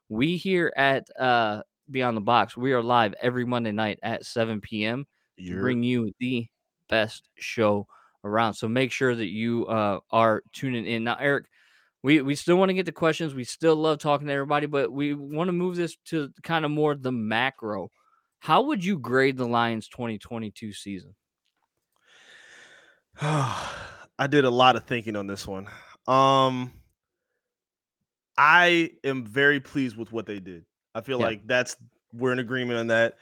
we 0.09 0.37
here 0.37 0.71
at 0.75 1.07
uh 1.19 1.61
Beyond 1.91 2.15
the 2.15 2.21
Box, 2.21 2.55
we 2.55 2.73
are 2.73 2.81
live 2.81 3.13
every 3.21 3.45
Monday 3.45 3.71
night 3.71 3.99
at 4.03 4.25
7 4.25 4.61
p.m. 4.61 5.05
to 5.37 5.59
bring 5.59 5.83
you 5.83 6.13
the 6.19 6.47
best 6.89 7.27
show 7.35 7.87
around. 8.23 8.53
So 8.53 8.67
make 8.67 8.91
sure 8.91 9.13
that 9.13 9.27
you 9.27 9.65
uh, 9.67 9.99
are 10.11 10.43
tuning 10.53 10.85
in. 10.85 11.03
Now, 11.03 11.17
Eric, 11.19 11.45
we, 12.01 12.21
we 12.21 12.35
still 12.35 12.55
want 12.55 12.69
to 12.69 12.73
get 12.73 12.85
the 12.85 12.91
questions. 12.91 13.33
We 13.33 13.43
still 13.43 13.75
love 13.75 13.99
talking 13.99 14.27
to 14.27 14.33
everybody, 14.33 14.65
but 14.65 14.91
we 14.91 15.13
want 15.13 15.49
to 15.49 15.53
move 15.53 15.75
this 15.75 15.95
to 16.05 16.29
kind 16.41 16.65
of 16.65 16.71
more 16.71 16.95
the 16.95 17.11
macro. 17.11 17.91
How 18.39 18.63
would 18.63 18.83
you 18.83 18.99
grade 18.99 19.37
the 19.37 19.47
Lions 19.47 19.87
2022 19.89 20.73
season? 20.73 21.15
I 23.21 24.27
did 24.29 24.45
a 24.45 24.49
lot 24.49 24.75
of 24.75 24.85
thinking 24.85 25.15
on 25.15 25.27
this 25.27 25.47
one. 25.47 25.67
Um 26.07 26.71
I 28.37 28.91
am 29.03 29.25
very 29.25 29.59
pleased 29.59 29.95
with 29.95 30.11
what 30.11 30.25
they 30.25 30.39
did. 30.39 30.65
I 30.95 31.01
feel 31.01 31.19
Yeah. 31.19 31.25
like 31.27 31.47
that's 31.47 31.75
we're 32.13 32.31
in 32.31 32.39
agreement 32.39 32.79
on 32.79 32.87
that. 32.87 33.17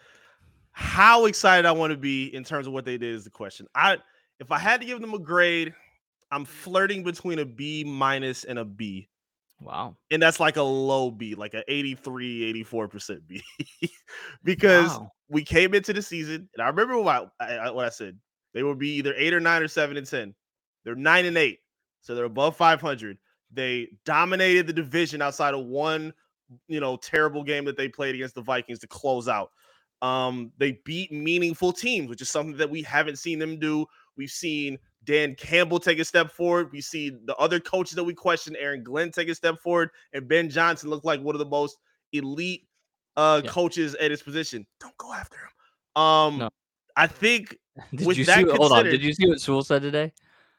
How 0.72 1.26
excited 1.26 1.66
I 1.66 1.72
want 1.74 1.92
to 1.92 1.98
be 1.98 2.34
in 2.34 2.44
terms 2.44 2.68
of 2.68 2.74
what 2.74 2.86
they 2.86 2.98
did 2.98 3.14
is 3.16 3.24
the 3.26 3.30
question. 3.30 3.68
I 3.76 3.98
if 4.40 4.52
I 4.52 4.58
had 4.58 4.80
to 4.82 4.88
give 4.88 5.02
them 5.02 5.14
a 5.14 5.20
grade, 5.20 5.74
I'm 6.32 6.46
flirting 6.46 7.04
between 7.04 7.40
a 7.40 7.46
B 7.46 7.84
minus 7.84 8.44
and 8.46 8.58
a 8.58 8.66
B. 8.66 9.10
Wow. 9.60 9.96
And 10.10 10.22
that's 10.22 10.40
like 10.40 10.58
a 10.58 10.64
low 10.64 11.12
B, 11.12 11.36
like 11.36 11.54
a 11.54 11.64
83, 11.72 12.64
84% 12.66 13.28
B. 13.28 13.44
because 14.44 14.98
Wow. 14.98 15.12
we 15.30 15.44
came 15.44 15.76
into 15.76 15.94
the 15.94 16.02
season, 16.02 16.50
and 16.56 16.64
I 16.64 16.68
remember 16.68 16.98
what 17.00 17.32
I, 17.40 17.70
what 17.70 17.86
I 17.86 17.90
said. 17.90 18.18
They 18.54 18.64
would 18.64 18.80
be 18.80 18.96
either 18.96 19.14
eight 19.16 19.34
or 19.34 19.40
nine 19.40 19.62
or 19.62 19.68
seven 19.68 19.98
and 19.98 20.08
ten. 20.08 20.34
They're 20.84 20.96
nine 20.96 21.26
and 21.26 21.38
eight, 21.38 21.60
so 22.02 22.16
they're 22.16 22.26
above 22.26 22.56
500. 22.58 23.18
They 23.54 23.90
dominated 24.06 24.68
the 24.68 24.74
division 24.74 25.22
outside 25.22 25.54
of 25.54 25.66
one, 25.66 26.14
you 26.68 26.80
know, 26.80 26.98
terrible 26.98 27.44
game 27.44 27.66
that 27.66 27.78
they 27.78 27.88
played 27.88 28.16
against 28.16 28.36
the 28.36 28.42
Vikings 28.42 28.80
to 28.80 28.88
close 28.88 29.28
out. 29.28 29.52
Um, 30.02 30.52
they 30.58 30.80
beat 30.84 31.12
meaningful 31.12 31.72
teams, 31.74 32.10
which 32.10 32.22
is 32.22 32.30
something 32.30 32.58
that 32.58 32.70
we 32.70 32.82
haven't 32.82 33.18
seen 33.20 33.38
them 33.40 33.60
do. 33.60 33.86
We've 34.18 34.32
seen 34.32 34.80
Dan 35.04 35.36
Campbell 35.36 35.80
take 35.80 36.00
a 36.00 36.06
step 36.06 36.32
forward. 36.32 36.72
We 36.72 36.82
see 36.82 37.10
the 37.26 37.36
other 37.38 37.60
coaches 37.60 37.96
that 37.96 38.04
we 38.04 38.14
questioned, 38.14 38.58
Aaron 38.60 38.84
Glenn 38.84 39.12
take 39.12 39.30
a 39.30 39.36
step 39.36 39.60
forward, 39.62 39.90
and 40.14 40.28
Ben 40.28 40.50
Johnson 40.50 40.90
look 40.90 41.04
like 41.04 41.22
one 41.22 41.36
of 41.36 41.40
the 41.40 41.46
most 41.46 41.78
elite 42.14 42.68
uh 43.18 43.42
Yeah. 43.44 43.52
coaches 43.52 43.94
at 43.96 44.10
his 44.12 44.22
position. 44.24 44.66
Don't 44.80 44.96
go 44.98 45.14
after 45.14 45.38
him. 45.38 46.02
Um, 46.02 46.38
No. 46.40 46.50
I 46.96 47.08
think 47.08 47.58
Did 47.96 48.18
you 48.18 48.24
see? 48.26 48.44
what- 48.46 48.58
Hold 48.58 48.72
on. 48.72 48.86
Did 48.86 49.02
you 49.04 49.14
see 49.14 49.28
what 49.28 49.40
Sewell 49.42 49.64
said 49.64 49.82
today? 49.82 50.12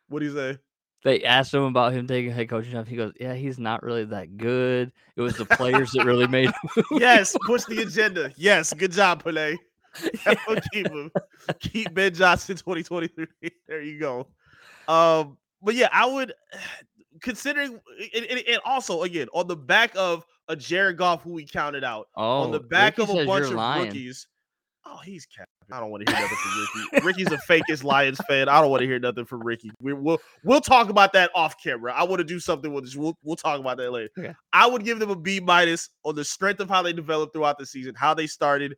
what 0.08 0.20
do 0.20 0.26
you 0.26 0.34
say? 0.34 0.58
They 1.04 1.24
asked 1.24 1.52
him 1.52 1.64
about 1.64 1.92
him 1.92 2.06
taking 2.06 2.30
head 2.30 2.48
coaching 2.48 2.72
job. 2.72 2.86
He 2.86 2.94
goes, 2.96 3.12
"Yeah, 3.18 3.34
he's 3.34 3.58
not 3.58 3.82
really 3.82 4.04
that 4.04 4.36
good. 4.36 4.92
It 5.16 5.20
was 5.20 5.36
the 5.36 5.44
players 5.44 5.90
that 5.92 6.04
really 6.04 6.26
made 6.28 6.46
him." 6.46 6.84
Yes, 6.92 7.36
push 7.44 7.64
the 7.64 7.82
agenda. 7.82 8.32
Yes, 8.36 8.72
good 8.72 8.92
job, 8.92 9.24
Pele. 9.24 9.56
keep 10.72 10.88
him. 10.88 11.10
Keep 11.60 11.92
Ben 11.94 12.14
Johnson 12.14 12.56
2023. 12.56 13.26
There 13.68 13.82
you 13.82 13.98
go. 13.98 14.26
Um, 14.88 15.36
but 15.60 15.74
yeah, 15.74 15.88
I 15.92 16.06
would 16.06 16.32
considering 17.20 17.80
and, 18.14 18.24
and- 18.26 18.42
and 18.48 18.60
also 18.64 19.02
again 19.02 19.28
on 19.34 19.46
the 19.48 19.56
back 19.56 19.92
of 19.96 20.24
a 20.48 20.56
Jared 20.56 20.96
Goff 20.98 21.22
who 21.22 21.32
we 21.32 21.44
counted 21.46 21.84
out 21.84 22.08
Oh, 22.16 22.42
on 22.42 22.50
the 22.52 22.60
back 22.60 22.98
Ricky 22.98 23.12
of 23.12 23.18
a 23.18 23.26
bunch 23.26 23.46
of 23.46 23.52
lying. 23.52 23.86
rookies. 23.86 24.26
Oh, 24.84 24.98
he's 25.04 25.26
capping. 25.26 25.48
I 25.72 25.80
don't 25.80 25.90
want 25.90 26.06
to 26.06 26.12
hear 26.12 26.20
nothing 26.20 26.36
from 26.36 26.60
Ricky. 26.60 27.06
Ricky's 27.06 27.32
a 27.32 27.38
fakest 27.50 27.82
Lions 27.82 28.20
fan. 28.28 28.48
I 28.48 28.60
don't 28.60 28.70
want 28.70 28.82
to 28.82 28.86
hear 28.86 28.98
nothing 28.98 29.24
from 29.24 29.42
Ricky. 29.42 29.70
We, 29.80 29.94
will 29.94 30.20
we'll 30.44 30.60
talk 30.60 30.90
about 30.90 31.14
that 31.14 31.30
off 31.34 31.56
camera. 31.62 31.94
I 31.94 32.04
want 32.04 32.18
to 32.18 32.24
do 32.24 32.38
something 32.38 32.72
with 32.72 32.84
this. 32.84 32.94
We'll 32.94 33.16
we'll 33.22 33.36
talk 33.36 33.58
about 33.58 33.78
that 33.78 33.90
later. 33.90 34.10
Okay. 34.18 34.34
I 34.52 34.66
would 34.66 34.84
give 34.84 34.98
them 34.98 35.08
a 35.08 35.16
B 35.16 35.40
minus 35.40 35.88
on 36.04 36.14
the 36.14 36.24
strength 36.24 36.60
of 36.60 36.68
how 36.68 36.82
they 36.82 36.92
developed 36.92 37.32
throughout 37.32 37.58
the 37.58 37.64
season, 37.64 37.94
how 37.96 38.12
they 38.12 38.26
started, 38.26 38.76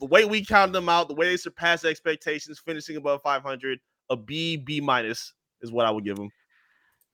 the 0.00 0.06
way 0.06 0.24
we 0.24 0.44
counted 0.44 0.72
them 0.72 0.88
out, 0.88 1.08
the 1.08 1.14
way 1.14 1.28
they 1.28 1.36
surpassed 1.36 1.84
expectations, 1.84 2.58
finishing 2.64 2.96
above 2.96 3.20
500. 3.22 3.78
A 4.10 4.16
B 4.16 4.56
B 4.56 4.80
minus 4.80 5.34
is 5.60 5.70
what 5.70 5.84
I 5.84 5.90
would 5.90 6.04
give 6.04 6.16
them. 6.16 6.30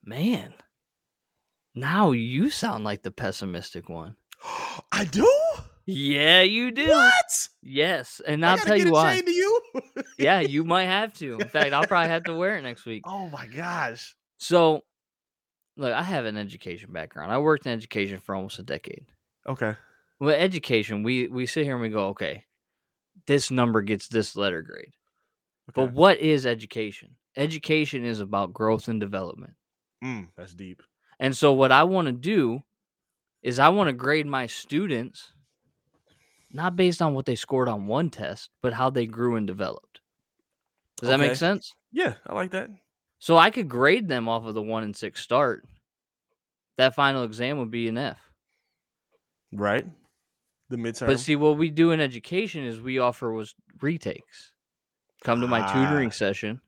Man, 0.04 0.54
now 1.74 2.12
you 2.12 2.50
sound 2.50 2.84
like 2.84 3.02
the 3.02 3.10
pessimistic 3.10 3.88
one. 3.88 4.14
I 4.92 5.04
do. 5.04 5.28
Yeah, 5.86 6.42
you 6.42 6.70
do. 6.70 6.88
What? 6.88 7.48
Yes, 7.62 8.20
and 8.26 8.44
I'll 8.44 8.56
tell 8.56 8.76
you 8.76 8.92
why. 8.92 9.16
chain 9.16 9.24
to 9.26 9.30
you. 9.30 9.60
yeah, 10.18 10.40
you 10.40 10.64
might 10.74 10.84
have 10.84 11.12
to. 11.14 11.38
In 11.38 11.48
fact, 11.48 11.72
I'll 11.72 11.86
probably 11.86 12.08
have 12.08 12.24
to 12.24 12.34
wear 12.34 12.56
it 12.56 12.62
next 12.62 12.86
week. 12.86 13.02
oh 13.06 13.28
my 13.28 13.46
gosh. 13.46 14.14
So, 14.38 14.84
look, 15.76 15.92
I 15.92 16.02
have 16.02 16.24
an 16.24 16.36
education 16.36 16.92
background. 16.92 17.32
I 17.32 17.38
worked 17.38 17.66
in 17.66 17.72
education 17.72 18.18
for 18.18 18.34
almost 18.34 18.58
a 18.58 18.62
decade. 18.62 19.04
Okay. 19.46 19.74
Well, 20.20 20.34
education, 20.34 21.02
we 21.02 21.28
we 21.28 21.46
sit 21.46 21.64
here 21.64 21.74
and 21.74 21.82
we 21.82 21.90
go, 21.90 22.08
okay, 22.08 22.44
this 23.26 23.50
number 23.50 23.82
gets 23.82 24.08
this 24.08 24.36
letter 24.36 24.62
grade. 24.62 24.92
But 25.74 25.92
what 25.92 26.18
is 26.18 26.46
education? 26.46 27.16
Education 27.36 28.04
is 28.04 28.20
about 28.20 28.52
growth 28.52 28.88
and 28.88 29.00
development. 29.00 29.54
Mm, 30.02 30.28
that's 30.36 30.54
deep. 30.54 30.82
And 31.18 31.36
so 31.36 31.52
what 31.52 31.72
I 31.72 31.84
want 31.84 32.06
to 32.06 32.12
do 32.12 32.62
is 33.42 33.58
I 33.58 33.68
want 33.70 33.88
to 33.88 33.92
grade 33.92 34.26
my 34.26 34.46
students 34.46 35.32
not 36.54 36.76
based 36.76 37.02
on 37.02 37.14
what 37.14 37.26
they 37.26 37.34
scored 37.34 37.68
on 37.68 37.86
one 37.86 38.08
test, 38.08 38.48
but 38.62 38.72
how 38.72 38.88
they 38.88 39.06
grew 39.06 39.36
and 39.36 39.46
developed. 39.46 40.00
Does 40.98 41.08
that 41.08 41.18
make 41.18 41.34
sense? 41.34 41.74
Yeah, 41.92 42.14
I 42.26 42.34
like 42.34 42.52
that. 42.52 42.70
So 43.18 43.36
I 43.36 43.50
could 43.50 43.68
grade 43.68 44.08
them 44.08 44.28
off 44.28 44.44
of 44.44 44.54
the 44.54 44.62
1 44.62 44.84
and 44.84 44.96
6 44.96 45.20
start. 45.20 45.66
That 46.78 46.94
final 46.94 47.24
exam 47.24 47.58
would 47.58 47.70
be 47.70 47.88
an 47.88 47.98
F. 47.98 48.18
Right. 49.52 49.84
The 50.70 50.76
midterm. 50.76 51.06
But 51.06 51.20
see 51.20 51.36
what 51.36 51.58
we 51.58 51.70
do 51.70 51.90
in 51.90 52.00
education 52.00 52.64
is 52.64 52.80
we 52.80 52.98
offer 52.98 53.32
was 53.32 53.54
retakes. 53.80 54.52
Come 55.24 55.40
to 55.40 55.46
my 55.46 55.60
tutoring 55.72 56.08
Ah, 56.08 56.12
session. 56.12 56.60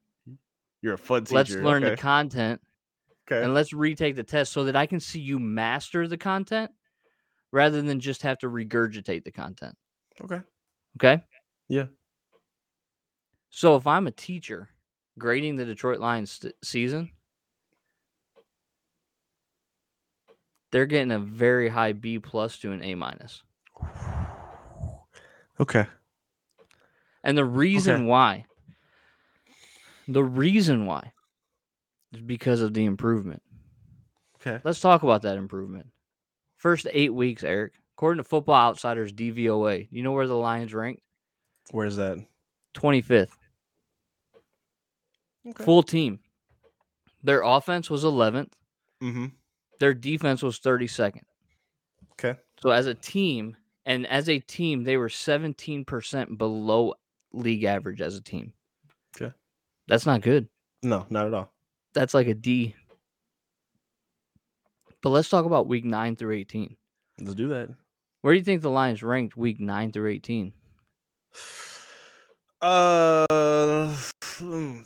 You're 0.82 0.94
a 0.94 0.98
fun 0.98 1.24
teacher. 1.24 1.34
Let's 1.34 1.54
learn 1.54 1.84
okay. 1.84 1.94
the 1.94 1.96
content 2.00 2.60
okay. 3.30 3.42
and 3.42 3.54
let's 3.54 3.72
retake 3.72 4.16
the 4.16 4.22
test 4.22 4.52
so 4.52 4.64
that 4.64 4.76
I 4.76 4.86
can 4.86 5.00
see 5.00 5.20
you 5.20 5.38
master 5.38 6.08
the 6.08 6.16
content 6.16 6.70
rather 7.52 7.82
than 7.82 8.00
just 8.00 8.22
have 8.22 8.38
to 8.38 8.48
regurgitate 8.48 9.24
the 9.24 9.32
content. 9.32 9.74
okay. 10.22 10.40
Okay. 10.98 11.22
Yeah. 11.68 11.86
So 13.50 13.76
if 13.76 13.86
I'm 13.86 14.06
a 14.06 14.10
teacher 14.10 14.68
grading 15.18 15.56
the 15.56 15.64
Detroit 15.64 16.00
Lions 16.00 16.32
st- 16.32 16.54
season, 16.62 17.10
they're 20.70 20.86
getting 20.86 21.12
a 21.12 21.18
very 21.18 21.68
high 21.68 21.92
B 21.92 22.18
plus 22.18 22.58
to 22.58 22.72
an 22.72 22.82
A 22.82 22.94
minus. 22.94 23.42
Okay. 25.58 25.86
And 27.24 27.38
the 27.38 27.46
reason 27.46 28.04
why, 28.04 28.44
the 30.06 30.22
reason 30.22 30.84
why 30.84 31.12
is 32.12 32.20
because 32.20 32.60
of 32.60 32.74
the 32.74 32.84
improvement. 32.84 33.42
Okay. 34.38 34.60
Let's 34.64 34.80
talk 34.80 35.02
about 35.02 35.22
that 35.22 35.38
improvement. 35.38 35.86
First 36.66 36.88
eight 36.92 37.14
weeks, 37.14 37.44
Eric. 37.44 37.74
According 37.96 38.24
to 38.24 38.28
Football 38.28 38.56
Outsiders 38.56 39.12
DVOA, 39.12 39.86
you 39.88 40.02
know 40.02 40.10
where 40.10 40.26
the 40.26 40.34
Lions 40.34 40.74
ranked? 40.74 41.00
Where's 41.70 41.94
that? 41.94 42.18
25th. 42.76 43.28
Okay. 45.48 45.64
Full 45.64 45.84
team. 45.84 46.18
Their 47.22 47.42
offense 47.42 47.88
was 47.88 48.02
11th. 48.02 48.50
Mm-hmm. 49.00 49.26
Their 49.78 49.94
defense 49.94 50.42
was 50.42 50.58
32nd. 50.58 51.20
Okay. 52.14 52.36
So 52.60 52.70
as 52.70 52.86
a 52.86 52.94
team, 52.94 53.56
and 53.84 54.04
as 54.04 54.28
a 54.28 54.40
team, 54.40 54.82
they 54.82 54.96
were 54.96 55.08
17% 55.08 56.36
below 56.36 56.94
league 57.32 57.62
average 57.62 58.00
as 58.00 58.16
a 58.16 58.20
team. 58.20 58.52
Okay. 59.14 59.32
That's 59.86 60.04
not 60.04 60.20
good. 60.20 60.48
No, 60.82 61.06
not 61.10 61.28
at 61.28 61.34
all. 61.34 61.52
That's 61.94 62.12
like 62.12 62.26
a 62.26 62.34
D. 62.34 62.74
But 65.06 65.10
let's 65.10 65.28
talk 65.28 65.44
about 65.44 65.68
week 65.68 65.84
9 65.84 66.16
through 66.16 66.34
18. 66.34 66.76
Let's 67.20 67.36
do 67.36 67.46
that. 67.50 67.68
Where 68.22 68.34
do 68.34 68.38
you 68.38 68.44
think 68.44 68.60
the 68.62 68.70
Lions 68.70 69.04
ranked 69.04 69.36
week 69.36 69.60
9 69.60 69.92
through 69.92 70.10
18? 70.10 70.52
Uh, 72.60 73.94
hmm, 74.38 74.80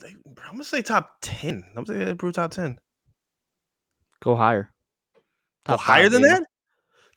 I'm 0.44 0.50
gonna 0.50 0.64
say 0.64 0.82
top 0.82 1.12
ten. 1.22 1.64
I'm 1.68 1.84
gonna 1.84 1.98
say 1.98 2.04
they 2.04 2.10
improved 2.10 2.34
top 2.34 2.50
ten. 2.50 2.78
Go 4.22 4.36
higher. 4.36 4.70
Go 5.66 5.78
higher 5.78 6.10
than 6.10 6.20
that? 6.22 6.42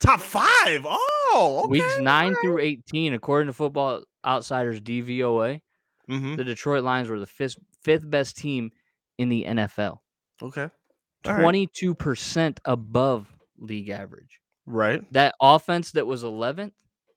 Top 0.00 0.20
five. 0.20 0.86
Oh, 0.86 1.62
okay. 1.64 1.70
Weeks 1.70 1.98
9 1.98 2.36
through 2.40 2.60
18, 2.60 3.12
according 3.12 3.48
to 3.48 3.52
Football 3.52 4.04
Outsiders 4.24 4.80
DVOA, 4.80 5.60
Mm-hmm. 6.08 6.36
the 6.36 6.44
Detroit 6.44 6.84
Lions 6.84 7.10
were 7.10 7.20
the 7.20 7.26
fifth, 7.26 7.56
fifth 7.82 8.08
best 8.08 8.38
team 8.38 8.70
in 9.18 9.28
the 9.28 9.44
NFL. 9.46 9.98
Okay. 10.40 10.70
All 11.26 11.34
right. 11.34 11.42
22% 11.42 12.58
above 12.64 13.26
league 13.58 13.88
average. 13.88 14.40
Right. 14.66 15.02
That 15.12 15.34
offense 15.40 15.92
that 15.92 16.06
was 16.06 16.22
11th 16.22 16.72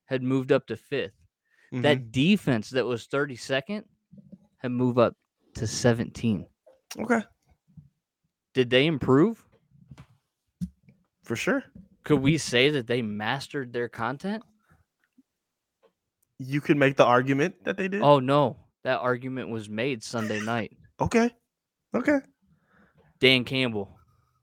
had 0.05 0.23
moved 0.23 0.51
up 0.51 0.67
to 0.67 0.75
5th. 0.77 1.11
Mhm. 1.73 1.81
That 1.81 2.11
defense 2.11 2.69
that 2.71 2.85
was 2.85 3.07
32nd 3.07 3.83
had 4.59 4.71
moved 4.71 4.97
up 4.99 5.15
to 5.55 5.67
17. 5.67 6.45
okay. 6.99 7.21
Did 8.53 8.69
they 8.69 8.85
improve? 8.87 9.43
For 11.23 11.35
sure. 11.35 11.63
Could 12.03 12.21
we 12.21 12.37
say 12.37 12.69
that 12.71 12.87
they 12.87 13.01
mastered 13.01 13.73
their 13.73 13.89
content? 13.89 14.43
You 16.39 16.61
could 16.61 16.77
make 16.77 16.95
the 16.95 17.03
argument 17.05 17.63
that 17.65 17.77
they 17.77 17.87
did. 17.87 18.01
Oh 18.01 18.19
no, 18.19 18.57
that 18.83 18.99
argument 18.99 19.49
was 19.49 19.67
made 19.69 20.03
Sunday 20.03 20.39
night. 20.39 20.77
Okay. 20.99 21.29
Okay. 21.93 22.19
Dan 23.19 23.43
Campbell 23.43 23.96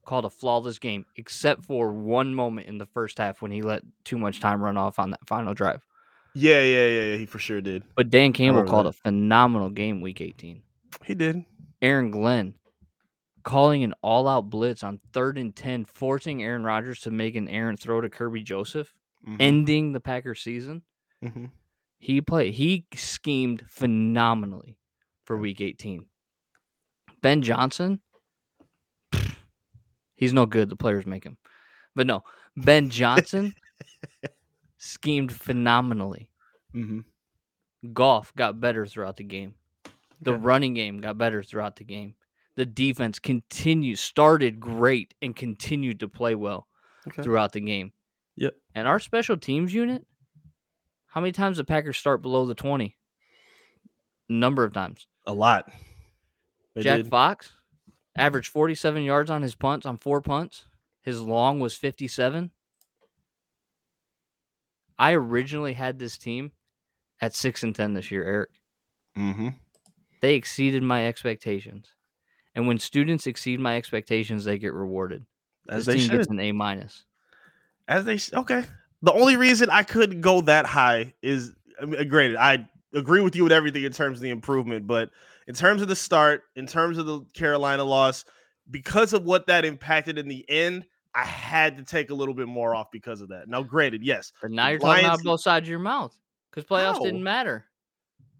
called 0.04 0.24
a 0.24 0.30
flawless 0.30 0.78
game, 0.78 1.04
except 1.16 1.64
for 1.64 1.92
one 1.92 2.34
moment 2.34 2.66
in 2.66 2.78
the 2.78 2.86
first 2.86 3.18
half 3.18 3.42
when 3.42 3.50
he 3.50 3.62
let 3.62 3.82
too 4.04 4.18
much 4.18 4.40
time 4.40 4.62
run 4.62 4.76
off 4.76 4.98
on 4.98 5.10
that 5.10 5.26
final 5.26 5.54
drive. 5.54 5.82
Yeah, 6.34 6.60
yeah, 6.62 6.86
yeah, 6.86 7.02
yeah. 7.12 7.16
He 7.16 7.26
for 7.26 7.38
sure 7.38 7.60
did. 7.60 7.84
But 7.94 8.10
Dan 8.10 8.32
Campbell 8.32 8.64
called 8.64 8.86
that. 8.86 8.90
a 8.90 8.92
phenomenal 8.92 9.70
game 9.70 10.00
week 10.00 10.20
18. 10.20 10.62
He 11.04 11.14
did. 11.14 11.44
Aaron 11.80 12.10
Glenn 12.10 12.54
calling 13.44 13.84
an 13.84 13.94
all 14.02 14.26
out 14.26 14.48
blitz 14.50 14.82
on 14.82 14.98
third 15.12 15.36
and 15.38 15.54
10, 15.54 15.84
forcing 15.84 16.42
Aaron 16.42 16.64
Rodgers 16.64 17.00
to 17.00 17.10
make 17.10 17.36
an 17.36 17.48
errant 17.48 17.78
throw 17.78 18.00
to 18.00 18.08
Kerby 18.08 18.42
Joseph, 18.42 18.92
Mhm. 19.28 19.36
ending 19.38 19.92
the 19.92 20.00
Packers 20.00 20.40
season. 20.40 20.82
Mhm. 21.22 21.50
He 21.98 22.20
played, 22.20 22.54
he 22.54 22.86
schemed 22.94 23.64
phenomenally 23.68 24.76
for 25.24 25.36
week 25.36 25.60
18. 25.60 26.06
Ben 27.22 27.42
Johnson, 27.42 28.00
he's 30.16 30.32
no 30.32 30.46
good. 30.46 30.68
The 30.68 30.76
players 30.76 31.06
make 31.06 31.24
him. 31.24 31.36
But 31.94 32.06
no, 32.06 32.22
Ben 32.56 32.90
Johnson 32.90 33.54
schemed 34.78 35.32
phenomenally. 35.32 36.28
Mhm. 36.74 37.04
Goff 37.92 38.34
got 38.34 38.60
better 38.60 38.86
throughout 38.86 39.16
the 39.16 39.24
game. 39.24 39.54
The 40.20 40.32
Okay. 40.32 40.40
running 40.42 40.74
game 40.74 41.00
got 41.00 41.18
better 41.18 41.42
throughout 41.42 41.76
the 41.76 41.84
game. 41.84 42.14
The 42.56 42.64
defense 42.66 43.18
continued, 43.18 43.98
started 43.98 44.60
great 44.60 45.12
and 45.20 45.34
continued 45.34 46.00
to 46.00 46.08
play 46.08 46.34
well 46.34 46.68
Okay. 47.08 47.22
throughout 47.22 47.52
the 47.52 47.60
game. 47.60 47.92
Yep. 48.36 48.54
And 48.74 48.88
our 48.88 48.98
special 49.00 49.36
teams 49.36 49.72
unit, 49.74 50.06
How 51.06 51.20
many 51.20 51.30
times 51.30 51.58
the 51.58 51.64
Packers 51.64 51.96
start 51.96 52.22
below 52.22 52.44
the 52.44 52.56
20? 52.56 52.96
Number 54.28 54.64
of 54.64 54.72
times. 54.72 55.06
A 55.26 55.32
lot. 55.32 55.70
They 56.74 56.82
Jack 56.82 56.96
did. 56.96 57.08
Fox 57.08 57.52
averaged 58.16 58.50
47 58.50 59.02
yards 59.02 59.30
on 59.30 59.42
his 59.42 59.54
punts 59.54 59.86
on 59.86 59.98
four 59.98 60.20
punts. 60.20 60.64
His 61.02 61.20
long 61.20 61.60
was 61.60 61.74
57. 61.74 62.50
I 64.98 65.12
originally 65.12 65.72
had 65.72 65.98
this 65.98 66.16
team 66.16 66.52
at 67.20 67.34
6 67.34 67.62
and 67.62 67.74
10 67.74 67.94
this 67.94 68.10
year, 68.10 68.24
Eric. 68.24 68.50
Mm-hmm. 69.18 69.48
They 70.20 70.34
exceeded 70.34 70.82
my 70.82 71.06
expectations. 71.06 71.88
And 72.54 72.68
when 72.68 72.78
students 72.78 73.26
exceed 73.26 73.60
my 73.60 73.76
expectations, 73.76 74.44
they 74.44 74.58
get 74.58 74.72
rewarded. 74.72 75.26
As 75.68 75.86
this 75.86 75.94
they 75.94 76.00
team 76.00 76.10
should. 76.10 76.18
gets 76.18 76.30
an 76.30 76.40
A 76.40 76.52
minus. 76.52 77.04
As 77.88 78.04
they 78.04 78.18
okay. 78.32 78.64
The 79.02 79.12
only 79.12 79.36
reason 79.36 79.68
I 79.70 79.82
couldn't 79.82 80.20
go 80.20 80.40
that 80.42 80.64
high 80.64 81.12
is 81.20 81.52
I 81.80 81.84
mean, 81.84 82.08
granted, 82.08 82.36
I 82.36 82.66
agree 82.94 83.20
with 83.20 83.36
you 83.36 83.42
with 83.42 83.52
everything 83.52 83.84
in 83.84 83.92
terms 83.92 84.18
of 84.18 84.22
the 84.22 84.30
improvement, 84.30 84.86
but 84.86 85.10
in 85.46 85.54
terms 85.54 85.82
of 85.82 85.88
the 85.88 85.96
start, 85.96 86.42
in 86.56 86.66
terms 86.66 86.98
of 86.98 87.06
the 87.06 87.20
Carolina 87.34 87.84
loss, 87.84 88.24
because 88.70 89.12
of 89.12 89.24
what 89.24 89.46
that 89.46 89.64
impacted 89.64 90.18
in 90.18 90.28
the 90.28 90.44
end, 90.48 90.84
I 91.14 91.24
had 91.24 91.76
to 91.76 91.84
take 91.84 92.10
a 92.10 92.14
little 92.14 92.34
bit 92.34 92.48
more 92.48 92.74
off 92.74 92.90
because 92.90 93.20
of 93.20 93.28
that. 93.28 93.48
Now, 93.48 93.62
granted, 93.62 94.02
yes. 94.02 94.32
But 94.42 94.50
now 94.50 94.68
you're 94.68 94.78
talking 94.78 95.04
Lions- 95.04 95.20
of 95.20 95.24
both 95.24 95.40
sides 95.42 95.64
of 95.64 95.70
your 95.70 95.78
mouth 95.78 96.16
because 96.50 96.64
playoffs 96.64 96.94
How? 96.94 97.04
didn't 97.04 97.22
matter. 97.22 97.64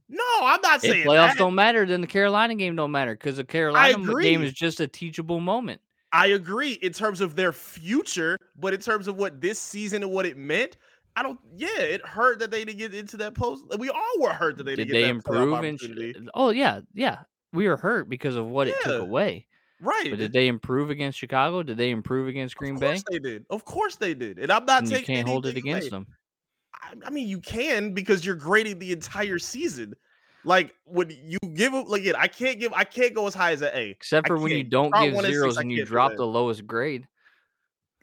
No, 0.09 0.23
I'm 0.43 0.61
not 0.61 0.77
If 0.77 0.91
saying 0.91 1.07
playoffs 1.07 1.29
that. 1.29 1.39
don't 1.39 1.55
matter, 1.55 1.87
then 1.87 2.01
the 2.01 2.07
Carolina 2.07 2.55
game 2.55 2.77
don't 2.77 2.91
matter 2.91 3.15
because 3.15 3.37
the 3.37 3.45
Carolina 3.45 3.97
game 4.21 4.43
is 4.43 4.53
just 4.53 4.81
a 4.81 4.87
teachable 4.87 5.41
moment. 5.41 5.81
I 6.13 6.29
agree 6.29 6.73
in 6.75 6.93
terms 6.93 7.21
of 7.21 7.35
their 7.37 7.53
future, 7.53 8.39
but 8.57 8.73
in 8.75 8.81
terms 8.81 9.09
of 9.09 9.17
what 9.17 9.41
this 9.41 9.59
season 9.59 10.03
and 10.03 10.13
what 10.13 10.27
it 10.27 10.37
meant, 10.37 10.77
I 11.17 11.23
don't. 11.23 11.39
Yeah, 11.57 11.69
it 11.79 12.05
hurt 12.05 12.41
that 12.41 12.51
they 12.51 12.65
didn't 12.65 12.79
get 12.79 12.95
into 12.95 13.17
that 13.19 13.35
post. 13.35 13.65
We 13.79 13.89
all 13.89 14.21
were 14.21 14.33
hurt 14.33 14.57
that 14.59 14.65
they 14.65 14.75
Did 14.75 14.89
didn't 14.89 15.01
they 15.01 15.13
get 15.13 15.25
that 15.25 15.31
playoff 15.31 15.43
improve? 15.43 15.65
And 15.65 15.81
sh- 15.81 15.85
opportunity. 15.85 16.19
Uh, 16.19 16.31
oh 16.35 16.51
yeah, 16.51 16.81
yeah, 16.93 17.19
we 17.53 17.69
were 17.69 17.77
hurt 17.77 18.09
because 18.09 18.37
of 18.37 18.47
what 18.47 18.69
it 18.69 18.75
took 18.83 19.01
away. 19.01 19.47
right? 19.81 20.11
But 20.11 20.19
did 20.19 20.33
they 20.33 20.49
improve 20.49 20.91
against 20.91 21.19
Chicago? 21.19 21.63
Did 21.63 21.77
they 21.77 21.91
improve 21.91 22.27
against 22.29 22.57
Green 22.57 22.77
Bay? 22.79 22.87
of 22.87 22.93
Bay? 22.95 23.03
course 23.03 23.05
they 23.11 23.19
did. 23.19 23.47
Of 23.51 23.65
course 23.65 23.97
they 23.97 24.15
did. 24.15 24.39
And 24.39 24.51
I'm 24.51 24.65
not 24.65 24.83
And 24.83 24.91
you 24.91 25.03
can't 25.03 25.29
hold 25.29 25.47
it 25.47 25.57
against 25.57 25.87
away. 25.87 25.91
them. 25.91 26.07
I, 26.75 26.95
I 27.07 27.11
mean, 27.11 27.29
you 27.29 27.39
can 27.41 27.93
because 27.95 28.25
you're 28.27 28.35
grading 28.35 28.81
the 28.81 28.93
entire 28.93 29.39
season. 29.39 29.95
Like 30.47 30.75
when 30.85 31.11
you 31.11 31.39
give 31.55 31.73
them, 31.73 31.85
like 31.87 32.03
again, 32.03 32.17
I 32.19 32.27
can't 32.29 32.59
give, 32.61 32.73
I 32.75 32.85
can't 32.85 33.15
go 33.15 33.27
as 33.27 33.35
high 33.35 33.53
as 33.53 33.63
an 33.63 33.71
A. 33.73 33.91
Except 33.91 34.27
for 34.27 34.37
when 34.39 34.53
you 34.53 34.65
don't 34.65 34.93
give 35.01 35.19
zeros 35.25 35.57
and 35.57 35.73
you 35.73 35.85
drop 35.87 36.17
the 36.17 36.27
lowest 36.27 36.67
grade. 36.67 37.07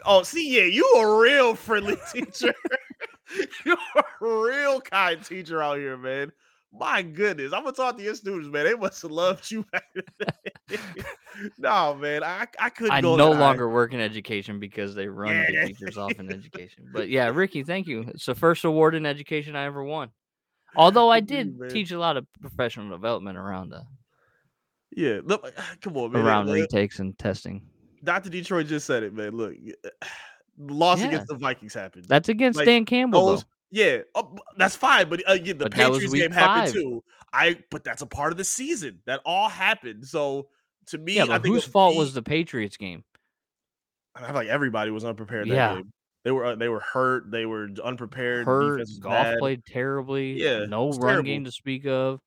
Oh, 0.05 0.23
see, 0.23 0.57
yeah, 0.57 0.63
you 0.63 0.85
a 0.95 1.19
real 1.19 1.55
friendly 1.55 1.97
teacher. 2.13 2.53
You're 3.65 3.77
a 3.95 4.03
real 4.19 4.81
kind 4.81 5.23
teacher 5.23 5.61
out 5.61 5.77
here, 5.77 5.97
man. 5.97 6.31
My 6.73 7.01
goodness, 7.01 7.51
I'm 7.51 7.63
gonna 7.63 7.75
talk 7.75 7.97
to 7.97 8.03
your 8.03 8.15
students, 8.15 8.49
man. 8.49 8.65
They 8.65 8.75
must 8.75 9.01
have 9.01 9.11
loved 9.11 9.51
you 9.51 9.65
back 9.73 9.83
in 9.93 10.03
the 10.17 10.25
day. 10.25 11.03
no, 11.57 11.95
man, 11.95 12.23
I 12.23 12.47
I 12.59 12.69
couldn't 12.69 12.93
I 12.93 13.01
go 13.01 13.17
no 13.17 13.31
longer 13.31 13.69
work 13.69 13.93
in 13.93 13.99
education 13.99 14.57
because 14.57 14.95
they 14.95 15.07
run 15.07 15.35
the 15.35 15.67
teachers 15.67 15.97
off 15.97 16.13
in 16.17 16.31
education. 16.31 16.87
But 16.93 17.09
yeah, 17.09 17.27
Ricky, 17.27 17.63
thank 17.63 17.87
you. 17.87 18.05
It's 18.07 18.25
the 18.25 18.35
first 18.35 18.63
award 18.63 18.95
in 18.95 19.05
education 19.05 19.55
I 19.55 19.65
ever 19.65 19.83
won. 19.83 20.11
Although 20.75 21.09
I 21.09 21.19
did 21.19 21.59
man. 21.59 21.69
teach 21.69 21.91
a 21.91 21.99
lot 21.99 22.15
of 22.15 22.25
professional 22.39 22.89
development 22.89 23.37
around 23.37 23.69
the 23.69 23.83
Yeah, 24.95 25.19
look, 25.25 25.53
come 25.81 25.97
on, 25.97 26.13
man. 26.13 26.25
around 26.25 26.49
Uh, 26.49 26.53
retakes 26.53 26.99
and 26.99 27.17
testing. 27.19 27.63
Dr. 28.03 28.29
Detroit 28.29 28.67
just 28.67 28.85
said 28.87 29.03
it, 29.03 29.13
man. 29.13 29.35
Look, 29.37 29.55
loss 30.57 30.99
Yeah. 30.99 31.07
against 31.07 31.27
the 31.27 31.35
Vikings 31.35 31.73
happened. 31.73 32.05
That's 32.07 32.29
against 32.29 32.57
like, 32.57 32.65
Dan 32.65 32.85
Campbell. 32.85 33.25
Those, 33.27 33.45
yeah, 33.71 33.99
oh, 34.15 34.35
that's 34.57 34.75
fine. 34.75 35.07
But 35.09 35.21
uh, 35.29 35.33
yeah, 35.33 35.53
the 35.53 35.65
But 35.65 35.71
Patriots 35.73 36.13
game 36.13 36.31
happened 36.31 36.65
five. 36.67 36.73
too. 36.73 37.03
I, 37.33 37.57
but 37.69 37.83
that's 37.83 38.01
a 38.01 38.05
part 38.05 38.31
of 38.33 38.37
the 38.37 38.43
season. 38.43 38.99
That 39.05 39.21
all 39.25 39.47
happened. 39.47 40.05
So 40.05 40.49
to 40.87 40.97
me, 40.97 41.13
Yeah, 41.15 41.23
I 41.23 41.27
but 41.27 41.43
think 41.43 41.55
whose 41.55 41.63
fault 41.63 41.95
was 41.95 42.13
the 42.13 42.21
Patriots 42.21 42.75
game? 42.77 43.03
I 44.15 44.25
feel 44.25 44.35
like 44.35 44.49
everybody 44.49 44.91
was 44.91 45.05
unprepared. 45.05 45.47
That 45.47 45.53
Yeah. 45.55 45.75
game. 45.75 45.93
They 46.23 46.31
were 46.31 46.45
uh, 46.45 46.55
they 46.55 46.67
were 46.69 46.81
hurt. 46.81 47.31
They 47.31 47.45
were 47.47 47.69
unprepared. 47.83 48.45
Hurt, 48.45 48.85
Goff 48.99 49.11
bad. 49.11 49.39
played 49.39 49.65
terribly. 49.65 50.33
Yeah, 50.33 50.65
no 50.65 50.89
run 50.89 50.99
terrible. 50.99 51.23
game 51.23 51.45
to 51.45 51.51
speak 51.51 51.85
of. 51.87 52.19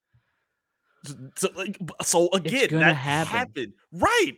So, 1.05 1.15
so, 1.37 1.49
like, 1.55 1.79
so 2.03 2.29
again, 2.33 2.71
that 2.81 2.97
happen. 2.97 3.31
happened, 3.33 3.73
right? 3.93 4.33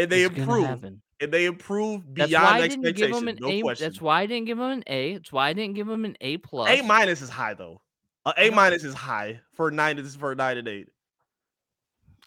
And 0.00 0.10
they 0.10 0.24
It's 0.24 0.36
improved, 0.36 0.84
and 1.20 1.32
they 1.32 1.44
improved 1.44 2.16
That's 2.16 2.30
beyond 2.30 2.44
why 2.44 2.64
I 2.64 2.68
didn't 2.68 2.96
give 2.96 3.10
him 3.10 3.28
an 3.28 3.38
no 3.40 3.48
A. 3.48 3.60
question. 3.60 3.84
That's 3.84 4.00
why 4.00 4.22
I 4.22 4.26
didn't 4.26 4.46
give 4.46 4.58
him 4.58 4.70
an 4.70 4.84
A. 4.86 5.12
It's 5.12 5.30
why 5.30 5.48
I 5.48 5.52
didn't 5.52 5.74
give 5.74 5.88
him 5.88 6.04
an 6.04 6.16
A 6.20 6.38
plus. 6.38 6.70
A 6.70 6.82
minus 6.82 7.20
is 7.20 7.28
high 7.28 7.54
though. 7.54 7.82
A 8.26 8.30
I 8.30 8.44
A 8.44 8.50
minus 8.50 8.84
is 8.84 8.94
high 8.94 9.40
for 9.54 9.70
nine. 9.70 9.98
Is 9.98 10.16
for 10.16 10.34
nine 10.34 10.56
and 10.56 10.68
eight. 10.68 10.88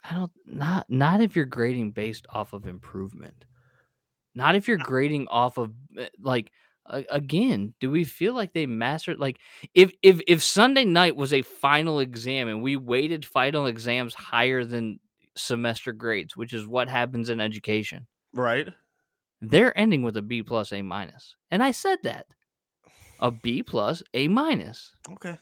I 0.04 0.14
don't 0.14 0.32
not 0.46 0.86
not 0.90 1.22
if 1.22 1.36
you're 1.36 1.46
grading 1.46 1.92
based 1.92 2.28
off 2.30 2.54
of 2.54 2.68
improvement. 2.68 3.46
Not 4.36 4.56
if 4.56 4.68
you're 4.68 4.78
grading 4.78 5.28
off 5.30 5.58
of 5.58 5.72
eh, 5.98 6.10
like 6.22 6.52
again, 6.88 7.74
do 7.80 7.90
we 7.90 8.04
feel 8.04 8.34
like 8.34 8.54
they 8.54 8.66
mastered 8.66 9.20
like 9.20 9.40
if 9.74 9.92
if 10.04 10.22
if 10.28 10.44
Sunday 10.44 10.86
night 10.86 11.16
was 11.16 11.34
a 11.34 11.42
final 11.42 12.00
exam 12.00 12.48
and 12.48 12.62
we 12.62 12.76
weighted 12.76 13.26
final 13.26 13.66
exams 13.66 14.14
higher 14.14 14.66
than 14.66 15.00
semester 15.36 15.92
grades, 15.94 16.36
which 16.38 16.54
is 16.54 16.68
what 16.68 16.88
happens 16.90 17.30
in 17.30 17.40
education, 17.42 18.08
Right. 18.34 18.68
they're 19.42 19.78
ending 19.78 20.04
with 20.04 20.18
a 20.18 20.22
B 20.22 20.44
plus 20.44 20.72
A 20.74 20.82
minus. 20.82 21.36
And 21.52 21.64
I 21.64 21.72
said 21.72 22.00
that. 22.04 22.26
A 23.20 23.32
B 23.32 23.64
plus 23.64 24.04
A 24.14 24.28
minus. 24.28 24.92
Okay. 25.14 25.38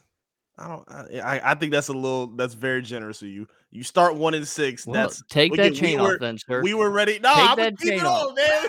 I 0.58 0.68
don't. 0.68 0.86
I, 1.24 1.40
I 1.42 1.54
think 1.54 1.72
that's 1.72 1.88
a 1.88 1.94
little. 1.94 2.26
That's 2.28 2.52
very 2.52 2.82
generous 2.82 3.22
of 3.22 3.28
you. 3.28 3.48
You 3.70 3.82
start 3.82 4.14
one 4.16 4.34
and 4.34 4.46
six. 4.46 4.86
Well, 4.86 4.92
that's 4.94 5.22
take 5.30 5.50
we 5.50 5.56
that 5.56 5.72
get- 5.72 5.72
we 5.72 5.78
chain 5.88 6.00
were- 6.02 6.14
off 6.14 6.20
then, 6.20 6.36
sir. 6.38 6.60
we 6.62 6.74
were 6.74 6.90
ready. 6.90 7.18
No, 7.20 7.32
Take 7.34 7.50
I'm 7.50 7.56
that 7.56 7.78
keep 7.78 7.88
chain 7.92 8.00
it 8.00 8.04
on, 8.04 8.34
man. 8.34 8.68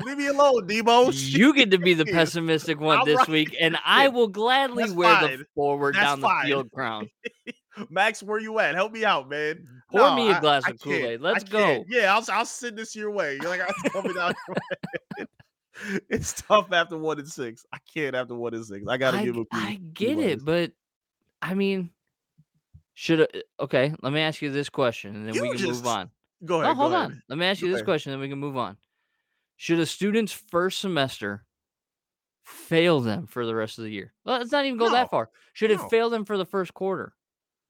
Leave 0.04 0.18
me 0.18 0.26
alone, 0.28 0.68
Debo. 0.68 1.12
you 1.36 1.54
get 1.54 1.70
to 1.72 1.78
be 1.78 1.94
the 1.94 2.04
pessimistic 2.04 2.78
one 2.80 3.04
this 3.06 3.16
right. 3.18 3.28
week, 3.28 3.56
and 3.58 3.76
I 3.84 4.08
will 4.08 4.28
gladly 4.28 4.84
That's 4.84 4.94
wear 4.94 5.20
the 5.38 5.44
forward 5.54 5.94
That's 5.94 6.04
down 6.04 6.20
the 6.20 6.26
fine. 6.28 6.46
field 6.46 6.70
crown. 6.72 7.08
Max, 7.88 8.22
where 8.22 8.38
you 8.40 8.58
at? 8.58 8.74
Help 8.74 8.92
me 8.92 9.04
out, 9.04 9.28
man. 9.28 9.66
Pour 9.90 10.00
No, 10.00 10.16
me 10.16 10.30
a 10.30 10.40
glass 10.40 10.64
I 10.66 10.70
of. 10.70 10.80
Kool-Aid. 10.80 11.20
Let's 11.20 11.44
go. 11.44 11.84
Yeah, 11.88 12.14
I'll 12.14 12.24
I'll 12.32 12.44
send 12.44 12.76
this 12.76 12.94
your 12.96 13.10
way. 13.10 13.38
You're 13.40 13.48
like 13.50 13.60
I'm 13.60 13.90
coming 13.90 14.16
out. 14.18 14.34
your 14.48 14.56
way. 15.18 15.26
it's 16.10 16.34
tough 16.42 16.72
after 16.72 16.98
one 16.98 17.18
and 17.18 17.28
six. 17.28 17.64
I 17.72 17.78
can't 17.94 18.14
after 18.14 18.34
one 18.34 18.54
and 18.54 18.64
six. 18.64 18.86
I 18.88 18.96
gotta 18.96 19.18
I, 19.18 19.24
give 19.24 19.36
I 19.52 19.80
get 19.94 20.18
it, 20.18 20.44
but 20.44 20.72
I 21.40 21.54
mean, 21.54 21.90
should 22.94 23.20
I, 23.22 23.38
uh, 23.38 23.64
okay? 23.64 23.94
Let 24.02 24.12
me 24.12 24.20
ask 24.20 24.42
you 24.42 24.50
this 24.50 24.68
question, 24.68 25.14
and 25.16 25.28
then 25.28 25.40
we 25.40 25.48
can 25.50 25.58
just- 25.58 25.84
move 25.84 25.86
on. 25.86 26.10
Go 26.44 26.58
No, 26.58 26.64
ahead. 26.64 26.76
hold 26.76 26.92
go 26.92 26.96
on. 26.96 27.10
ahead. 27.12 27.22
Let 27.28 27.38
me 27.38 27.46
ask 27.46 27.60
you 27.60 27.68
Go 27.68 27.72
this 27.72 27.78
ahead. 27.80 27.84
question, 27.86 28.12
then 28.12 28.20
we 28.20 28.28
can 28.28 28.38
move 28.38 28.56
on. 28.56 28.76
Should 29.58 29.78
a 29.78 29.84
student's 29.86 30.32
first 30.32 30.78
semester 30.78 31.44
fail 32.44 33.00
them 33.00 33.26
for 33.26 33.44
the 33.44 33.54
rest 33.54 33.76
of 33.78 33.84
the 33.84 33.90
year? 33.90 34.14
Well, 34.24 34.38
let's 34.38 34.50
not 34.50 34.64
even 34.64 34.78
go 34.78 34.86
No. 34.86 34.92
that 34.92 35.10
far. 35.10 35.28
Should 35.52 35.70
it 35.70 35.80
fail 35.90 36.08
them 36.08 36.24
for 36.24 36.38
the 36.38 36.46
first 36.46 36.72
quarter? 36.72 37.12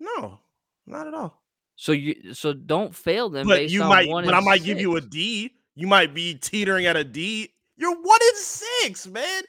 No, 0.00 0.40
not 0.86 1.06
at 1.06 1.14
all. 1.14 1.40
So 1.76 1.92
you 1.92 2.34
so 2.34 2.52
don't 2.52 2.94
fail 2.94 3.30
them 3.30 3.46
But 3.46 3.58
based 3.58 3.72
you 3.72 3.82
on 3.82 3.88
might, 3.88 4.08
one 4.08 4.24
but 4.24 4.34
I 4.34 4.40
might 4.40 4.64
give 4.64 4.80
you 4.80 4.96
a 4.96 5.00
D. 5.00 5.54
You 5.74 5.86
might 5.86 6.12
be 6.12 6.34
teetering 6.34 6.86
at 6.86 6.96
a 6.96 7.04
D. 7.04 7.52
You're 7.76 7.94
one 7.94 8.18
in 8.20 8.36
six, 8.36 9.06
man. 9.06 9.42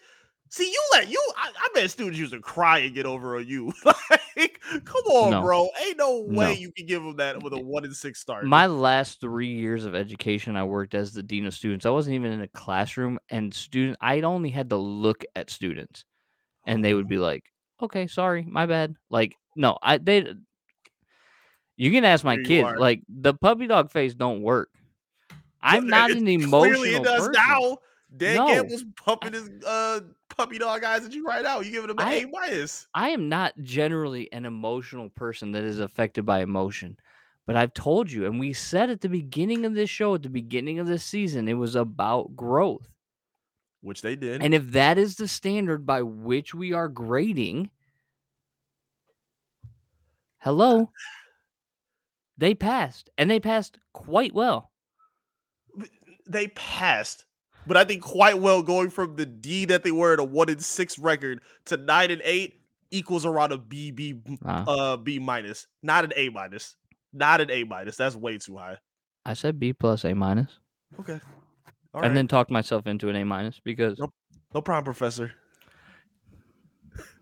See, 0.49 0.70
you 0.70 0.82
let 0.91 1.10
you. 1.10 1.32
I, 1.38 1.49
I 1.49 1.68
bet 1.74 1.89
students 1.91 2.20
used 2.20 2.34
to 2.34 2.39
cry 2.39 2.80
and 2.80 2.93
get 2.93 3.06
over 3.06 3.38
on 3.38 3.47
you. 3.47 3.72
like, 3.86 4.62
come 4.84 5.04
on, 5.06 5.32
No. 5.32 5.41
bro. 5.41 5.70
Ain't 5.86 5.97
no 5.97 6.22
way 6.22 6.45
No. 6.45 6.52
you 6.52 6.72
can 6.74 6.86
give 6.86 7.02
them 7.02 7.16
that 7.18 7.41
with 7.41 7.54
a 7.54 7.58
one 7.58 7.86
in 7.86 7.93
six 7.93 8.20
start. 8.20 8.45
My 8.45 8.66
last 8.66 9.22
three 9.22 9.54
years 9.54 9.86
of 9.86 9.95
education, 9.95 10.58
I 10.58 10.64
worked 10.64 10.93
as 10.93 11.14
the 11.14 11.24
dean 11.24 11.45
of 11.45 11.54
students. 11.54 11.86
I 11.86 11.89
wasn't 11.89 12.16
even 12.16 12.34
in 12.34 12.41
a 12.41 12.49
classroom, 12.49 13.18
and 13.30 13.54
student, 13.54 13.97
I'd 14.02 14.26
only 14.26 14.49
had 14.49 14.70
to 14.72 14.78
look 14.78 15.24
at 15.38 15.49
students, 15.49 16.04
and 16.66 16.84
they 16.84 16.93
would 16.93 17.08
be 17.08 17.18
oh. 17.18 17.22
like, 17.22 17.43
"Okay, 17.82 18.07
sorry, 18.07 18.43
my 18.43 18.65
bad." 18.65 18.95
Like, 19.09 19.36
no, 19.55 19.77
I 19.82 19.97
they. 19.97 20.34
You 21.77 21.91
can 21.91 22.05
ask 22.05 22.23
my 22.23 22.34
Here 22.36 22.41
you 22.41 22.47
kids. 22.47 22.65
are. 22.67 22.79
Like 22.79 23.01
the 23.09 23.34
puppy 23.34 23.67
dog 23.67 23.91
face 23.91 24.13
don't 24.13 24.41
work. 24.41 24.69
I'm 25.61 25.88
not 25.88 26.11
an 26.11 26.27
emotional 26.27 26.61
Clearly, 26.82 26.95
it 26.95 27.03
does 27.03 27.27
person. 27.27 27.34
now. 27.47 27.77
Dan 28.15 28.36
No. 28.36 28.47
Gamble's 28.47 28.84
pumping 28.97 29.34
his 29.34 29.49
uh, 29.65 30.01
puppy 30.36 30.57
dog 30.57 30.84
eyes 30.84 31.05
at 31.05 31.13
you 31.13 31.25
right 31.25 31.43
now. 31.43 31.61
You 31.61 31.71
giving 31.71 31.89
him 31.91 31.97
an 31.97 32.05
I- 32.05 32.13
A 32.15 32.27
minus. 32.27 32.88
I 32.93 33.09
am 33.09 33.29
not 33.29 33.53
generally 33.61 34.32
an 34.34 34.45
emotional 34.45 35.09
person 35.09 35.51
that 35.53 35.63
is 35.63 35.79
affected 35.79 36.25
by 36.25 36.41
emotion. 36.41 36.97
But 37.47 37.55
I've 37.55 37.73
told 37.73 38.11
you, 38.11 38.25
and 38.25 38.39
we 38.39 38.53
said 38.53 38.89
at 38.89 39.01
the 39.01 39.09
beginning 39.09 39.65
of 39.65 39.73
this 39.73 39.89
show, 39.89 40.13
at 40.15 40.23
the 40.23 40.29
beginning 40.29 40.79
of 40.79 40.88
this 40.88 41.03
season, 41.03 41.47
it 41.47 41.53
was 41.53 41.75
about 41.75 42.36
growth. 42.36 42.88
Which 43.82 44.01
they 44.01 44.15
did. 44.15 44.43
And 44.43 44.53
if 44.53 44.71
that 44.71 44.97
is 44.97 45.15
the 45.15 45.27
standard 45.27 45.86
by 45.86 46.03
which 46.03 46.53
we 46.53 46.71
are 46.73 46.88
grading, 46.88 47.71
hello, 50.39 50.91
they 52.38 52.53
passed, 52.53 53.09
and 53.17 53.29
they 53.29 53.39
passed 53.39 53.79
quite 53.93 54.34
well. 54.34 54.71
they 56.27 56.47
passed. 56.49 57.25
but 57.67 57.77
I 57.77 57.84
think 57.84 58.01
quite 58.01 58.39
well 58.39 58.61
going 58.63 58.89
from 58.89 59.15
the 59.15 59.25
D 59.25 59.65
that 59.65 59.84
they 59.84 59.91
were 59.91 60.13
at 60.13 60.19
a 60.19 60.23
one 60.23 60.49
in 60.49 60.59
six 60.59 60.97
record 60.99 61.41
to 61.65 61.77
nine 61.77 62.11
and 62.11 62.21
eight 62.23 62.61
equals 62.91 63.25
around 63.25 63.51
a 63.51 63.57
B 63.57 63.91
B 63.91 64.21
Uh, 64.45 64.63
uh 64.67 64.97
B 64.97 65.17
minus, 65.19 65.67
not 65.82 66.03
an 66.03 66.13
A 66.15 66.29
minus, 66.29 66.75
not 67.13 67.41
an 67.41 67.49
A 67.49 67.63
minus. 67.63 67.95
That's 67.95 68.15
way 68.15 68.38
too 68.38 68.57
high. 68.57 68.77
I 69.25 69.34
said 69.34 69.59
B 69.59 69.73
plus 69.73 70.03
A 70.03 70.13
minus, 70.13 70.59
Okay, 70.99 71.19
all 71.93 72.01
and 72.01 72.11
right. 72.11 72.15
then 72.15 72.27
talked 72.27 72.51
myself 72.51 72.87
into 72.87 73.09
an 73.09 73.15
A 73.15 73.23
minus 73.25 73.59
because 73.63 73.99
Nope. 73.99 74.13
no 74.53 74.61
problem, 74.61 74.85
professor. 74.85 75.31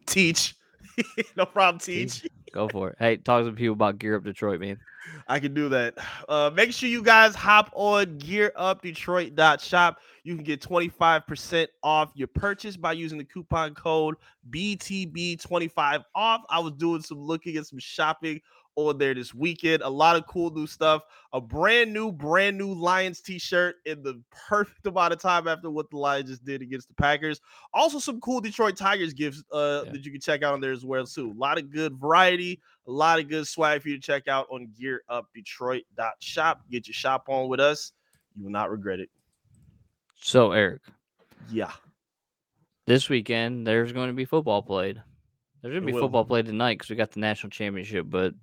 Teach, 0.06 0.56
no 1.36 1.46
problem. 1.46 1.80
Teach. 1.80 2.28
go 2.52 2.68
for 2.68 2.90
it. 2.92 2.96
Hey, 3.00 3.18
talk 3.18 3.46
to 3.46 3.52
people 3.52 3.74
about 3.74 4.00
Gear 4.00 4.16
Up 4.16 4.24
Detroit, 4.24 4.60
man. 4.60 4.80
I 5.28 5.40
can 5.40 5.54
do 5.54 5.70
that. 5.70 5.96
Uh, 6.28 6.52
make 6.54 6.72
sure 6.74 6.90
you 6.90 7.02
guys 7.04 7.36
hop 7.36 7.72
on 7.74 8.20
gearupdetroit.shop. 8.20 10.00
You 10.24 10.36
can 10.36 10.44
get 10.44 10.62
25% 10.62 11.68
off 11.84 12.12
your 12.16 12.28
purchase 12.28 12.76
by 12.78 12.94
using 12.94 13.18
the 13.18 13.24
coupon 13.24 13.74
code 13.76 14.16
BTB25 14.50 16.04
off. 16.16 16.42
I 16.50 16.60
was 16.60 16.74
doing 16.74 17.02
some 17.02 17.20
looking 17.20 17.58
at 17.58 17.66
some 17.68 17.80
shopping 17.80 18.42
on 18.88 18.98
there 18.98 19.14
this 19.14 19.34
weekend. 19.34 19.82
A 19.84 19.90
lot 19.90 20.16
of 20.16 20.26
cool 20.28 20.50
new 20.52 20.66
stuff. 20.66 21.04
A 21.34 21.42
brand 21.42 21.92
new, 21.94 22.12
brand 22.12 22.58
new 22.58 22.74
Lions 22.74 23.20
t-shirt 23.22 23.76
in 23.86 24.02
the 24.02 24.22
perfect 24.32 24.86
amount 24.88 25.14
of 25.14 25.20
time 25.20 25.48
after 25.48 25.70
what 25.70 25.90
the 25.90 25.98
Lions 25.98 26.30
just 26.30 26.46
did 26.46 26.62
against 26.62 26.88
the 26.88 26.94
Packers. 26.96 27.42
Also, 27.74 28.00
some 28.00 28.20
cool 28.22 28.40
Detroit 28.42 28.78
Tigers 28.78 29.14
gifts 29.14 29.44
uh, 29.52 29.84
Yeah. 29.86 29.92
that 29.92 30.06
you 30.06 30.12
can 30.12 30.22
check 30.22 30.42
out 30.44 30.54
on 30.54 30.62
there 30.62 30.72
as 30.72 30.86
well 30.86 31.06
too. 31.06 31.32
A 31.32 31.38
lot 31.38 31.58
of 31.58 31.70
good 31.70 32.00
variety, 32.00 32.62
a 32.88 32.92
lot 32.92 33.20
of 33.20 33.28
good 33.28 33.46
swag 33.48 33.82
for 33.82 33.90
you 33.90 33.98
to 33.98 34.02
check 34.02 34.28
out 34.28 34.48
on 34.50 34.70
gearupdetroit.shop. 34.80 36.62
Get 36.72 36.88
your 36.88 36.94
shop 36.94 37.26
on 37.28 37.50
with 37.50 37.60
us. 37.60 37.92
You 38.36 38.44
will 38.46 38.52
not 38.52 38.72
regret 38.72 39.00
it. 39.00 39.10
So, 40.16 40.52
Eric, 40.52 40.82
Yeah. 41.52 41.72
this 42.88 43.10
weekend 43.10 43.66
there's 43.68 43.92
going 43.92 44.08
to 44.08 44.14
be 44.14 44.26
football 44.26 44.62
played. 44.62 45.02
There's 45.62 45.74
going 45.74 45.86
to 45.86 45.92
be 45.94 46.00
football 46.00 46.24
played 46.24 46.46
tonight 46.46 46.78
because 46.78 46.90
we 46.90 46.96
got 46.96 47.12
the 47.12 47.20
national 47.20 47.50
championship, 47.50 48.06
but 48.10 48.34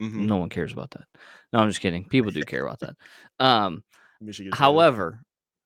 Mhm. 0.00 0.26
no 0.26 0.36
one 0.36 0.48
cares 0.48 0.72
about 0.72 0.90
that. 0.92 1.04
No, 1.52 1.60
I'm 1.60 1.68
just 1.68 1.80
kidding. 1.80 2.04
People 2.04 2.30
do 2.30 2.42
care 2.42 2.64
about 2.64 2.80
that. 2.80 2.96
Um, 3.38 3.82
Michigan. 4.20 4.52
However, 4.52 5.22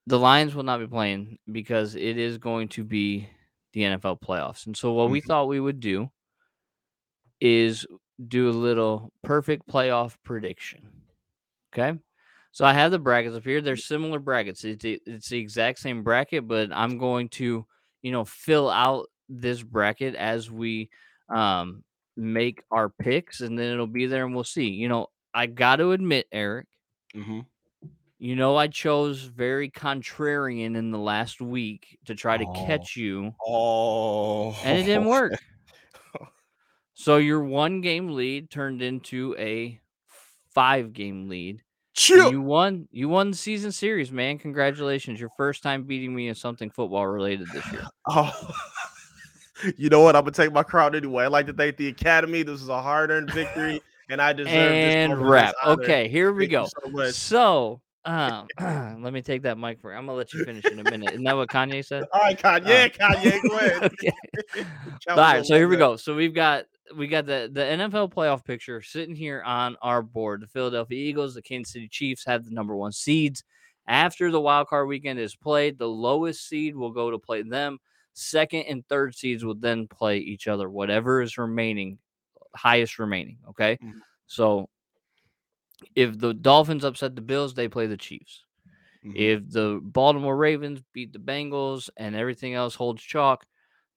the 0.07 0.19
Lions 0.19 0.55
will 0.55 0.63
not 0.63 0.81
be 0.81 0.87
playing 0.87 1.39
because 1.51 1.95
it 1.95 2.17
is 2.19 2.39
going 2.39 2.69
to 2.69 2.85
be 2.85 3.29
the 3.73 3.83
NFL 3.83 4.17
playoffs. 4.21 4.67
And 4.67 4.77
so, 4.77 4.93
what 4.93 5.11
we 5.11 5.21
Mhm. 5.21 5.27
thought 5.27 5.49
we 5.49 5.61
would 5.61 5.81
do 5.81 6.11
is 7.41 7.87
do 8.29 8.49
a 8.49 8.53
little 8.53 9.13
perfect 9.23 9.67
playoff 9.69 10.17
prediction. 10.25 10.91
Okay. 11.73 11.99
So, 12.53 12.65
I 12.65 12.73
have 12.73 12.91
the 12.91 12.99
brackets 12.99 13.37
up 13.37 13.45
here. 13.45 13.61
They're 13.61 13.77
similar 13.77 14.19
brackets. 14.19 14.65
It's 14.65 14.83
the, 14.83 15.01
it's 15.07 15.29
the 15.29 15.39
exact 15.39 15.79
same 15.79 16.03
bracket, 16.03 16.49
but 16.49 16.71
I'm 16.73 16.99
going 16.99 17.29
to, 17.31 17.65
you 18.03 18.13
know, 18.13 18.25
fill 18.25 18.69
out 18.69 19.07
this 19.29 19.63
bracket 19.63 20.17
as 20.17 20.51
we 20.51 20.91
um, 21.29 21.85
make 22.17 22.63
our 22.71 22.89
picks, 22.89 23.41
and 23.41 23.59
then 23.59 23.73
it'll 23.73 23.87
be 23.87 24.07
there 24.07 24.25
and 24.25 24.35
we'll 24.35 24.45
see. 24.45 24.69
You 24.71 24.89
know, 24.89 25.07
I 25.35 25.47
got 25.47 25.77
to 25.77 25.93
admit, 25.93 26.27
Eric. 26.33 26.67
Mhm. 27.15 27.47
You 28.19 28.37
know, 28.37 28.57
I 28.57 28.67
chose 28.67 29.23
very 29.23 29.71
contrarian 29.71 30.77
in 30.77 30.91
the 30.91 30.99
last 30.99 31.41
week 31.41 31.99
to 32.05 32.15
try 32.15 32.37
to 32.37 32.45
Oh. 32.47 32.67
catch 32.67 32.97
you, 32.97 33.35
Oh, 33.47 34.53
and 34.65 34.79
it 34.79 34.85
didn't 34.85 35.05
work. 35.09 35.33
So 36.95 37.17
your 37.17 37.43
one 37.43 37.81
game 37.81 38.11
lead 38.11 38.51
turned 38.51 38.83
into 38.83 39.35
a 39.39 39.81
five 40.53 40.93
game 40.93 41.29
lead. 41.29 41.63
Chill. 41.95 42.31
You 42.31 42.43
won. 42.43 42.89
You 42.93 43.09
won 43.09 43.31
the 43.31 43.37
season 43.37 43.73
series, 43.73 44.13
man. 44.13 44.39
Congratulations! 44.39 45.19
Your 45.19 45.31
first 45.37 45.63
time 45.63 45.85
beating 45.85 46.15
me 46.15 46.29
in 46.29 46.35
something 46.35 46.71
football 46.71 47.07
related 47.07 47.49
this 47.53 47.71
year. 47.73 47.83
Oh. 48.07 48.53
You 49.77 49.89
know 49.89 50.01
what? 50.01 50.17
I'm 50.17 50.23
gonna 50.23 50.33
take 50.33 50.53
my 50.53 50.63
crown 50.63 50.95
anyway. 50.95 51.25
I'd 51.25 51.33
like 51.33 51.47
to 51.47 51.53
thank 51.53 51.77
the 51.77 51.89
Academy. 51.89 52.43
This 52.43 52.61
is 52.63 52.69
a 52.69 52.81
hard-earned 52.81 53.31
victory, 53.35 53.81
and 54.09 54.21
I 54.21 54.33
deserve 54.33 54.53
and 54.53 55.13
this 55.13 55.19
wrap. 55.19 55.55
Okay, 55.65 56.09
here 56.09 56.33
we 56.33 56.47
Thank 56.47 56.53
go. 56.53 57.11
so. 57.11 57.11
So, 57.11 57.81
um, 58.05 58.49
let 59.03 59.13
me 59.13 59.23
take 59.23 59.43
that 59.43 59.59
mic 59.59 59.81
for. 59.81 59.95
I'm 59.95 60.07
gonna 60.07 60.17
let 60.17 60.33
you 60.33 60.45
finish 60.45 60.65
in 60.65 60.79
a 60.79 60.85
minute. 60.85 61.11
Isn't 61.13 61.25
that 61.25 61.37
what 61.37 61.49
Kanye 61.49 61.85
said? 61.85 62.05
All 62.13 62.21
right, 62.21 62.39
Kanye, 62.39 62.87
Uh, 62.87 63.15
Kanye, 63.15 63.49
go 63.49 63.57
ahead. 63.57 63.83
okay. 63.93 64.13
All 65.09 65.17
right, 65.17 65.45
so 65.45 65.55
here 65.55 65.69
we 65.69 65.77
go. 65.77 65.97
So 65.97 66.15
we've 66.15 66.35
got 66.35 66.65
we 66.97 67.07
got 67.07 67.27
the 67.27 67.51
the 67.53 67.61
NFL 67.61 68.13
playoff 68.13 68.45
picture 68.45 68.81
sitting 68.83 69.15
here 69.15 69.43
on 69.43 69.77
our 69.83 70.03
board. 70.03 70.41
The 70.41 70.47
Philadelphia 70.47 70.99
Eagles, 70.99 71.35
the 71.35 71.43
Kansas 71.43 71.73
City 71.73 71.89
Chiefs 71.89 72.25
have 72.27 72.45
the 72.45 72.51
number 72.51 72.75
one 72.75 72.93
seeds. 72.93 73.45
After 73.87 74.31
the 74.31 74.41
wild 74.41 74.69
card 74.69 74.89
weekend 74.89 75.19
is 75.19 75.35
played, 75.35 75.79
the 75.79 75.89
lowest 75.89 76.49
seed 76.49 76.77
will 76.77 76.93
go 76.93 77.11
to 77.11 77.19
play 77.19 77.43
them. 77.43 77.79
Second 78.13 78.63
and 78.63 78.87
third 78.89 79.15
seeds 79.15 79.45
will 79.45 79.55
then 79.55 79.87
play 79.89 80.19
each 80.19 80.49
other. 80.49 80.69
Whatever 80.69 81.23
is 81.23 81.39
remaining, 81.39 81.99
highest 82.55 82.99
remaining. 82.99 83.39
Okay, 83.51 83.79
Mhm. 83.83 84.01
so 84.27 84.69
if 85.95 86.19
the 86.19 86.35
Dolphins 86.35 86.85
upset 86.85 87.15
the 87.17 87.23
Bills, 87.23 87.55
they 87.55 87.69
play 87.69 87.87
the 87.87 87.97
Chiefs. 87.97 88.45
Mhm. 89.05 89.17
If 89.17 89.51
the 89.51 89.81
Baltimore 89.83 90.37
Ravens 90.37 90.83
beat 90.93 91.13
the 91.13 91.19
Bengals 91.19 91.89
and 91.97 92.15
everything 92.15 92.55
else 92.55 92.75
holds 92.75 93.03
chalk, 93.03 93.47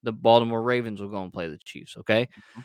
the 0.01 0.14
Baltimore 0.14 0.61
Ravens 0.61 1.01
will 1.01 1.09
go 1.09 1.24
and 1.24 1.34
play 1.34 1.47
the 1.49 1.57
Chiefs. 1.57 1.97
Okay. 1.97 2.30
Mhm. 2.55 2.64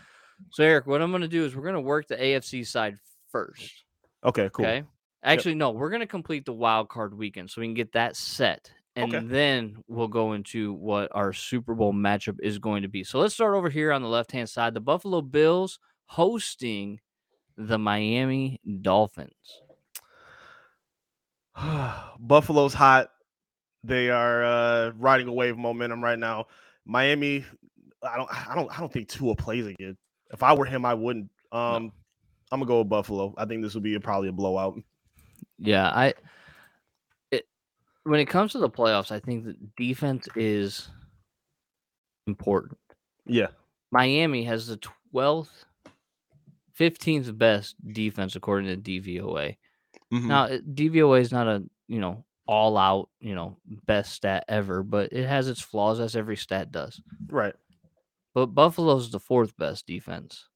So, 0.50 0.62
Eric, 0.62 0.86
what 0.86 1.02
I'm 1.02 1.10
going 1.10 1.22
to 1.22 1.28
do 1.28 1.44
is 1.44 1.56
we're 1.56 1.62
going 1.62 1.74
to 1.74 1.80
work 1.80 2.06
the 2.06 2.16
AFC 2.20 2.62
side 2.62 2.96
first. 3.28 3.84
Okay, 4.22 4.48
cool. 4.52 4.66
Okay. 4.66 4.84
Actually, 5.24 5.56
no, 5.56 5.70
we're 5.70 5.90
going 5.90 6.00
to 6.00 6.06
complete 6.06 6.44
the 6.44 6.52
wild 6.52 6.88
card 6.88 7.12
weekend 7.12 7.50
so 7.50 7.60
we 7.60 7.66
can 7.66 7.74
get 7.74 7.92
that 7.92 8.14
set. 8.16 8.72
And 8.98 9.14
Okay. 9.14 9.26
then 9.26 9.76
we'll 9.86 10.08
go 10.08 10.32
into 10.32 10.72
what 10.72 11.08
our 11.14 11.32
Super 11.32 11.74
Bowl 11.74 11.92
matchup 11.92 12.38
is 12.42 12.58
going 12.58 12.82
to 12.82 12.88
be. 12.88 13.04
So 13.04 13.20
let's 13.20 13.34
start 13.34 13.54
over 13.54 13.70
here 13.70 13.92
on 13.92 14.02
the 14.02 14.08
left 14.08 14.32
hand 14.32 14.48
side. 14.48 14.74
The 14.74 14.80
Buffalo 14.80 15.20
Bills 15.20 15.78
hosting 16.06 16.98
the 17.56 17.78
Miami 17.78 18.60
Dolphins. 18.82 19.32
Buffalo's 22.18 22.74
hot. 22.74 23.10
They 23.84 24.10
are 24.10 24.44
uh, 24.44 24.90
riding 24.98 25.28
a 25.28 25.32
wave 25.32 25.52
of 25.52 25.58
momentum 25.58 26.02
right 26.02 26.18
now. 26.18 26.46
Miami, 26.84 27.44
I 28.02 28.16
don't, 28.16 28.50
I 28.50 28.54
don't, 28.54 28.76
I 28.76 28.80
don't 28.80 28.92
think 28.92 29.08
Tua 29.08 29.36
plays 29.36 29.66
again. 29.66 29.96
If 30.32 30.42
I 30.42 30.54
were 30.54 30.64
him, 30.64 30.84
I 30.84 30.94
wouldn't. 30.94 31.30
Um, 31.52 31.92
I'm 32.50 32.60
gonna 32.60 32.66
go 32.66 32.78
with 32.80 32.88
Buffalo. 32.88 33.34
I 33.38 33.44
think 33.44 33.62
this 33.62 33.74
will 33.74 33.80
be 33.80 33.94
a, 33.94 34.00
probably 34.00 34.28
a 34.28 34.32
blowout. 34.32 34.78
Yeah, 35.58 35.88
I 35.88 36.14
when 38.08 38.20
it 38.20 38.26
comes 38.26 38.52
to 38.52 38.58
the 38.58 38.70
playoffs, 38.70 39.12
I 39.12 39.20
think 39.20 39.44
that 39.44 39.76
defense 39.76 40.28
is 40.34 40.88
important. 42.26 42.78
Yeah, 43.26 43.48
Miami 43.90 44.44
has 44.44 44.66
the 44.66 44.78
12th 45.14 45.64
15th 46.78 47.36
best 47.36 47.74
defense 47.92 48.36
according 48.36 48.68
to 48.68 48.76
DVOA. 48.76 49.56
Mhm. 50.12 50.26
Now, 50.26 50.46
DVOA 50.48 51.20
is 51.20 51.32
not 51.32 51.48
a, 51.48 51.64
you 51.88 51.98
know, 52.00 52.24
all 52.46 52.78
out, 52.78 53.10
you 53.20 53.34
know, 53.34 53.58
best 53.86 54.12
stat 54.12 54.44
ever, 54.48 54.82
but 54.82 55.12
it 55.12 55.26
has 55.26 55.48
its 55.48 55.60
flaws 55.60 56.00
as 56.00 56.16
every 56.16 56.36
stat 56.36 56.70
does. 56.70 57.00
right. 57.28 57.54
But 58.34 58.46
Buffalo's 58.46 59.10
the 59.10 59.18
fourth 59.18 59.56
best 59.56 59.86
defense. 59.86 60.48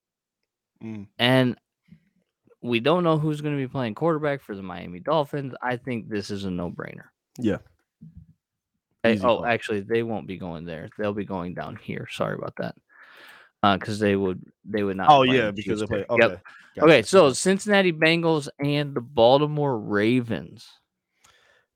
Mm. 0.82 1.08
And 1.18 1.56
we 2.62 2.78
don't 2.78 3.02
know 3.02 3.18
who's 3.18 3.40
going 3.40 3.56
to 3.56 3.62
be 3.62 3.66
playing 3.68 3.94
quarterback 3.94 4.40
for 4.40 4.54
the 4.54 4.62
Miami 4.62 5.00
Dolphins. 5.00 5.54
I 5.60 5.76
think 5.76 6.08
this 6.08 6.30
is 6.30 6.44
a 6.44 6.50
no-brainer. 6.50 7.06
Yeah. 7.38 7.58
Hey, 9.02 9.14
Easy 9.14 9.24
oh, 9.24 9.38
call. 9.38 9.46
actually, 9.46 9.80
they 9.80 10.02
won't 10.02 10.26
be 10.26 10.36
going 10.36 10.64
there. 10.64 10.88
They'll 10.96 11.12
be 11.12 11.24
going 11.24 11.54
down 11.54 11.76
here. 11.76 12.06
Sorry 12.10 12.34
about 12.34 12.54
that. 12.58 12.76
Uh, 13.62 13.76
because 13.76 13.98
they 13.98 14.16
would 14.16 14.42
they 14.64 14.82
would 14.82 14.96
not. 14.96 15.08
Oh 15.08 15.22
yeah, 15.22 15.50
because 15.50 15.80
they 15.80 15.86
play. 15.86 16.04
Okay. 16.08 16.28
Yep. 16.28 16.42
gotcha. 16.76 16.84
Okay, 16.84 17.02
so 17.02 17.32
Cincinnati 17.32 17.92
Bengals 17.92 18.48
and 18.58 18.94
the 18.94 19.00
Baltimore 19.00 19.78
Ravens. 19.78 20.68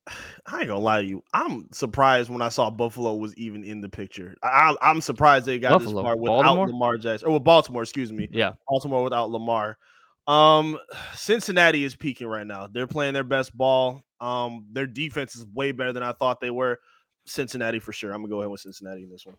I 0.46 0.60
ain't 0.60 0.68
gonna 0.68 0.78
lie 0.78 1.02
to 1.02 1.08
you. 1.08 1.22
I'm 1.32 1.68
surprised 1.72 2.30
when 2.30 2.42
I 2.42 2.48
saw 2.48 2.70
Buffalo 2.70 3.14
was 3.14 3.34
even 3.36 3.64
in 3.64 3.80
the 3.80 3.88
picture. 3.88 4.36
I, 4.42 4.74
I'm 4.80 5.00
surprised 5.00 5.46
they 5.46 5.58
got 5.58 5.70
Buffalo? 5.72 6.02
this 6.02 6.02
far 6.02 6.16
without 6.16 6.42
Baltimore? 6.42 6.66
Lamar 6.68 6.98
Jackson, 6.98 7.28
or 7.28 7.34
with 7.34 7.44
Baltimore. 7.44 7.82
Excuse 7.82 8.12
me. 8.12 8.28
Yeah, 8.32 8.52
Baltimore 8.68 9.04
without 9.04 9.30
Lamar. 9.30 9.78
Um, 10.26 10.78
Cincinnati 11.14 11.84
is 11.84 11.94
peaking 11.94 12.26
right 12.26 12.46
now. 12.46 12.66
They're 12.66 12.86
playing 12.86 13.14
their 13.14 13.24
best 13.24 13.56
ball. 13.56 14.02
Um, 14.20 14.66
their 14.72 14.86
defense 14.86 15.36
is 15.36 15.46
way 15.54 15.72
better 15.72 15.92
than 15.92 16.02
I 16.02 16.12
thought 16.12 16.40
they 16.40 16.50
were. 16.50 16.80
Cincinnati 17.26 17.78
for 17.78 17.92
sure. 17.92 18.12
I'm 18.12 18.22
gonna 18.22 18.30
go 18.30 18.40
ahead 18.40 18.50
with 18.50 18.60
Cincinnati 18.60 19.02
in 19.02 19.10
this 19.10 19.26
one. 19.26 19.36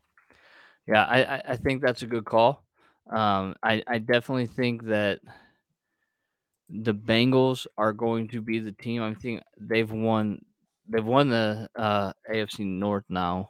yeah, 0.88 1.04
I 1.06 1.42
I, 1.54 1.56
think 1.58 1.82
that's 1.82 2.02
a 2.04 2.08
good 2.08 2.26
call. 2.26 2.64
Um, 3.10 3.56
I 3.64 3.82
I 3.88 3.98
definitely 4.00 4.48
think 4.48 4.84
that 4.86 5.20
the 6.70 6.94
Bengals 6.94 7.66
are 7.78 7.94
going 7.94 8.28
to 8.30 8.42
be 8.42 8.60
the 8.60 8.74
team. 8.74 9.02
I 9.02 9.14
think 9.14 9.42
they've 9.58 9.90
won. 9.92 10.44
They've 10.90 11.04
won 11.06 11.30
the 11.30 11.70
uh, 11.76 12.12
AFC 12.30 12.66
North 12.66 13.06
now, 13.10 13.50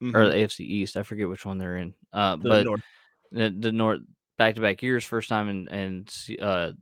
or 0.00 0.06
Mhm. 0.06 0.30
the 0.30 0.36
AFC 0.38 0.60
East. 0.60 0.96
I 0.96 1.02
forget 1.02 1.28
which 1.28 1.44
one 1.44 1.58
they're 1.58 1.78
in. 1.78 1.94
Uh, 2.12 2.36
The 2.36 2.48
but 2.48 2.64
North. 2.66 2.82
the, 3.32 3.50
the 3.58 3.72
North 3.72 4.00
back 4.38 4.54
to 4.54 4.60
back 4.60 4.82
years, 4.82 5.04
first 5.04 5.28
time 5.28 5.48
in 5.48 5.68
in 5.68 6.38
uh, 6.40 6.72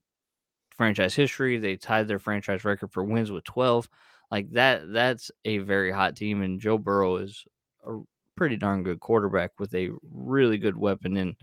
franchise 0.77 1.15
history. 1.15 1.59
They 1.59 1.77
tied 1.77 2.09
their 2.09 2.19
franchise 2.19 2.65
record 2.65 2.93
for 2.93 3.05
wins 3.05 3.31
with 3.31 3.45
twelve. 3.45 3.89
Like 4.31 4.51
that 4.53 4.93
that's 4.93 5.31
a 5.45 5.59
very 5.59 5.93
hot 5.93 6.17
team 6.17 6.43
and 6.43 6.61
Joe 6.61 6.79
Burrow 6.79 7.17
is 7.17 7.45
a 7.87 7.99
pretty 8.37 8.57
darn 8.57 8.83
good 8.83 9.01
quarterback 9.01 9.53
with 9.59 9.75
a 9.75 9.91
really 10.13 10.59
good 10.59 10.77
weapon 10.77 11.17
in 11.17 11.37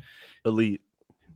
Elite. 0.46 0.82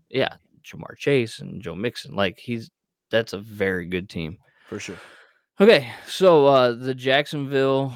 yeah, 0.09 0.35
Ja'Marr 0.65 0.97
Chase 0.97 1.39
and 1.39 1.61
Joe 1.61 1.75
Mixon. 1.75 2.15
Like 2.15 2.37
he's 2.39 2.71
that's 3.09 3.33
a 3.33 3.37
very 3.37 3.85
good 3.85 4.09
team. 4.09 4.37
For 4.67 4.79
sure. 4.79 4.97
Okay, 5.61 5.89
so 6.07 6.47
uh 6.47 6.73
the 6.73 6.95
Jacksonville 6.95 7.93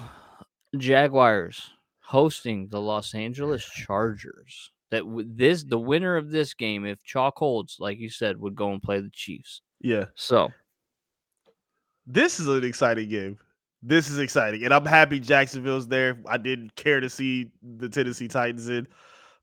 Jaguars 0.78 1.72
hosting 2.00 2.68
the 2.70 2.80
Los 2.80 3.14
Angeles 3.14 3.66
Chargers. 3.66 4.72
That 4.92 5.04
this 5.36 5.64
the 5.64 5.78
winner 5.78 6.18
of 6.18 6.32
this 6.32 6.54
game, 6.54 6.86
if 6.86 7.02
chalk 7.04 7.38
holds, 7.38 7.78
like 7.80 8.00
you 8.00 8.10
said, 8.10 8.40
would 8.40 8.56
go 8.56 8.72
and 8.72 8.82
play 8.82 9.00
the 9.02 9.12
Chiefs. 9.12 9.62
Yeah. 9.82 10.06
So 10.16 10.50
This 12.08 12.40
is 12.40 12.48
an 12.48 12.64
exciting 12.64 13.10
game. 13.10 13.38
This 13.82 14.10
is 14.10 14.20
exciting. 14.20 14.66
And 14.66 14.74
I'm 14.74 14.86
happy 14.86 15.20
Jacksonville's 15.20 15.88
there. 15.88 16.18
I 16.28 16.38
didn't 16.38 16.76
care 16.76 17.00
to 17.00 17.10
see 17.10 17.52
the 17.62 17.88
Tennessee 17.88 18.28
Titans 18.28 18.68
in. 18.68 18.88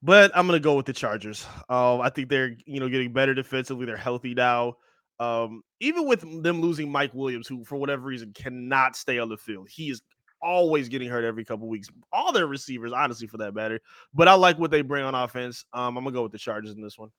But 0.02 0.30
I'm 0.34 0.46
gonna 0.46 0.60
go 0.60 0.74
with 0.76 0.86
the 0.86 0.92
Chargers. 0.92 1.46
Um, 1.68 2.00
I 2.00 2.10
think 2.10 2.28
they're 2.28 2.56
you 2.66 2.80
know 2.80 2.88
getting 2.88 3.12
better 3.12 3.34
defensively. 3.34 3.86
They're 3.86 3.96
healthy 3.96 4.34
now. 4.34 4.76
Um, 5.18 5.62
even 5.80 6.06
with 6.06 6.20
them 6.42 6.60
losing 6.60 6.92
Mike 6.92 7.14
Williams, 7.14 7.48
who 7.48 7.64
for 7.64 7.76
whatever 7.76 8.02
reason 8.02 8.32
cannot 8.34 8.96
stay 8.96 9.18
on 9.18 9.30
the 9.30 9.38
field, 9.38 9.68
he 9.70 9.88
is 9.90 10.02
always 10.46 10.88
getting 10.88 11.08
hurt 11.08 11.24
every 11.24 11.44
couple 11.44 11.68
weeks. 11.68 11.88
All 12.12 12.32
their 12.32 12.46
receivers, 12.46 12.92
honestly, 12.92 13.26
for 13.26 13.38
that 13.38 13.54
matter. 13.54 13.80
But 14.14 14.28
I 14.28 14.34
like 14.34 14.58
what 14.58 14.70
they 14.70 14.82
bring 14.82 15.04
on 15.04 15.14
offense. 15.14 15.64
Um, 15.72 15.96
I'm 15.96 16.04
gonna 16.04 16.14
go 16.14 16.22
with 16.22 16.32
the 16.32 16.38
Chargers 16.38 16.72
in 16.74 16.80
this 16.82 16.98
one. 16.98 17.10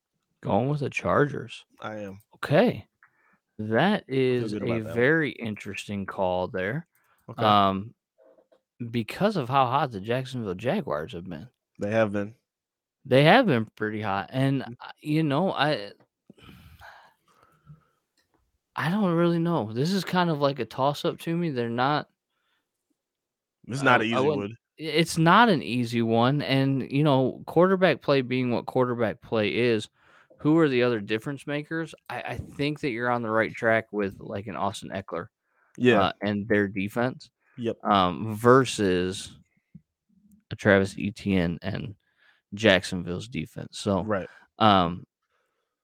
going 0.42 0.70
with 0.70 0.80
the 0.80 0.90
Chargers. 0.90 1.66
I 1.82 1.98
am. 1.98 2.20
Okay. 2.36 2.88
That 3.60 4.04
is 4.08 4.54
a 4.54 4.60
that 4.60 4.68
one. 4.68 4.84
very 4.94 5.32
interesting 5.32 6.06
call 6.06 6.48
there. 6.48 6.88
Okay. 7.30 7.44
Um 7.44 7.94
because 8.92 9.36
of 9.38 9.50
how 9.50 9.66
hot 9.66 9.92
the 9.92 10.00
Jacksonville 10.00 10.54
Jaguars 10.54 11.14
have 11.14 11.28
been. 11.28 11.48
they 11.80 11.90
have 11.92 12.12
been. 12.12 12.36
They 13.06 13.24
have 13.24 13.46
been 13.48 13.66
pretty 13.76 14.02
hot. 14.02 14.30
And 14.32 14.62
Mm. 14.64 14.76
you 15.02 15.24
know, 15.24 15.52
I 15.52 15.92
I 18.76 18.90
don't 18.90 19.14
really 19.16 19.40
know. 19.40 19.72
This 19.74 19.92
is 19.92 20.04
kind 20.04 20.30
of 20.30 20.40
like 20.40 20.60
a 20.60 20.66
toss 20.66 21.04
up 21.06 21.18
to 21.22 21.36
me. 21.36 21.50
They're 21.50 21.70
not 21.70 22.10
It's 23.68 23.82
not 23.84 24.02
I- 24.02 24.06
an 24.06 24.10
easy 24.12 24.16
one. 24.28 24.58
it's 24.78 25.18
not 25.18 25.50
an 25.50 25.64
easy 25.64 26.02
one 26.02 26.42
and 26.42 26.90
you 26.92 27.04
know 27.04 27.42
quarterback 27.48 28.02
play 28.02 28.22
being 28.22 28.52
what 28.52 28.66
quarterback 28.68 29.22
play 29.22 29.50
is 29.50 29.90
who 30.38 30.58
are 30.60 30.70
the 30.70 30.84
other 30.84 31.00
difference 31.00 31.48
makers 31.48 31.96
i, 32.12 32.22
I 32.22 32.36
think 32.58 32.82
that 32.82 32.92
you're 32.92 33.10
on 33.10 33.24
the 33.24 33.30
right 33.32 33.52
track 33.52 33.86
with 33.92 34.16
like 34.20 34.46
an 34.46 34.56
austin 34.56 34.92
ekeler 34.94 35.28
Yeah. 35.78 36.00
uh, 36.02 36.12
and 36.22 36.48
their 36.48 36.68
defense 36.68 37.32
Yep. 37.58 37.84
um, 37.84 38.36
versus 38.36 39.32
a 40.52 40.56
travis 40.56 40.96
etienne 41.00 41.58
and 41.64 41.96
jacksonville's 42.54 43.28
defense 43.28 43.80
so 43.80 44.04
right. 44.04 44.28
um, 44.60 45.06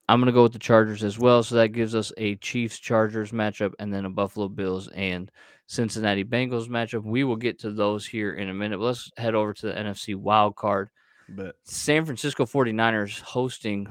I'm 0.07 0.19
going 0.19 0.27
to 0.27 0.33
go 0.33 0.43
with 0.43 0.51
the 0.51 0.59
Chargers 0.59 1.01
as 1.01 1.17
well. 1.17 1.43
So 1.43 1.55
that 1.55 1.69
gives 1.69 1.95
us 1.95 2.11
a 2.17 2.35
Chiefs 2.35 2.77
Chargers 2.77 3.31
matchup 3.31 3.71
and 3.79 3.91
then 3.91 4.03
a 4.03 4.09
Buffalo 4.09 4.49
Bills 4.49 4.89
and 4.89 5.31
Cincinnati 5.73 6.23
Bengals 6.23 6.67
matchup. 6.67 7.03
We 7.03 7.23
will 7.23 7.35
get 7.35 7.59
to 7.61 7.71
those 7.71 8.05
here 8.05 8.33
in 8.33 8.47
a 8.47 8.53
minute. 8.53 8.77
But 8.77 8.85
let's 8.85 9.11
head 9.17 9.33
over 9.33 9.55
to 9.55 9.65
the 9.65 9.73
NFC 9.73 10.15
wild 10.15 10.55
card. 10.55 10.89
But 11.27 11.55
San 11.63 12.05
Francisco 12.05 12.45
49ers 12.45 13.19
hosting 13.21 13.85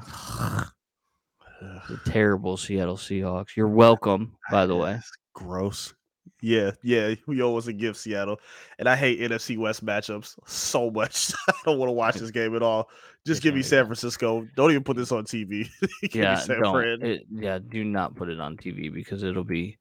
the 1.61 2.01
terrible 2.07 2.57
Seattle 2.57 2.97
Seahawks. 2.97 3.57
You're 3.57 3.67
welcome, 3.67 4.37
by 4.49 4.67
the 4.67 4.77
way. 4.77 4.93
That's 4.93 5.11
gross. 5.35 5.93
Yeah, 6.41 6.71
yeah. 6.85 7.17
We 7.27 7.43
always 7.43 7.67
a 7.67 7.73
gift 7.73 7.99
Seattle, 7.99 8.39
and 8.79 8.89
I 8.89 8.95
hate 8.95 9.21
NFC 9.21 9.59
West 9.59 9.85
matchups 9.85 10.39
so 10.47 10.89
much. 10.89 11.33
I 11.49 11.53
don't 11.65 11.79
want 11.79 11.89
to 11.89 11.95
watch 11.95 12.15
this 12.15 12.31
game 12.31 12.55
at 12.55 12.63
all. 12.63 12.91
Just 13.27 13.39
It's 13.39 13.45
give 13.45 13.57
me 13.57 13.63
San. 13.63 13.87
Francisco. 13.87 14.47
Don't 14.55 14.71
even 14.71 14.85
put 14.85 14.97
this 14.97 15.11
on 15.11 15.25
TV. 15.25 15.69
Give 16.03 16.15
me 16.15 16.21
yeah, 16.21 16.37
San 16.37 16.61
don't. 16.61 17.03
It, 17.03 17.27
yeah, 17.33 17.59
do 17.61 17.85
not 17.85 18.17
put 18.17 18.29
it 18.29 18.41
on 18.41 18.57
TV 18.57 18.93
because 18.93 19.23
it'll 19.23 19.45
be. 19.45 19.79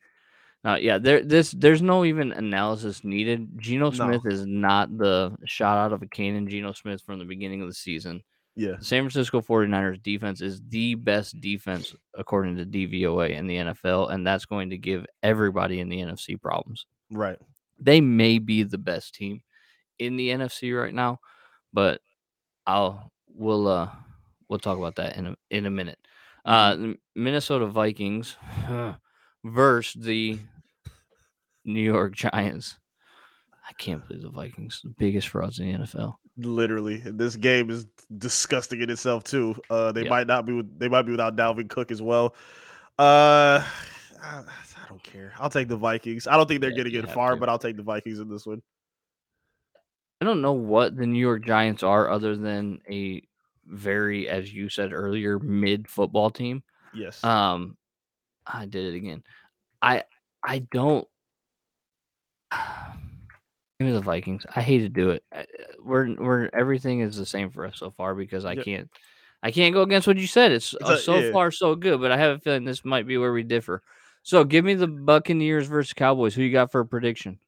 Uh, 0.63 0.77
yeah, 0.79 0.97
there. 0.99 1.23
This 1.23 1.51
there's 1.51 1.81
no 1.81 2.05
even 2.05 2.31
analysis 2.31 3.03
needed. 3.03 3.49
Geno 3.57 3.89
No. 3.89 3.91
Smith 3.91 4.21
is 4.31 4.45
not 4.45 4.95
the 4.95 5.35
shot 5.45 5.77
out 5.77 5.91
of 5.93 6.03
a 6.03 6.07
cannon. 6.07 6.47
Geno 6.47 6.71
Smith 6.71 7.01
from 7.01 7.17
the 7.19 7.25
beginning 7.25 7.61
of 7.63 7.67
the 7.67 7.73
season. 7.73 8.21
yeah, 8.55 8.75
The 8.77 8.85
San 8.85 9.01
Francisco 9.03 9.41
49ers 9.41 10.03
defense 10.03 10.39
is 10.41 10.61
the 10.69 10.93
best 10.95 11.39
defense 11.41 11.95
according 12.15 12.57
to 12.57 12.65
DVOA 12.65 13.31
in 13.31 13.47
the 13.47 13.55
NFL, 13.55 14.11
and 14.11 14.25
that's 14.27 14.45
going 14.45 14.69
to 14.69 14.77
give 14.77 15.05
everybody 15.23 15.79
in 15.79 15.89
the 15.89 15.97
NFC 15.99 16.39
problems. 16.39 16.85
right. 17.09 17.39
They 17.79 17.99
may 17.99 18.37
be 18.37 18.61
the 18.61 18.77
best 18.77 19.15
team 19.15 19.41
in 19.97 20.15
the 20.15 20.29
NFC 20.29 20.79
right 20.79 20.93
now, 20.93 21.19
but 21.73 22.01
I'll 22.67 23.11
we'll 23.33 23.67
uh 23.67 23.89
we'll 24.47 24.59
talk 24.59 24.77
about 24.77 24.97
that 24.97 25.17
in 25.17 25.25
a 25.25 25.35
in 25.49 25.65
a 25.65 25.71
minute. 25.71 25.97
Uh 26.45 26.93
Minnesota 27.15 27.65
Vikings 27.65 28.35
versus 29.43 30.03
the 30.03 30.37
New 31.65 31.81
York 31.81 32.15
Giants. 32.15 32.77
I 33.67 33.73
can't 33.73 34.05
believe 34.07 34.23
the 34.23 34.29
Vikings, 34.29 34.81
the 34.83 34.89
biggest 34.97 35.27
frauds 35.29 35.59
in 35.59 35.67
the 35.71 35.77
NFL. 35.79 36.15
Literally, 36.37 36.97
this 36.97 37.35
game 37.35 37.69
is 37.69 37.85
disgusting 38.17 38.81
in 38.81 38.89
itself 38.89 39.23
too. 39.23 39.55
Uh, 39.69 39.91
they 39.91 40.03
Yeah. 40.03 40.09
might 40.09 40.27
not 40.27 40.45
be. 40.45 40.53
With, 40.53 40.79
they 40.79 40.89
might 40.89 41.03
be 41.03 41.11
without 41.11 41.35
Dalvin 41.35 41.69
Cook 41.69 41.91
as 41.91 42.01
well. 42.01 42.35
Uh, 42.99 43.63
I, 44.23 44.39
I 44.39 44.89
don't 44.89 45.03
care. 45.03 45.33
I'll 45.39 45.49
take 45.49 45.67
the 45.67 45.77
Vikings. 45.77 46.27
I 46.27 46.37
don't 46.37 46.47
think 46.47 46.61
they're 46.61 46.71
Yeah, 46.71 46.77
going 46.77 46.85
to 46.85 46.91
get 46.91 47.09
far, 47.11 47.31
to. 47.31 47.37
but 47.37 47.49
I'll 47.49 47.59
take 47.59 47.77
the 47.77 47.83
Vikings 47.83 48.19
in 48.19 48.29
this 48.29 48.45
one. 48.45 48.61
I 50.19 50.25
don't 50.25 50.41
know 50.41 50.53
what 50.53 50.95
the 50.95 51.07
New 51.07 51.19
York 51.19 51.45
Giants 51.45 51.81
are 51.81 52.09
other 52.09 52.35
than 52.35 52.79
a 52.89 53.23
very, 53.65 54.27
as 54.29 54.53
you 54.53 54.69
said 54.69 54.93
earlier, 54.93 55.39
mid 55.39 55.87
football 55.87 56.29
team. 56.29 56.63
Yes. 56.93 57.23
Um, 57.23 57.77
I 58.45 58.65
did 58.65 58.93
it 58.93 58.97
again. 58.97 59.23
I 59.81 60.03
I 60.43 60.59
don't. 60.59 61.07
Give 62.51 63.87
me 63.87 63.91
the 63.93 64.01
Vikings. 64.01 64.45
I 64.55 64.61
hate 64.61 64.79
to 64.79 64.89
do 64.89 65.09
it. 65.11 65.23
We're 65.83 66.13
we're 66.15 66.49
everything 66.53 66.99
is 66.99 67.15
the 67.17 67.25
same 67.25 67.49
for 67.49 67.65
us 67.65 67.77
so 67.77 67.89
far 67.89 68.13
because 68.13 68.45
I 68.45 68.53
Yep. 68.53 68.65
can't 68.65 68.89
I 69.41 69.49
can't 69.51 69.73
go 69.73 69.81
against 69.81 70.05
what 70.07 70.17
you 70.17 70.27
said. 70.27 70.51
It's, 70.51 70.73
It's 70.73 70.83
uh, 70.83 70.97
so 70.97 71.17
yeah. 71.17 71.31
far 71.31 71.49
so 71.49 71.73
good, 71.75 71.99
but 71.99 72.11
I 72.11 72.17
have 72.17 72.37
a 72.37 72.39
feeling 72.39 72.63
this 72.63 72.85
might 72.85 73.07
be 73.07 73.17
where 73.17 73.33
we 73.33 73.41
differ. 73.43 73.81
So 74.21 74.43
give 74.43 74.63
me 74.63 74.75
the 74.75 74.87
Buccaneers 74.87 75.65
versus 75.67 75.93
Cowboys. 75.93 76.35
Who 76.35 76.43
you 76.43 76.51
got 76.51 76.71
for 76.71 76.81
a 76.81 76.85
prediction? 76.85 77.39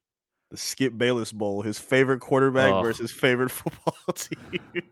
the 0.50 0.56
Skip 0.56 0.96
Bayless 0.98 1.32
Bowl, 1.32 1.62
his 1.62 1.78
favorite 1.78 2.20
quarterback 2.20 2.72
Oh. 2.74 2.82
versus 2.82 3.10
favorite 3.12 3.50
football 3.52 3.94
team. 4.14 4.82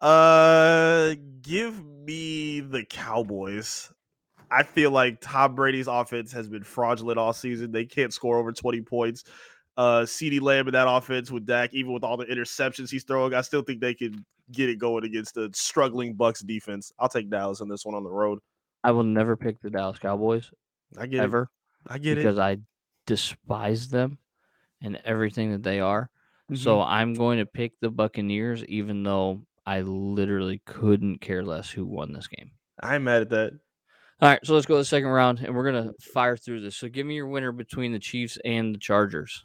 uh, 0.00 1.14
give 1.42 1.84
me 1.84 2.60
the 2.60 2.84
Cowboys. 2.84 3.92
I 4.50 4.62
feel 4.62 4.90
like 4.90 5.20
Tom 5.20 5.54
Brady's 5.54 5.88
offense 5.88 6.32
has 6.32 6.48
been 6.48 6.64
fraudulent 6.64 7.18
all 7.18 7.32
season. 7.32 7.72
They 7.72 7.84
can't 7.84 8.12
score 8.12 8.38
over 8.38 8.52
20 8.52 8.80
points. 8.82 9.24
Uh, 9.76 10.02
CeeDee 10.02 10.40
Lamb 10.40 10.66
in 10.66 10.72
that 10.72 10.88
offense 10.88 11.30
with 11.30 11.46
Dak, 11.46 11.72
even 11.72 11.92
with 11.92 12.02
all 12.02 12.16
the 12.16 12.24
interceptions 12.26 12.90
he's 12.90 13.04
throwing, 13.04 13.34
I 13.34 13.42
still 13.42 13.62
think 13.62 13.80
they 13.80 13.94
could 13.94 14.22
get 14.50 14.68
it 14.68 14.78
going 14.78 15.04
against 15.04 15.34
the 15.34 15.50
struggling 15.54 16.14
Bucks 16.14 16.40
defense. 16.40 16.92
I'll 16.98 17.08
take 17.08 17.30
Dallas 17.30 17.60
in 17.60 17.68
this 17.68 17.84
one 17.84 17.94
on 17.94 18.02
the 18.02 18.10
road. 18.10 18.40
I 18.82 18.90
will 18.90 19.04
never 19.04 19.36
pick 19.36 19.60
the 19.60 19.70
Dallas 19.70 19.98
Cowboys 19.98 20.50
I 20.98 21.06
get 21.06 21.20
it. 21.20 21.24
ever. 21.24 21.42
it. 21.86 21.92
I 21.92 21.98
get 21.98 22.18
it. 22.18 22.22
because 22.22 22.38
I 22.38 22.58
despise 23.06 23.88
them 23.88 24.18
and 24.82 25.00
everything 25.04 25.52
that 25.52 25.62
they 25.62 25.80
are. 25.80 26.10
it. 26.50 26.58
So 26.58 26.80
I'm 26.80 27.14
going 27.14 27.38
to 27.38 27.46
pick 27.46 27.72
the 27.80 27.90
Buccaneers, 27.90 28.64
even 28.64 29.02
though 29.02 29.42
I 29.66 29.82
literally 29.82 30.62
couldn't 30.64 31.20
care 31.20 31.44
less 31.44 31.70
who 31.70 31.84
won 31.84 32.12
this 32.12 32.26
game. 32.26 32.50
I'm 32.80 33.04
mad 33.04 33.22
at 33.22 33.30
that. 33.30 33.52
All 34.20 34.28
right, 34.28 34.44
so 34.44 34.54
let's 34.54 34.66
go 34.66 34.74
to 34.74 34.78
the 34.78 34.84
second 34.84 35.08
round, 35.08 35.40
and 35.40 35.54
we're 35.54 35.70
gonna 35.70 35.92
fire 36.12 36.36
through 36.36 36.60
this. 36.62 36.76
So 36.76 36.88
give 36.88 37.06
me 37.06 37.14
your 37.14 37.28
winner 37.28 37.52
between 37.52 37.92
the 37.92 38.00
Chiefs 38.00 38.36
and 38.44 38.74
the 38.74 38.78
Chargers. 38.78 39.44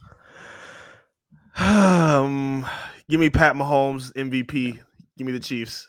Um, 1.56 2.66
give 3.08 3.20
me 3.20 3.30
Pat 3.30 3.54
Mahomes 3.54 4.12
MVP. 4.14 4.80
Give 5.16 5.26
me 5.26 5.32
the 5.32 5.38
Chiefs. 5.38 5.88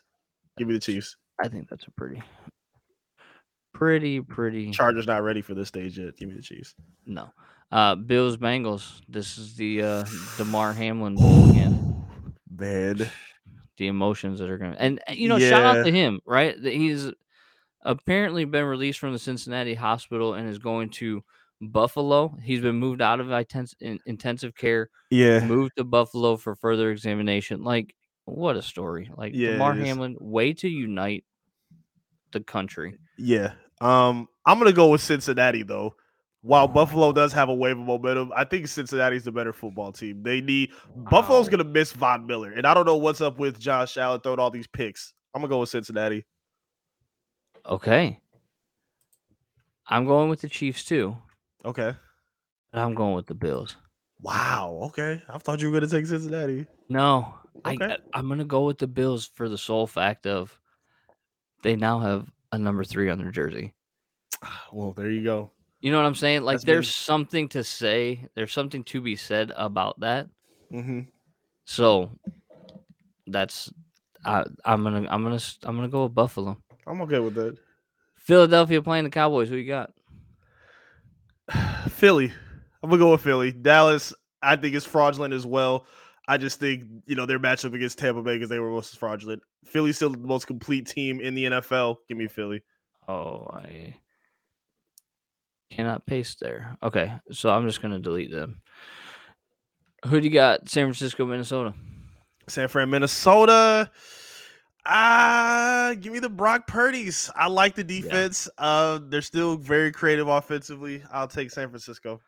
Give 0.58 0.68
me 0.68 0.76
the 0.76 0.80
Chiefs. 0.80 1.18
I 1.44 1.48
think 1.48 1.68
that's 1.68 1.88
a 1.88 1.92
pretty, 1.92 2.22
pretty, 3.74 4.22
pretty. 4.22 4.70
Chargers 4.70 5.08
not 5.08 5.24
ready 5.24 5.42
for 5.42 5.56
this 5.56 5.70
stage 5.70 5.98
yet. 5.98 6.16
Give 6.16 6.30
me 6.30 6.36
the 6.36 6.44
Chiefs. 6.44 6.76
no, 7.08 7.30
uh, 7.72 7.96
Bills 7.96 8.38
Bengals. 8.38 9.02
This 9.10 9.40
is 9.40 9.56
the 9.56 9.82
uh, 9.82 10.06
Damar 10.38 10.74
Hamlin 10.74 11.14
again. 11.50 12.06
Man, 12.58 13.10
the 13.78 13.88
emotions 13.88 14.40
that 14.40 14.50
are 14.50 14.58
going 14.58 14.74
to 14.74 14.82
and 14.82 15.02
you 15.10 15.28
know 15.28 15.40
shout 15.40 15.64
out 15.64 15.84
to 15.84 15.92
him 15.92 16.20
right 16.26 16.62
that 16.62 16.74
he's 16.74 17.12
apparently 17.86 18.44
been 18.46 18.66
released 18.66 19.00
from 19.00 19.14
the 19.14 19.20
cincinnati 19.20 19.74
hospital 19.76 20.34
and 20.34 20.50
is 20.50 20.58
going 20.60 20.90
to 20.90 21.24
buffalo 21.62 22.36
he's 22.44 22.60
been 22.62 22.76
moved 22.76 23.02
out 23.02 23.20
of 23.22 23.32
intense, 23.32 23.74
in, 23.80 23.98
intensive 24.06 24.54
care 24.56 24.90
yeah, 25.10 25.40
moved 25.46 25.72
to 25.78 25.84
buffalo 25.86 26.36
for 26.36 26.54
further 26.56 26.92
examination 26.92 27.64
like 27.64 27.96
what 28.26 28.58
a 28.58 28.62
story 28.62 29.10
like 29.16 29.32
Yeah, 29.34 29.52
is. 29.80 29.88
hamlin 29.88 30.18
way 30.20 30.52
to 30.54 30.68
unite 30.68 31.24
the 32.32 32.42
country 32.42 32.98
yeah. 33.18 33.54
Um, 33.80 34.28
I'm 34.46 34.58
gonna 34.60 34.74
go 34.74 34.90
with 34.90 35.02
Cincinnati 35.02 35.64
though. 35.64 35.96
while 36.42 36.68
Buffalo 36.68 37.12
does 37.14 37.32
have 37.34 37.48
a 37.50 37.54
wave 37.54 37.78
of 37.80 37.86
momentum, 37.86 38.32
I 38.36 38.44
think 38.44 38.68
Cincinnati's 38.68 39.24
the 39.24 39.32
better 39.32 39.54
football 39.54 39.92
team. 39.94 40.22
They 40.24 40.42
need 40.42 40.72
Buffalo's 40.96 41.48
gonna 41.50 41.64
miss 41.64 41.92
Von 41.94 42.26
Miller, 42.26 42.52
and 42.52 42.68
I 42.68 42.74
don't 42.74 42.86
know 42.86 42.98
what's 42.98 43.22
up 43.22 43.40
with 43.40 43.58
Josh 43.60 43.96
Allen 43.98 44.20
throwing 44.22 44.40
all 44.40 44.52
these 44.52 44.68
picks. 44.68 45.14
I'm 45.34 45.42
gonna 45.42 45.50
go 45.50 45.60
with 45.60 45.70
Cincinnati. 45.70 46.26
Okay. 47.70 48.20
I'm 49.88 50.06
going 50.06 50.30
with 50.30 50.42
the 50.42 50.50
Chiefs 50.50 50.84
too. 50.84 51.16
Okay. 51.64 51.94
but 52.72 52.80
I'm 52.82 52.94
going 52.94 53.16
with 53.16 53.28
the 53.28 53.34
Bills. 53.36 53.76
Wow. 54.22 54.80
Okay. 54.86 55.22
I 55.30 55.38
thought 55.38 55.62
you 55.62 55.70
were 55.72 55.80
gonna 55.80 55.92
take 55.92 56.06
Cincinnati. 56.06 56.66
No, 56.90 57.34
I, 57.64 57.74
Okay. 57.74 57.86
I 57.86 57.98
I'm 58.18 58.28
gonna 58.30 58.46
go 58.46 58.66
with 58.66 58.78
the 58.78 58.88
Bills 58.88 59.30
for 59.36 59.50
the 59.50 59.58
sole 59.58 59.88
fact 59.88 60.26
of 60.28 60.58
they 61.64 61.76
now 61.76 62.00
have 62.00 62.28
a 62.52 62.58
number 62.58 62.84
three 62.84 63.10
on 63.10 63.18
their 63.20 63.32
jersey. 63.32 63.74
Well, 64.72 64.92
there 64.94 65.10
you 65.10 65.24
go. 65.24 65.52
You 65.82 65.92
know 65.92 65.98
what 65.98 66.06
I'm 66.08 66.16
saying? 66.16 66.44
Like 66.44 66.56
That's 66.56 66.66
there's 66.66 66.88
been- 66.88 66.92
something 66.94 67.50
to 67.50 67.64
say. 67.64 68.28
There's 68.36 68.52
something 68.54 68.84
to 68.86 69.02
be 69.02 69.16
said 69.16 69.52
about 69.56 70.00
that. 70.02 70.28
Mm-hmm. 70.72 71.02
So 71.66 72.12
that's 73.28 73.72
I, 74.24 74.44
I'm 74.66 74.84
gonna 74.84 75.08
I'm 75.10 75.24
gonna 75.24 75.40
I'm 75.64 75.76
gonna 75.76 75.88
go 75.88 76.04
with 76.04 76.14
Buffalo. 76.16 76.58
I'm 76.88 77.02
okay 77.02 77.20
with 77.20 77.36
that. 77.36 77.58
Philadelphia 78.18 78.82
playing 78.82 79.04
the 79.04 79.10
Cowboys. 79.10 79.50
Who 79.50 79.56
you 79.56 79.68
got? 79.68 79.92
Philly. 81.90 82.34
I'm 82.82 82.90
gonna 82.90 83.00
go 83.00 83.12
with 83.12 83.22
Philly. 83.22 83.52
Dallas, 83.52 84.14
I 84.42 84.56
think 84.56 84.76
is 84.76 84.86
fraudulent 84.86 85.34
as 85.34 85.46
well. 85.46 85.88
I 86.28 86.38
just 86.38 86.60
think 86.60 86.84
you 87.06 87.16
know 87.16 87.26
their 87.26 87.40
matchup 87.40 87.74
against 87.74 87.98
Tampa 87.98 88.22
Bay 88.22 88.36
because 88.36 88.50
they 88.50 88.60
were 88.60 88.70
most 88.70 88.98
fraudulent. 88.98 89.42
Philly's 89.66 89.96
still 89.96 90.12
the 90.12 90.18
most 90.18 90.48
complete 90.48 90.88
team 90.88 91.20
in 91.20 91.36
the 91.36 91.46
NFL. 91.46 91.98
Give 92.08 92.18
me 92.18 92.28
Philly. 92.28 92.62
Oh, 93.08 93.48
I 93.52 93.96
cannot 95.72 96.06
paste 96.06 96.40
there. 96.40 96.78
Okay, 96.84 97.14
so 97.32 97.50
I'm 97.50 97.68
just 97.68 97.82
gonna 97.82 98.00
delete 98.00 98.32
them. 98.32 98.62
Who 100.06 100.20
do 100.20 100.28
you 100.28 100.34
got? 100.34 100.70
San 100.70 100.86
Francisco, 100.86 101.26
Minnesota. 101.26 101.74
San 102.48 102.68
Fran, 102.68 102.90
Minnesota. 102.90 103.90
Ah, 104.86 105.96
give 106.00 106.14
me 106.14 106.20
the 106.20 106.30
Brock 106.30 106.68
Purdy's. 106.68 107.32
I 107.36 107.48
like 107.48 107.74
the 107.76 107.84
defense. 107.84 108.48
Uh, 108.58 109.00
they're 109.10 109.22
still 109.22 109.58
very 109.58 109.92
creative 109.92 110.28
offensively. 110.28 111.02
I'll 111.12 111.28
take 111.28 111.50
San 111.52 111.70
Francisco. 111.70 112.22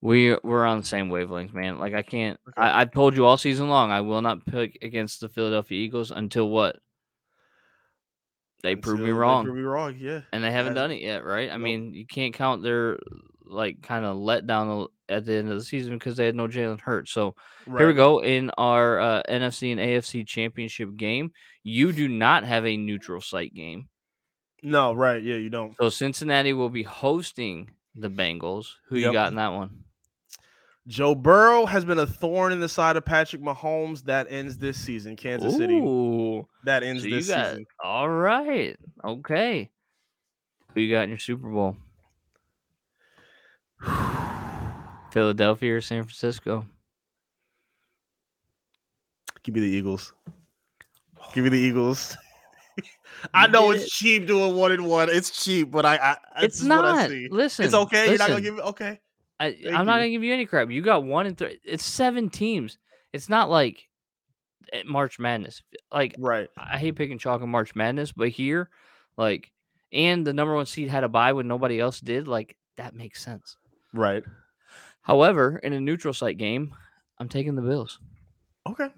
We 0.00 0.36
we're 0.44 0.64
on 0.64 0.78
the 0.78 0.86
same 0.86 1.08
wavelength, 1.10 1.52
man. 1.52 1.78
Like 1.78 1.92
I 1.94 2.02
can't. 2.02 2.38
Okay. 2.48 2.60
I, 2.60 2.80
I've 2.80 2.92
told 2.92 3.16
you 3.16 3.26
all 3.26 3.36
season 3.36 3.68
long. 3.68 3.90
I 3.90 4.00
will 4.00 4.22
not 4.22 4.46
pick 4.46 4.78
against 4.80 5.20
the 5.20 5.28
Philadelphia 5.28 5.78
Eagles 5.78 6.10
until 6.12 6.48
what 6.48 6.76
they 8.62 8.74
prove 8.76 8.98
me 8.98 9.04
Until 9.04 9.14
they 9.14 9.20
wrong, 9.20 9.44
Prove 9.44 9.56
me 9.56 9.62
wrong. 9.62 9.96
Yeah. 9.98 10.20
and 10.32 10.42
they 10.42 10.50
haven't 10.52 10.74
done 10.74 10.90
it 10.92 11.02
yet, 11.02 11.24
right? 11.24 11.48
I 11.50 11.54
Nope. 11.56 11.60
mean, 11.62 11.94
you 11.94 12.06
can't 12.06 12.32
count 12.32 12.62
their 12.62 12.98
like 13.48 13.82
kind 13.82 14.04
of 14.04 14.16
letdown 14.16 14.88
at 15.08 15.24
the 15.24 15.34
end 15.34 15.50
of 15.50 15.56
the 15.56 15.64
season 15.64 15.94
because 15.94 16.16
they 16.16 16.26
had 16.26 16.34
no 16.34 16.48
Jalen 16.48 16.80
Hurts. 16.80 17.12
So 17.12 17.34
here 17.66 17.86
we 17.86 17.94
go 17.94 18.22
in 18.22 18.50
our 18.58 19.00
uh, 19.00 19.22
NFC 19.28 19.72
and 19.72 19.80
AFC 19.80 20.26
championship 20.26 20.96
game. 20.96 21.32
You 21.62 21.92
do 21.92 22.08
not 22.08 22.44
have 22.44 22.66
a 22.66 22.76
neutral 22.76 23.20
site 23.20 23.54
game. 23.54 23.88
No, 24.62 24.92
right. 24.92 25.22
Yeah, 25.22 25.36
you 25.36 25.50
don't. 25.50 25.74
So 25.80 25.88
Cincinnati 25.88 26.52
will 26.52 26.68
be 26.68 26.82
hosting 26.82 27.70
the 27.94 28.10
Bengals. 28.10 28.66
Who 28.88 28.96
you 28.98 29.12
got 29.12 29.28
in 29.28 29.36
that 29.36 29.52
one? 29.52 29.84
Joe 30.86 31.14
Burrow 31.14 31.66
has 31.66 31.84
been 31.84 31.98
a 31.98 32.06
thorn 32.06 32.50
in 32.50 32.60
the 32.60 32.68
side 32.68 32.96
of 32.96 33.04
Patrick 33.04 33.42
Mahomes. 33.42 34.04
That 34.04 34.26
ends 34.30 34.56
this 34.56 34.78
season. 34.78 35.16
Kansas 35.16 35.54
City. 35.54 35.80
That 36.64 36.82
ends 36.82 37.02
so 37.02 37.10
this 37.10 37.28
got 37.28 37.50
season. 37.50 37.66
all 37.84 38.08
right. 38.08 38.74
Okay. 39.04 39.70
Who 40.74 40.80
you 40.80 40.94
got 40.94 41.02
in 41.02 41.10
your 41.10 41.18
Super 41.18 41.50
Bowl? 41.50 41.76
Philadelphia 45.10 45.76
or 45.76 45.80
San 45.80 46.04
Francisco? 46.04 46.66
Give 49.42 49.54
me 49.54 49.60
the 49.62 49.66
Eagles. 49.66 50.12
Give 51.32 51.44
me 51.44 51.50
the 51.50 51.58
Eagles. 51.58 52.16
I 53.34 53.46
know 53.46 53.70
it's 53.70 53.90
cheap 53.90 54.26
doing 54.26 54.56
one 54.56 54.72
and 54.72 54.86
one. 54.86 55.08
It's 55.10 55.30
cheap, 55.30 55.70
but 55.70 55.84
I, 55.84 55.96
I 55.96 56.16
It's 56.42 56.60
this 56.60 56.68
what 56.68 56.84
I 56.84 56.92
not. 56.92 57.10
see. 57.10 57.28
Listen, 57.30 57.64
It's 57.64 57.74
okay. 57.74 58.08
You're 58.08 58.18
not 58.18 58.28
gonna 58.28 58.40
give 58.40 58.54
me 58.54 58.60
okay. 58.62 59.00
I, 59.40 59.56
I'm 59.68 59.86
not 59.86 59.96
gonna 59.96 60.10
give 60.10 60.24
you 60.24 60.34
any 60.34 60.46
crap. 60.46 60.70
You 60.70 60.82
got 60.82 61.04
one 61.04 61.26
and 61.26 61.36
three. 61.36 61.58
It's 61.64 61.84
seven 61.84 62.28
teams. 62.28 62.78
It's 63.12 63.28
not 63.28 63.50
like 63.50 63.88
eh, 64.72 64.82
March 64.86 65.18
Madness. 65.18 65.62
Like 65.92 66.14
Right. 66.18 66.48
I 66.56 66.78
hate 66.78 66.96
picking 66.96 67.18
chalk 67.18 67.42
in 67.42 67.48
March 67.48 67.74
Madness, 67.74 68.12
but 68.12 68.28
here, 68.28 68.70
like, 69.16 69.50
and 69.92 70.26
the 70.26 70.32
number 70.32 70.54
one 70.54 70.66
seed 70.66 70.88
had 70.88 71.04
a 71.04 71.08
buy 71.08 71.32
when 71.32 71.48
nobody 71.48 71.80
else 71.80 72.00
did. 72.00 72.28
Like 72.28 72.56
that 72.76 72.94
makes 72.94 73.22
sense. 73.22 73.56
Right. 73.94 74.22
However, 75.02 75.58
in 75.58 75.72
a 75.72 75.80
neutral 75.80 76.12
site 76.14 76.36
game, 76.38 76.74
I'm 77.18 77.28
taking 77.28 77.54
the 77.54 77.62
Bills. 77.62 77.98
Okay. 78.68 78.88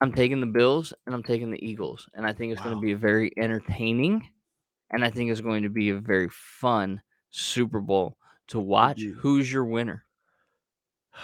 I'm 0.00 0.12
taking 0.12 0.40
the 0.40 0.46
Bills 0.46 0.92
and 1.06 1.14
I'm 1.14 1.22
taking 1.22 1.50
the 1.50 1.64
Eagles. 1.66 2.08
And 2.14 2.26
I 2.26 2.32
think 2.32 2.52
it's 2.52 2.60
going 2.62 2.74
to 2.74 2.80
be 2.80 2.92
a 2.92 2.96
very 2.96 3.32
entertaining. 3.36 4.28
And 4.90 5.04
I 5.04 5.10
think 5.10 5.30
it's 5.30 5.40
going 5.40 5.62
to 5.64 5.68
be 5.70 5.90
a 5.90 5.98
very 5.98 6.28
fun 6.30 7.00
Super 7.30 7.80
Bowl 7.80 8.16
to 8.48 8.60
watch. 8.60 8.98
you. 8.98 9.14
Who's 9.14 9.50
your 9.52 9.64
winner? 9.64 10.04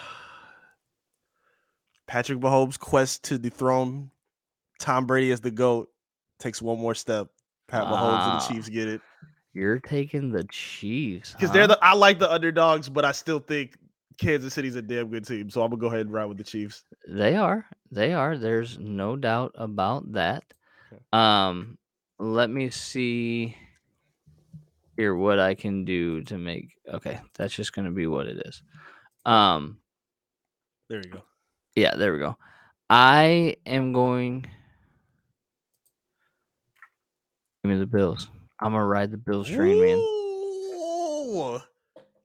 Patrick 2.06 2.38
Mahomes' 2.40 2.78
quest 2.78 3.24
to 3.24 3.38
dethrone 3.38 4.10
Tom 4.78 5.06
Brady 5.06 5.30
as 5.32 5.40
the 5.40 5.50
GOAT 5.50 5.88
takes 6.38 6.60
one 6.60 6.78
more 6.78 6.94
step. 6.94 7.28
Pat 7.68 7.84
Mahomes 7.84 7.92
and 8.24 8.32
Ah. 8.32 8.46
the 8.46 8.54
Chiefs 8.54 8.68
get 8.68 8.88
it. 8.88 9.00
You're 9.54 9.78
taking 9.78 10.30
the 10.30 10.44
Chiefs. 10.44 11.32
Because 11.32 11.48
huh? 11.48 11.54
they're 11.54 11.66
the 11.68 11.78
I 11.80 11.94
like 11.94 12.18
the 12.18 12.30
underdogs, 12.30 12.88
but 12.88 13.04
I 13.04 13.12
still 13.12 13.38
think 13.38 13.76
Kansas 14.18 14.52
City's 14.52 14.76
a 14.76 14.82
damn 14.82 15.08
good 15.08 15.26
team. 15.26 15.48
So 15.48 15.62
I'm 15.62 15.70
gonna 15.70 15.80
go 15.80 15.86
ahead 15.86 16.00
and 16.00 16.12
ride 16.12 16.26
with 16.26 16.38
the 16.38 16.44
Chiefs. 16.44 16.82
They 17.08 17.36
are. 17.36 17.64
They 17.90 18.12
are. 18.12 18.36
There's 18.36 18.78
no 18.78 19.16
doubt 19.16 19.52
about 19.54 20.12
that. 20.12 20.42
Um, 21.12 21.78
let 22.18 22.50
me 22.50 22.70
see 22.70 23.56
here 24.96 25.14
what 25.14 25.38
I 25.38 25.54
can 25.54 25.84
do 25.84 26.22
to 26.22 26.38
make. 26.38 26.76
Okay, 26.92 27.20
that's 27.34 27.54
just 27.54 27.72
going 27.72 27.86
to 27.86 27.90
be 27.90 28.06
what 28.06 28.26
it 28.26 28.42
is. 28.46 28.62
Um, 29.24 29.78
There 30.88 30.98
you 30.98 31.10
go. 31.10 31.22
yeah, 31.74 31.94
there 31.96 32.12
we 32.12 32.18
go. 32.18 32.36
I 32.90 33.56
am 33.66 33.92
going. 33.92 34.46
Give 37.62 37.72
me 37.72 37.78
the 37.78 37.86
Bills. 37.86 38.28
I'm 38.60 38.72
gonna 38.72 38.84
ride 38.86 39.10
the 39.10 39.16
Bills 39.18 39.48
train, 39.48 39.80
man. 39.80 39.96
Ooh. 39.98 41.60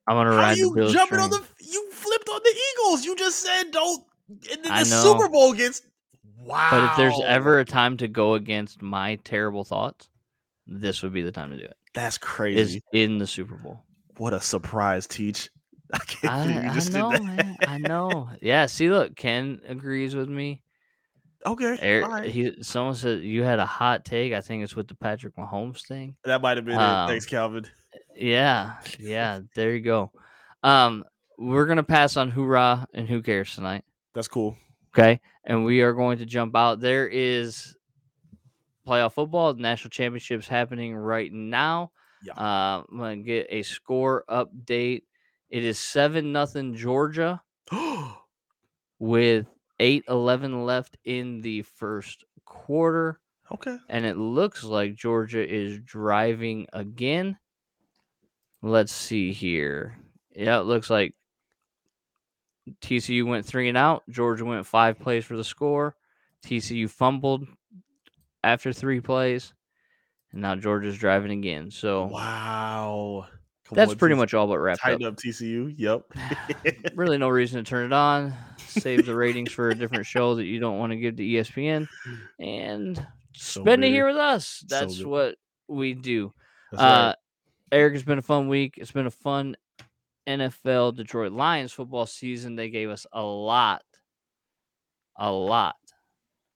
I'm 0.08 0.16
gonna 0.16 0.32
How 0.32 0.38
ride 0.38 0.58
the 0.58 0.72
Bills 0.74 0.94
jumping 0.94 1.18
train. 1.18 1.24
on 1.26 1.30
the 1.32 1.44
you 1.60 1.92
flipped 1.92 2.30
on 2.30 2.40
the 2.44 2.56
Eagles? 2.74 3.06
You 3.06 3.16
just 3.16 3.40
said 3.40 3.72
don't 3.72 4.04
and 4.52 4.64
then 4.64 4.72
I 4.72 4.84
the 4.84 4.90
know. 4.90 5.04
Super 5.04 5.30
Bowl 5.30 5.54
gets 5.54 5.82
wow. 6.38 6.68
But 6.72 6.84
if 6.86 6.98
there's 6.98 7.20
ever 7.26 7.60
a 7.60 7.66
time 7.66 7.98
to 7.98 8.08
go 8.08 8.36
against 8.36 8.82
my 8.82 9.16
terrible 9.24 9.64
thoughts, 9.64 10.10
this 10.68 11.02
would 11.04 11.14
be 11.14 11.22
the 11.22 11.32
time 11.32 11.52
to 11.52 11.58
do 11.58 11.64
it. 11.66 11.78
that's 11.94 12.18
crazy. 12.18 12.60
Is 12.60 12.80
in 12.94 13.18
the 13.18 13.28
Super 13.28 13.56
Bowl. 13.56 13.84
what 14.18 14.34
a 14.34 14.42
surprise, 14.42 15.08
Teach. 15.08 15.50
I 15.94 16.00
I, 16.24 16.46
you 16.46 16.82
I 16.82 16.90
know, 16.92 17.10
man. 17.12 17.58
I 17.68 17.78
know. 17.80 18.30
Yeah. 18.42 18.68
See, 18.68 18.90
look, 18.90 19.16
Ken 19.16 19.60
agrees 19.68 20.16
with 20.16 20.30
me. 20.30 20.62
Okay. 21.46 21.78
Eric, 21.82 22.08
right. 22.08 22.30
he, 22.30 22.62
someone 22.62 22.96
said 22.96 23.22
you 23.22 23.44
had 23.44 23.60
a 23.60 23.66
hot 23.66 24.04
take. 24.04 24.34
I 24.34 24.42
think 24.42 24.64
it's 24.64 24.76
with 24.76 24.88
the 24.88 24.96
Patrick 24.96 25.36
Mahomes 25.36 25.86
thing. 25.88 26.16
That 26.26 26.42
might 26.42 26.58
have 26.58 26.66
been 26.66 26.78
um, 26.78 27.06
it. 27.06 27.14
Thanks, 27.14 27.26
Calvin. 27.26 27.66
Yeah. 28.16 28.74
Yeah. 29.00 29.42
there 29.56 29.74
you 29.74 29.82
go. 29.82 30.12
Um, 30.64 31.06
we're 31.38 31.66
gonna 31.66 31.84
pass 31.84 32.18
on 32.18 32.30
hoorah 32.30 32.86
and 32.94 33.08
who 33.08 33.22
cares 33.22 33.56
tonight. 33.56 33.86
That's 34.14 34.28
cool. 34.28 34.58
Okay, 34.94 35.22
and 35.46 35.64
we 35.64 35.82
are 35.82 35.94
going 35.94 36.18
to 36.18 36.26
jump 36.26 36.56
out. 36.56 36.80
There 36.80 37.08
is 37.08 37.76
playoff 38.86 39.14
football, 39.14 39.54
national 39.54 39.92
championships 39.92 40.48
happening 40.48 40.96
right 40.96 41.32
now. 41.32 41.92
Yeah. 42.24 42.34
Uh, 42.34 42.84
I'm 42.92 42.98
gonna 42.98 43.18
get 43.18 43.48
a 43.50 43.64
score 43.64 44.26
update. 44.30 45.04
It 45.50 45.64
is 45.64 45.80
seven 45.80 46.32
nothing 46.32 46.76
Georgia 46.76 47.42
with 49.00 49.48
8-11 49.80 50.66
left 50.66 50.98
in 51.06 51.42
the 51.42 51.62
first 51.62 52.24
quarter, 52.46 53.20
okay. 53.52 53.78
and 53.90 54.06
it 54.06 54.18
looks 54.18 54.64
like 54.64 54.96
Georgia 54.96 55.48
is 55.48 55.80
driving 55.80 56.68
again. 56.74 57.38
Let's 58.62 58.92
see 58.92 59.32
here. 59.32 59.98
Yeah, 60.36 60.60
it 60.60 60.64
looks 60.64 60.90
like 60.90 61.16
TCU 62.82 63.26
went 63.26 63.46
three 63.46 63.70
and 63.70 63.78
out. 63.78 64.04
Georgia 64.10 64.46
went 64.46 64.66
five 64.66 65.00
plays 65.00 65.26
for 65.26 65.38
the 65.38 65.44
score. 65.44 65.96
TCU 66.46 66.90
fumbled 66.90 67.48
after 68.44 68.72
three 68.74 69.02
plays, 69.02 69.54
and 70.32 70.42
now 70.42 70.56
Georgia's 70.56 70.98
driving 70.98 71.32
again. 71.32 71.72
So 71.72 72.06
Wow. 72.06 73.28
Come 73.66 73.76
that's 73.76 73.92
on, 73.92 73.98
pretty 73.98 74.16
much 74.16 74.34
all 74.34 74.48
but 74.48 74.58
wrapped 74.58 74.80
up. 74.80 74.86
tighten 74.86 75.06
up 75.06 75.16
TCU. 75.16 75.74
Yep. 75.78 76.02
really 76.96 77.20
no 77.20 77.30
reason 77.30 77.64
to 77.64 77.70
turn 77.70 77.86
it 77.86 77.94
on. 77.94 78.34
Save 78.70 79.06
the 79.06 79.16
ratings 79.16 79.52
for 79.52 79.70
a 79.70 79.76
different 79.76 80.06
show 80.06 80.36
that 80.36 80.46
you 80.46 80.60
don't 80.60 80.78
want 80.78 80.92
to 80.92 80.98
give 80.98 81.16
to 81.18 81.24
ESPN, 81.24 81.88
and 82.40 82.98
So 83.34 83.62
spend 83.62 83.84
it 83.84 83.90
here 83.90 84.08
with 84.08 84.18
us. 84.18 84.64
That's 84.68 84.98
bitter. 84.98 85.10
what 85.10 85.36
we 85.68 85.94
do. 85.94 86.34
That's 86.72 86.82
right. 86.84 86.90
Uh, 87.10 87.16
Eric, 87.72 87.96
it's 87.96 88.04
been 88.04 88.18
a 88.20 88.24
fun 88.24 88.48
week. 88.48 88.76
It's 88.78 88.92
been 88.92 89.06
a 89.08 89.12
fun 89.12 89.56
NFL 90.28 90.96
Detroit 90.96 91.32
Lions 91.32 91.72
football 91.72 92.06
season. 92.06 92.56
They 92.56 92.70
gave 92.70 92.90
us 92.90 93.06
a 93.12 93.22
lot, 93.22 93.84
a 95.18 95.32
lot 95.32 95.76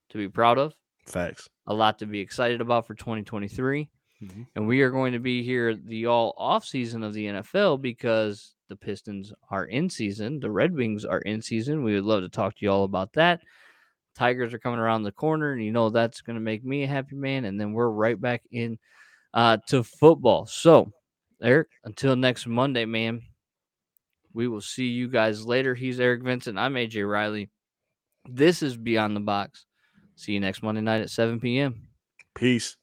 to 0.09 0.17
be 0.17 0.27
proud 0.29 0.57
of, 0.57 0.73
Facts. 1.07 1.49
a 1.67 1.73
lot 1.73 1.99
to 1.99 2.05
be 2.05 2.19
excited 2.19 2.61
about 2.61 2.85
for 2.87 2.93
2023. 2.95 3.89
Mhm. 4.23 4.47
And 4.55 4.67
we 4.67 4.81
are 4.81 4.89
going 4.91 5.13
to 5.13 5.19
be 5.19 5.43
here 5.43 5.75
the 5.75 6.05
all 6.05 6.33
off 6.37 6.65
season 6.65 7.03
of 7.03 7.13
the 7.13 7.25
NFL 7.27 7.81
because 7.81 8.52
the 8.69 8.75
Pistons 8.75 9.33
are 9.49 9.65
in 9.65 9.89
season, 9.89 10.39
the 10.39 10.51
Red 10.51 10.73
Wings 10.73 11.05
are 11.05 11.19
in 11.19 11.41
season. 11.41 11.83
We 11.83 11.95
would 11.95 12.03
love 12.03 12.21
to 12.21 12.29
talk 12.29 12.55
to 12.55 12.65
you 12.65 12.71
all 12.71 12.83
about 12.83 13.13
that. 13.13 13.41
Tigers 14.15 14.53
are 14.53 14.59
coming 14.59 14.79
around 14.79 15.03
the 15.03 15.11
corner, 15.11 15.53
and 15.53 15.63
you 15.63 15.71
know 15.71 15.89
that's 15.89 16.21
going 16.21 16.35
to 16.35 16.41
make 16.41 16.63
me 16.63 16.83
a 16.83 16.87
happy 16.87 17.15
man. 17.15 17.45
And 17.45 17.59
then 17.59 17.73
we're 17.73 17.89
right 17.89 18.19
back 18.19 18.43
in 18.51 18.77
uh, 19.33 19.57
to 19.67 19.83
football. 19.83 20.45
So, 20.45 20.91
Eric, 21.41 21.69
until 21.83 22.15
next 22.15 22.45
Monday, 22.45 22.85
man, 22.85 23.21
we 24.33 24.47
will 24.47 24.61
see 24.61 24.87
you 24.87 25.07
guys 25.07 25.45
later. 25.45 25.73
He's 25.73 25.99
Eric 25.99 26.23
Vincent. 26.23 26.57
I'm 26.57 26.75
AJ 26.75 27.09
Reilly. 27.09 27.49
This 28.29 28.63
is 28.63 28.77
Beyond 28.77 29.15
the 29.15 29.21
Box. 29.21 29.65
See 30.15 30.33
you 30.33 30.39
next 30.39 30.63
Monday 30.63 30.81
night 30.81 31.01
at 31.01 31.09
7 31.09 31.39
p.m. 31.39 31.87
Peace. 32.35 32.77